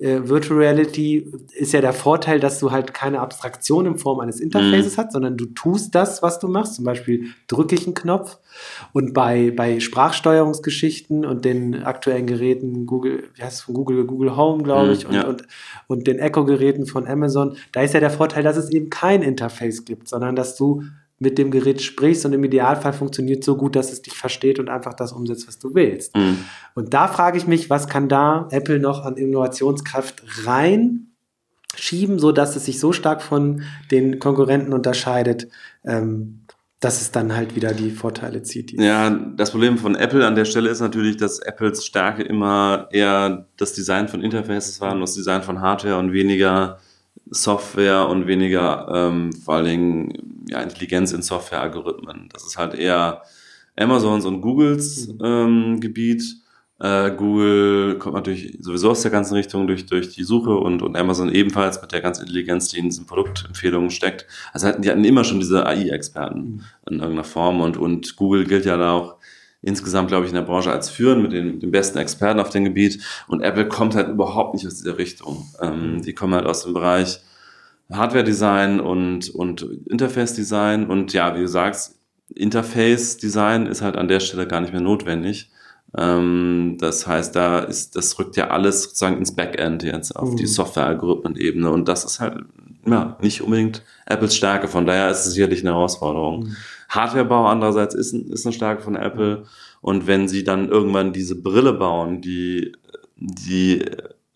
äh, 0.00 0.28
Virtual 0.28 0.60
Reality 0.60 1.32
ist 1.54 1.72
ja 1.72 1.80
der 1.80 1.92
Vorteil, 1.92 2.38
dass 2.38 2.60
du 2.60 2.70
halt 2.70 2.94
keine 2.94 3.20
Abstraktion 3.20 3.86
in 3.86 3.98
Form 3.98 4.20
eines 4.20 4.38
Interfaces 4.40 4.96
mhm. 4.96 5.00
hast, 5.00 5.12
sondern 5.12 5.36
du 5.36 5.46
tust 5.46 5.94
das, 5.94 6.22
was 6.22 6.38
du 6.38 6.48
machst. 6.48 6.74
Zum 6.74 6.84
Beispiel 6.84 7.26
drücke 7.48 7.74
ich 7.74 7.86
einen 7.86 7.94
Knopf. 7.94 8.38
Und 8.92 9.12
bei, 9.12 9.50
bei 9.50 9.80
Sprachsteuerungsgeschichten 9.80 11.24
und 11.24 11.44
den 11.44 11.82
aktuellen 11.82 12.26
Geräten 12.26 12.86
Google, 12.86 13.24
wie 13.34 13.42
heißt 13.42 13.58
es 13.58 13.62
von 13.62 13.74
Google, 13.74 14.04
Google 14.04 14.36
Home, 14.36 14.62
glaube 14.62 14.86
mhm, 14.86 14.92
ich, 14.92 15.06
und, 15.06 15.14
ja. 15.14 15.26
und, 15.26 15.42
und 15.88 16.06
den 16.06 16.18
Echo-Geräten 16.18 16.86
von 16.86 17.06
Amazon, 17.06 17.56
da 17.72 17.82
ist 17.82 17.94
ja 17.94 18.00
der 18.00 18.10
Vorteil, 18.10 18.42
dass 18.42 18.56
es 18.56 18.70
eben 18.70 18.90
kein 18.90 19.22
Interface 19.22 19.84
gibt, 19.84 20.08
sondern 20.08 20.36
dass 20.36 20.56
du 20.56 20.82
mit 21.18 21.38
dem 21.38 21.50
Gerät 21.50 21.82
sprichst 21.82 22.24
und 22.26 22.32
im 22.32 22.44
Idealfall 22.44 22.92
funktioniert 22.92 23.42
so 23.42 23.56
gut, 23.56 23.74
dass 23.74 23.92
es 23.92 24.02
dich 24.02 24.14
versteht 24.14 24.58
und 24.58 24.68
einfach 24.68 24.94
das 24.94 25.12
umsetzt, 25.12 25.48
was 25.48 25.58
du 25.58 25.74
willst. 25.74 26.16
Mhm. 26.16 26.38
Und 26.74 26.94
da 26.94 27.08
frage 27.08 27.38
ich 27.38 27.46
mich, 27.46 27.70
was 27.70 27.88
kann 27.88 28.08
da 28.08 28.48
Apple 28.50 28.78
noch 28.78 29.04
an 29.04 29.16
Innovationskraft 29.16 30.22
reinschieben, 30.46 32.18
so 32.18 32.30
dass 32.30 32.54
es 32.54 32.66
sich 32.66 32.78
so 32.78 32.92
stark 32.92 33.22
von 33.22 33.62
den 33.90 34.20
Konkurrenten 34.20 34.72
unterscheidet, 34.72 35.48
ähm, 35.84 36.44
dass 36.78 37.00
es 37.00 37.10
dann 37.10 37.34
halt 37.34 37.56
wieder 37.56 37.72
die 37.72 37.90
Vorteile 37.90 38.44
zieht. 38.44 38.70
Ja, 38.80 39.10
das 39.10 39.50
Problem 39.50 39.78
von 39.78 39.96
Apple 39.96 40.24
an 40.24 40.36
der 40.36 40.44
Stelle 40.44 40.70
ist 40.70 40.78
natürlich, 40.78 41.16
dass 41.16 41.40
Apples 41.40 41.84
Stärke 41.84 42.22
immer 42.22 42.86
eher 42.92 43.48
das 43.56 43.72
Design 43.72 44.06
von 44.06 44.22
Interfaces 44.22 44.80
war 44.80 44.92
und 44.92 45.00
das 45.00 45.14
Design 45.14 45.42
von 45.42 45.60
Hardware 45.60 45.98
und 45.98 46.12
weniger 46.12 46.78
Software 47.30 48.08
und 48.08 48.26
weniger 48.26 48.88
ähm, 48.92 49.32
vor 49.32 49.54
allen 49.54 49.64
Dingen 49.64 50.44
ja, 50.48 50.60
Intelligenz 50.60 51.12
in 51.12 51.22
Software-Algorithmen. 51.22 52.28
Das 52.32 52.46
ist 52.46 52.56
halt 52.56 52.74
eher 52.74 53.22
Amazons 53.76 54.24
und 54.24 54.40
Googles 54.40 55.08
mhm. 55.08 55.24
ähm, 55.24 55.80
Gebiet. 55.80 56.22
Äh, 56.80 57.10
Google 57.10 57.98
kommt 57.98 58.14
natürlich 58.14 58.56
sowieso 58.60 58.90
aus 58.90 59.02
der 59.02 59.10
ganzen 59.10 59.34
Richtung 59.34 59.66
durch, 59.66 59.86
durch 59.86 60.14
die 60.14 60.22
Suche 60.22 60.56
und, 60.56 60.80
und 60.80 60.96
Amazon 60.96 61.32
ebenfalls 61.32 61.82
mit 61.82 61.90
der 61.92 62.00
ganzen 62.00 62.22
Intelligenz, 62.22 62.68
die 62.68 62.78
in 62.78 62.84
diesen 62.84 63.06
Produktempfehlungen 63.06 63.90
steckt. 63.90 64.26
Also 64.52 64.68
hatten, 64.68 64.82
die 64.82 64.90
hatten 64.90 65.04
immer 65.04 65.24
schon 65.24 65.40
diese 65.40 65.66
AI-Experten 65.66 66.38
mhm. 66.38 66.64
in 66.88 66.94
irgendeiner 67.00 67.24
Form 67.24 67.60
und, 67.60 67.76
und 67.76 68.14
Google 68.16 68.44
gilt 68.44 68.64
ja 68.64 68.76
da 68.76 68.92
auch 68.92 69.17
insgesamt, 69.62 70.08
glaube 70.08 70.24
ich, 70.24 70.30
in 70.30 70.36
der 70.36 70.42
Branche 70.42 70.70
als 70.70 70.88
führend 70.88 71.22
mit 71.22 71.32
den, 71.32 71.60
den 71.60 71.70
besten 71.70 71.98
Experten 71.98 72.40
auf 72.40 72.50
dem 72.50 72.64
Gebiet. 72.64 73.02
Und 73.26 73.42
Apple 73.42 73.68
kommt 73.68 73.94
halt 73.94 74.08
überhaupt 74.08 74.54
nicht 74.54 74.66
aus 74.66 74.76
dieser 74.76 74.98
Richtung. 74.98 75.48
Ähm, 75.60 75.96
mhm. 75.96 76.02
die 76.02 76.14
kommen 76.14 76.34
halt 76.34 76.46
aus 76.46 76.64
dem 76.64 76.74
Bereich 76.74 77.20
Hardware-Design 77.90 78.80
und, 78.80 79.30
und 79.30 79.62
Interface-Design. 79.86 80.86
Und 80.86 81.12
ja, 81.12 81.34
wie 81.34 81.40
du 81.40 81.48
sagst, 81.48 81.98
Interface-Design 82.34 83.66
ist 83.66 83.82
halt 83.82 83.96
an 83.96 84.08
der 84.08 84.20
Stelle 84.20 84.46
gar 84.46 84.60
nicht 84.60 84.72
mehr 84.72 84.82
notwendig. 84.82 85.50
Ähm, 85.96 86.76
das 86.78 87.06
heißt, 87.06 87.34
da 87.34 87.60
ist, 87.60 87.96
das 87.96 88.18
rückt 88.18 88.36
ja 88.36 88.48
alles 88.48 88.84
sozusagen 88.84 89.16
ins 89.16 89.34
Backend 89.34 89.82
jetzt 89.82 90.14
auf 90.14 90.32
mhm. 90.32 90.36
die 90.36 90.46
Software-Algorithmen-Ebene. 90.46 91.70
Und 91.70 91.88
das 91.88 92.04
ist 92.04 92.20
halt 92.20 92.44
ja, 92.86 93.16
nicht 93.20 93.42
unbedingt 93.42 93.82
Apples 94.06 94.36
Stärke. 94.36 94.68
Von 94.68 94.86
daher 94.86 95.10
ist 95.10 95.26
es 95.26 95.32
sicherlich 95.32 95.60
eine 95.60 95.70
Herausforderung. 95.70 96.44
Mhm. 96.44 96.56
Hardwarebau 96.88 97.46
andererseits 97.46 97.94
ist, 97.94 98.14
ist 98.14 98.46
eine 98.46 98.52
Stärke 98.52 98.82
von 98.82 98.96
Apple. 98.96 99.44
Und 99.80 100.06
wenn 100.06 100.28
sie 100.28 100.44
dann 100.44 100.68
irgendwann 100.68 101.12
diese 101.12 101.40
Brille 101.40 101.72
bauen, 101.72 102.20
die, 102.20 102.72
die 103.16 103.84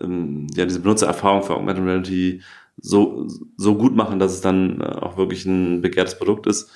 ähm, 0.01 0.47
ja, 0.55 0.67
diese 0.67 0.81
Benutzererfahrung 0.81 1.43
für 1.43 1.55
Augmented 1.55 1.85
Reality 1.85 2.43
so, 2.81 3.27
so 3.57 3.77
gut 3.77 3.95
machen, 3.95 4.19
dass 4.19 4.33
es 4.33 4.41
dann 4.41 4.81
äh, 4.81 4.85
auch 4.85 5.17
wirklich 5.17 5.45
ein 5.47 5.81
begehrtes 5.81 6.19
Produkt 6.19 6.47
ist, 6.47 6.71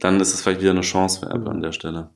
dann 0.00 0.20
ist 0.20 0.34
es 0.34 0.42
vielleicht 0.42 0.60
wieder 0.60 0.70
eine 0.70 0.80
Chance 0.82 1.20
für 1.20 1.26
Apple 1.26 1.50
an 1.50 1.62
der 1.62 1.72
Stelle. 1.72 2.10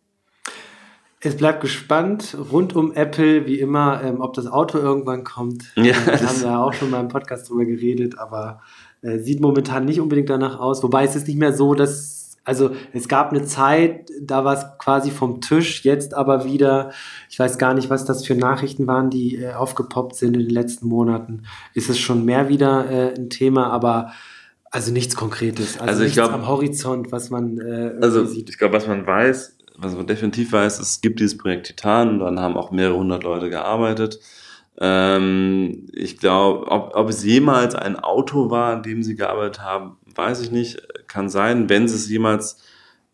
Es 1.23 1.37
bleibt 1.37 1.61
gespannt 1.61 2.35
rund 2.51 2.75
um 2.75 2.93
Apple, 2.93 3.47
wie 3.47 3.61
immer, 3.61 4.03
ähm, 4.03 4.21
ob 4.21 4.33
das 4.35 4.47
Auto 4.47 4.79
irgendwann 4.79 5.23
kommt. 5.23 5.73
Ja, 5.77 5.95
da 6.07 6.19
haben 6.19 6.41
wir 6.41 6.59
auch 6.59 6.73
schon 6.73 6.91
mal 6.91 7.01
im 7.01 7.09
Podcast 7.09 7.51
drüber 7.51 7.67
geredet, 7.67 8.19
aber 8.19 8.63
äh, 9.03 9.19
sieht 9.19 9.41
momentan 9.41 9.85
nicht 9.85 10.01
unbedingt 10.01 10.31
danach 10.31 10.59
aus. 10.59 10.83
Wobei 10.83 11.05
es 11.05 11.17
ist 11.17 11.29
nicht 11.29 11.39
mehr 11.39 11.53
so, 11.53 11.75
dass 11.75 12.20
also 12.45 12.71
es 12.93 13.09
gab 13.09 13.31
eine 13.31 13.45
Zeit, 13.45 14.11
da 14.21 14.45
war 14.45 14.55
es 14.55 14.65
quasi 14.79 15.11
vom 15.11 15.41
Tisch, 15.41 15.85
jetzt 15.85 16.15
aber 16.15 16.45
wieder, 16.45 16.93
ich 17.29 17.39
weiß 17.39 17.59
gar 17.59 17.75
nicht, 17.75 17.91
was 17.91 18.05
das 18.05 18.27
für 18.27 18.35
Nachrichten 18.35 18.87
waren, 18.87 19.11
die 19.11 19.37
äh, 19.37 19.53
aufgepoppt 19.53 20.17
sind 20.17 20.35
in 20.35 20.41
den 20.41 20.51
letzten 20.51 20.89
Monaten, 20.89 21.43
ist 21.75 21.91
es 21.91 21.99
schon 21.99 22.25
mehr 22.25 22.49
wieder 22.49 22.91
äh, 22.91 23.15
ein 23.15 23.31
Thema, 23.31 23.71
aber 23.71 24.13
also 24.71 24.93
nichts 24.93 25.17
Konkretes, 25.17 25.79
also, 25.79 25.91
also 25.91 26.03
nichts 26.03 26.17
glaub, 26.17 26.33
am 26.33 26.47
Horizont, 26.47 27.13
was 27.13 27.31
man 27.31 27.59
äh, 27.59 27.93
also 28.01 28.25
sieht. 28.25 28.49
Ich 28.51 28.59
glaube, 28.59 28.75
was 28.75 28.87
man 28.87 29.07
weiß, 29.07 29.57
was 29.77 29.95
man 29.97 30.07
definitiv 30.07 30.53
weiß, 30.53 30.79
es 30.79 31.01
gibt 31.01 31.21
dieses 31.21 31.37
Projekt 31.37 31.67
Titan, 31.67 32.21
dann 32.21 32.39
haben 32.39 32.57
auch 32.57 32.71
mehrere 32.71 32.97
hundert 32.97 33.25
Leute 33.25 33.51
gearbeitet. 33.51 34.21
Ähm, 34.79 35.89
ich 35.93 36.19
glaube, 36.19 36.67
ob, 36.69 36.95
ob 36.95 37.09
es 37.09 37.25
jemals 37.25 37.75
ein 37.75 37.97
Auto 37.97 38.51
war, 38.51 38.73
an 38.73 38.83
dem 38.83 39.03
sie 39.03 39.15
gearbeitet 39.15 39.63
haben, 39.63 39.99
weiß 40.15 40.41
ich 40.41 40.51
nicht. 40.51 40.83
Kann 41.07 41.29
sein, 41.29 41.69
wenn 41.69 41.85
es 41.85 42.09
jemals, 42.09 42.63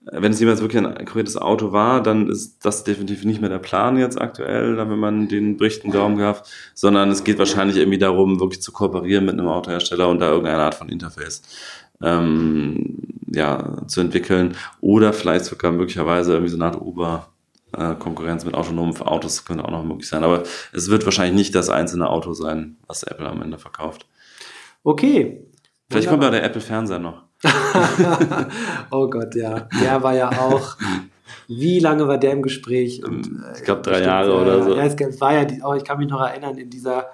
wenn 0.05 0.33
es 0.33 0.41
jemals 0.41 0.61
wirklich 0.61 0.85
ein 0.85 0.95
konkretes 0.95 1.37
Auto 1.37 1.73
war, 1.73 2.03
dann 2.03 2.29
ist 2.29 2.65
das 2.65 2.85
definitiv 2.85 3.25
nicht 3.25 3.41
mehr 3.41 3.51
der 3.51 3.59
Plan 3.59 3.99
jetzt 3.99 4.21
aktuell, 4.21 4.77
wenn 4.77 4.99
man 4.99 5.29
den 5.29 5.57
Berichten 5.57 5.91
Glauben 5.91 6.17
gab, 6.17 6.47
sondern 6.75 7.11
es 7.11 7.25
geht 7.25 7.39
wahrscheinlich 7.39 7.77
irgendwie 7.77 7.99
darum, 7.99 8.41
wirklich 8.41 8.63
zu 8.63 8.73
kooperieren 8.73 9.25
mit 9.25 9.35
einem 9.35 9.49
Autohersteller 9.49 10.09
und 10.09 10.21
da 10.21 10.31
irgendeine 10.31 10.63
Art 10.63 10.75
von 10.75 10.89
Interface 10.89 11.43
ähm, 12.03 12.99
ja, 13.33 13.87
zu 13.87 14.01
entwickeln 14.01 14.57
oder 14.81 15.13
vielleicht 15.13 15.47
sogar 15.47 15.73
möglicherweise 15.73 16.33
irgendwie 16.33 16.51
so 16.51 16.57
eine 16.57 16.67
Art 16.67 16.81
Uber 16.81 17.29
Konkurrenz 17.73 18.45
mit 18.45 18.55
autonomen 18.55 18.97
Autos 19.03 19.45
könnte 19.45 19.65
auch 19.65 19.71
noch 19.71 19.85
möglich 19.85 20.09
sein. 20.09 20.25
Aber 20.25 20.45
es 20.73 20.89
wird 20.89 21.05
wahrscheinlich 21.05 21.37
nicht 21.37 21.55
das 21.55 21.69
einzelne 21.69 22.09
Auto 22.09 22.33
sein, 22.33 22.77
was 22.87 23.03
Apple 23.03 23.29
am 23.29 23.43
Ende 23.43 23.59
verkauft. 23.59 24.07
Okay. 24.83 25.43
Vielleicht 25.90 26.09
kommt 26.09 26.22
ja 26.22 26.31
der 26.31 26.44
Apple 26.44 26.61
Fernseher 26.61 26.99
noch. 26.99 27.22
oh 28.90 29.09
Gott, 29.09 29.35
ja. 29.35 29.68
Der 29.81 30.03
war 30.03 30.14
ja 30.14 30.31
auch. 30.31 30.77
Wie 31.49 31.79
lange 31.79 32.09
war 32.09 32.18
der 32.18 32.33
im 32.33 32.42
Gespräch? 32.42 33.05
Und, 33.05 33.27
ähm, 33.27 33.44
ich 33.57 33.62
glaube 33.62 33.83
drei 33.83 34.03
Jahre 34.03 34.35
oder 34.35 34.62
so. 34.62 34.75
Ja, 34.75 34.85
es 34.85 35.20
war 35.20 35.33
ja, 35.33 35.44
die, 35.44 35.61
oh, 35.62 35.75
ich 35.75 35.85
kann 35.85 35.99
mich 35.99 36.09
noch 36.09 36.20
erinnern, 36.20 36.59
in 36.59 36.70
dieser 36.70 37.07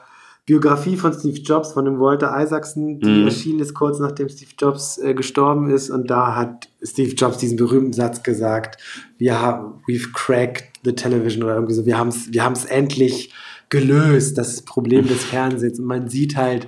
Biografie 0.44 0.96
von 0.96 1.12
Steve 1.12 1.38
Jobs, 1.38 1.72
von 1.72 1.84
dem 1.84 2.00
Walter 2.00 2.34
Isaacson, 2.42 2.98
die 2.98 3.08
mhm. 3.08 3.24
erschienen 3.26 3.60
ist 3.60 3.74
kurz 3.74 4.00
nachdem 4.00 4.28
Steve 4.28 4.50
Jobs 4.58 4.98
äh, 4.98 5.14
gestorben 5.14 5.70
ist. 5.70 5.90
Und 5.90 6.10
da 6.10 6.34
hat 6.34 6.68
Steve 6.82 7.14
Jobs 7.14 7.38
diesen 7.38 7.56
berühmten 7.56 7.92
Satz 7.92 8.22
gesagt, 8.22 8.82
wir 9.18 9.40
haben, 9.40 9.82
we've 9.86 10.12
cracked 10.12 10.80
the 10.84 10.94
television 10.94 11.44
oder 11.44 11.54
irgendwie 11.54 11.74
so, 11.74 11.86
wir 11.86 11.96
haben 11.96 12.08
es 12.08 12.32
wir 12.32 12.42
haben's 12.42 12.64
endlich 12.64 13.32
gelöst, 13.68 14.36
das 14.36 14.62
Problem 14.62 15.06
des 15.06 15.24
Fernsehens. 15.24 15.78
Und 15.78 15.86
man 15.86 16.08
sieht 16.08 16.36
halt, 16.36 16.66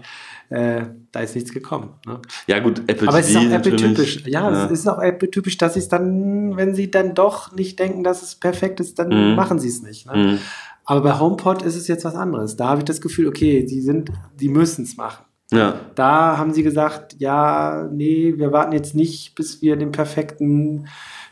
äh, 0.54 0.86
da 1.10 1.20
ist 1.20 1.34
nichts 1.34 1.52
gekommen. 1.52 1.94
Ne? 2.06 2.20
Ja, 2.46 2.60
gut, 2.60 2.82
Apple 2.86 3.08
Aber 3.08 3.18
es 3.18 3.28
ist 3.28 3.36
auch 3.36 3.42
Apple-typisch. 3.42 4.22
Ja, 4.26 4.50
ja, 4.50 4.66
es 4.66 4.70
ist 4.70 4.88
auch 4.88 5.00
Apple-typisch, 5.00 5.58
dass 5.58 5.74
sie 5.74 5.80
es 5.80 5.88
dann, 5.88 6.56
wenn 6.56 6.74
sie 6.74 6.90
dann 6.90 7.14
doch 7.14 7.52
nicht 7.52 7.78
denken, 7.80 8.04
dass 8.04 8.22
es 8.22 8.36
perfekt 8.36 8.78
ist, 8.78 8.98
dann 9.00 9.08
mhm. 9.08 9.34
machen 9.34 9.58
sie 9.58 9.68
es 9.68 9.82
nicht. 9.82 10.06
Ne? 10.06 10.16
Mhm. 10.16 10.38
Aber 10.84 11.00
bei 11.00 11.18
HomePod 11.18 11.62
ist 11.62 11.74
es 11.74 11.88
jetzt 11.88 12.05
was 12.05 12.14
anderes. 12.14 12.57
Da 12.57 12.68
habe 12.68 12.80
ich 12.80 12.84
das 12.84 13.00
Gefühl, 13.00 13.26
okay, 13.26 13.64
die 13.64 13.80
sind, 13.80 14.12
die 14.38 14.48
müssen 14.48 14.84
es 14.84 14.96
machen. 14.96 15.24
Ja. 15.50 15.80
Da 15.94 16.38
haben 16.38 16.52
sie 16.52 16.62
gesagt, 16.62 17.16
ja, 17.18 17.88
nee, 17.92 18.34
wir 18.36 18.52
warten 18.52 18.72
jetzt 18.72 18.94
nicht, 18.94 19.34
bis 19.34 19.61
wir 19.61 19.76
den 19.76 19.92
perfekten, 19.92 20.86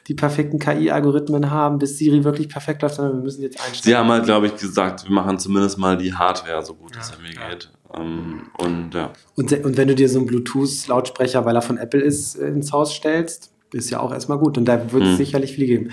die 0.09 0.15
perfekten 0.15 0.59
KI-Algorithmen 0.59 1.51
haben, 1.51 1.79
bis 1.79 1.99
Siri 1.99 2.25
wirklich 2.25 2.49
perfekt 2.49 2.83
läuft, 2.83 2.97
sondern 2.97 3.19
wir 3.19 3.23
müssen 3.23 3.43
jetzt 3.43 3.61
einstellen. 3.61 3.83
Sie 3.83 3.97
haben 3.97 4.11
halt, 4.11 4.25
glaube 4.25 4.47
ich, 4.47 4.57
gesagt, 4.57 5.05
wir 5.05 5.13
machen 5.13 5.39
zumindest 5.39 5.79
mal 5.79 5.97
die 5.97 6.13
Hardware 6.13 6.63
so 6.65 6.75
gut, 6.75 6.95
ja, 6.95 7.01
es 7.01 7.13
mir 7.21 7.33
ja. 7.33 7.51
geht. 7.51 7.71
Ähm, 7.97 8.43
und 8.59 8.95
ja. 8.95 9.13
Und, 9.37 9.53
und 9.65 9.77
wenn 9.77 9.89
du 9.89 9.95
dir 9.95 10.09
so 10.09 10.19
einen 10.19 10.27
Bluetooth-Lautsprecher, 10.27 11.45
weil 11.45 11.57
er 11.57 11.63
von 11.63 11.79
Apple 11.79 12.01
ist, 12.01 12.37
ins 12.37 12.73
Haus 12.73 12.95
stellst, 12.95 13.53
ist 13.73 13.91
ja 13.91 14.01
auch 14.01 14.13
erstmal 14.13 14.39
gut. 14.39 14.59
Und 14.59 14.67
da 14.67 14.93
wird 14.93 15.03
es 15.03 15.11
hm. 15.11 15.17
sicherlich 15.17 15.53
viel 15.53 15.67
geben. 15.67 15.91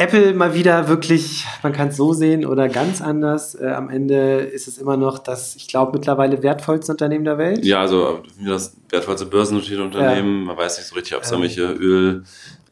Apple 0.00 0.32
mal 0.32 0.54
wieder 0.54 0.86
wirklich, 0.86 1.44
man 1.64 1.72
kann 1.72 1.88
es 1.88 1.96
so 1.96 2.12
sehen 2.12 2.46
oder 2.46 2.68
ganz 2.68 3.02
anders. 3.02 3.56
Äh, 3.56 3.66
am 3.66 3.90
Ende 3.90 4.38
ist 4.38 4.68
es 4.68 4.78
immer 4.78 4.96
noch 4.96 5.18
das, 5.18 5.56
ich 5.56 5.66
glaube, 5.66 5.90
mittlerweile 5.92 6.40
wertvollste 6.44 6.92
Unternehmen 6.92 7.24
der 7.24 7.36
Welt. 7.36 7.64
Ja, 7.64 7.80
also 7.80 8.22
das 8.46 8.76
wertvollste 8.90 9.26
börsennotierte 9.26 9.82
Unternehmen. 9.82 10.40
Ja. 10.40 10.46
Man 10.46 10.56
weiß 10.56 10.78
nicht 10.78 10.86
so 10.86 10.94
richtig, 10.94 11.16
ob 11.16 11.24
es 11.24 11.30
ja. 11.30 11.36
irgendwelche 11.36 11.72
Öl, 11.72 12.22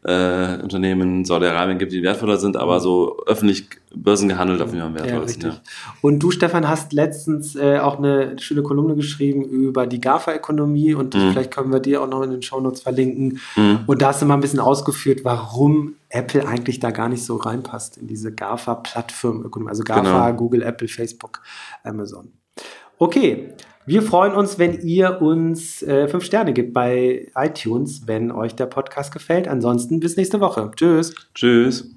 äh, 0.07 0.63
Unternehmen 0.63 1.19
in 1.19 1.25
Saudi-Arabien 1.25 1.79
gibt, 1.79 1.91
die 1.91 2.03
wertvoller 2.03 2.37
sind, 2.37 2.57
aber 2.57 2.79
so 2.79 3.17
öffentlich 3.27 3.69
börsengehandelt 3.93 4.63
auf 4.63 4.73
jeden 4.73 4.95
Fall 4.95 4.95
wertvoll 4.95 5.43
ja, 5.43 5.49
Ja. 5.49 5.57
Und 6.01 6.21
du, 6.21 6.31
Stefan, 6.31 6.69
hast 6.69 6.93
letztens 6.93 7.57
äh, 7.57 7.79
auch 7.79 7.99
eine 7.99 8.39
schöne 8.39 8.63
Kolumne 8.63 8.95
geschrieben 8.95 9.43
über 9.43 9.89
die 9.89 10.01
GAFA-Ökonomie 10.01 10.95
und 10.95 11.15
mhm. 11.15 11.33
vielleicht 11.33 11.51
können 11.51 11.73
wir 11.73 11.81
dir 11.81 12.03
auch 12.03 12.07
noch 12.07 12.23
in 12.23 12.31
den 12.31 12.43
Shownotes 12.43 12.83
verlinken. 12.83 13.41
Mhm. 13.57 13.81
Und 13.87 14.01
da 14.01 14.09
hast 14.09 14.23
du 14.23 14.27
mal 14.27 14.35
ein 14.35 14.41
bisschen 14.41 14.61
ausgeführt, 14.61 15.21
warum 15.25 15.95
Apple 16.09 16.47
eigentlich 16.47 16.79
da 16.79 16.93
gar 16.93 17.09
nicht 17.09 17.25
so 17.25 17.35
reinpasst 17.35 17.97
in 17.97 18.07
diese 18.07 18.33
GAFA-Plattformökonomie. 18.33 19.71
Also 19.71 19.83
GAFA, 19.83 20.31
genau. 20.31 20.39
Google, 20.39 20.63
Apple, 20.63 20.87
Facebook, 20.87 21.41
Amazon. 21.83 22.33
Okay, 22.99 23.55
wir 23.87 24.03
freuen 24.03 24.35
uns, 24.35 24.59
wenn 24.59 24.81
ihr 24.81 25.23
uns 25.23 25.81
äh, 25.83 26.09
fünf 26.09 26.25
Sterne 26.25 26.53
gibt 26.53 26.75
bei 26.75 27.29
iTunes, 27.37 28.07
wenn 28.07 28.33
euch 28.33 28.55
der 28.55 28.67
Podcast 28.67 29.13
gefällt. 29.13 29.47
Ansonsten 29.47 30.01
bis 30.01 30.17
nächste 30.17 30.41
Woche. 30.41 30.73
Tschüss. 30.75 31.15
Tschüss. 31.35 31.93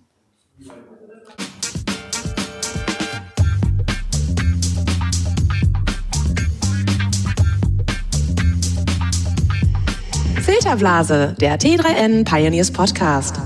Filterblase, 10.42 11.36
der 11.40 11.60
T3N 11.60 12.24
Pioneers 12.24 12.72
Podcast. 12.72 13.40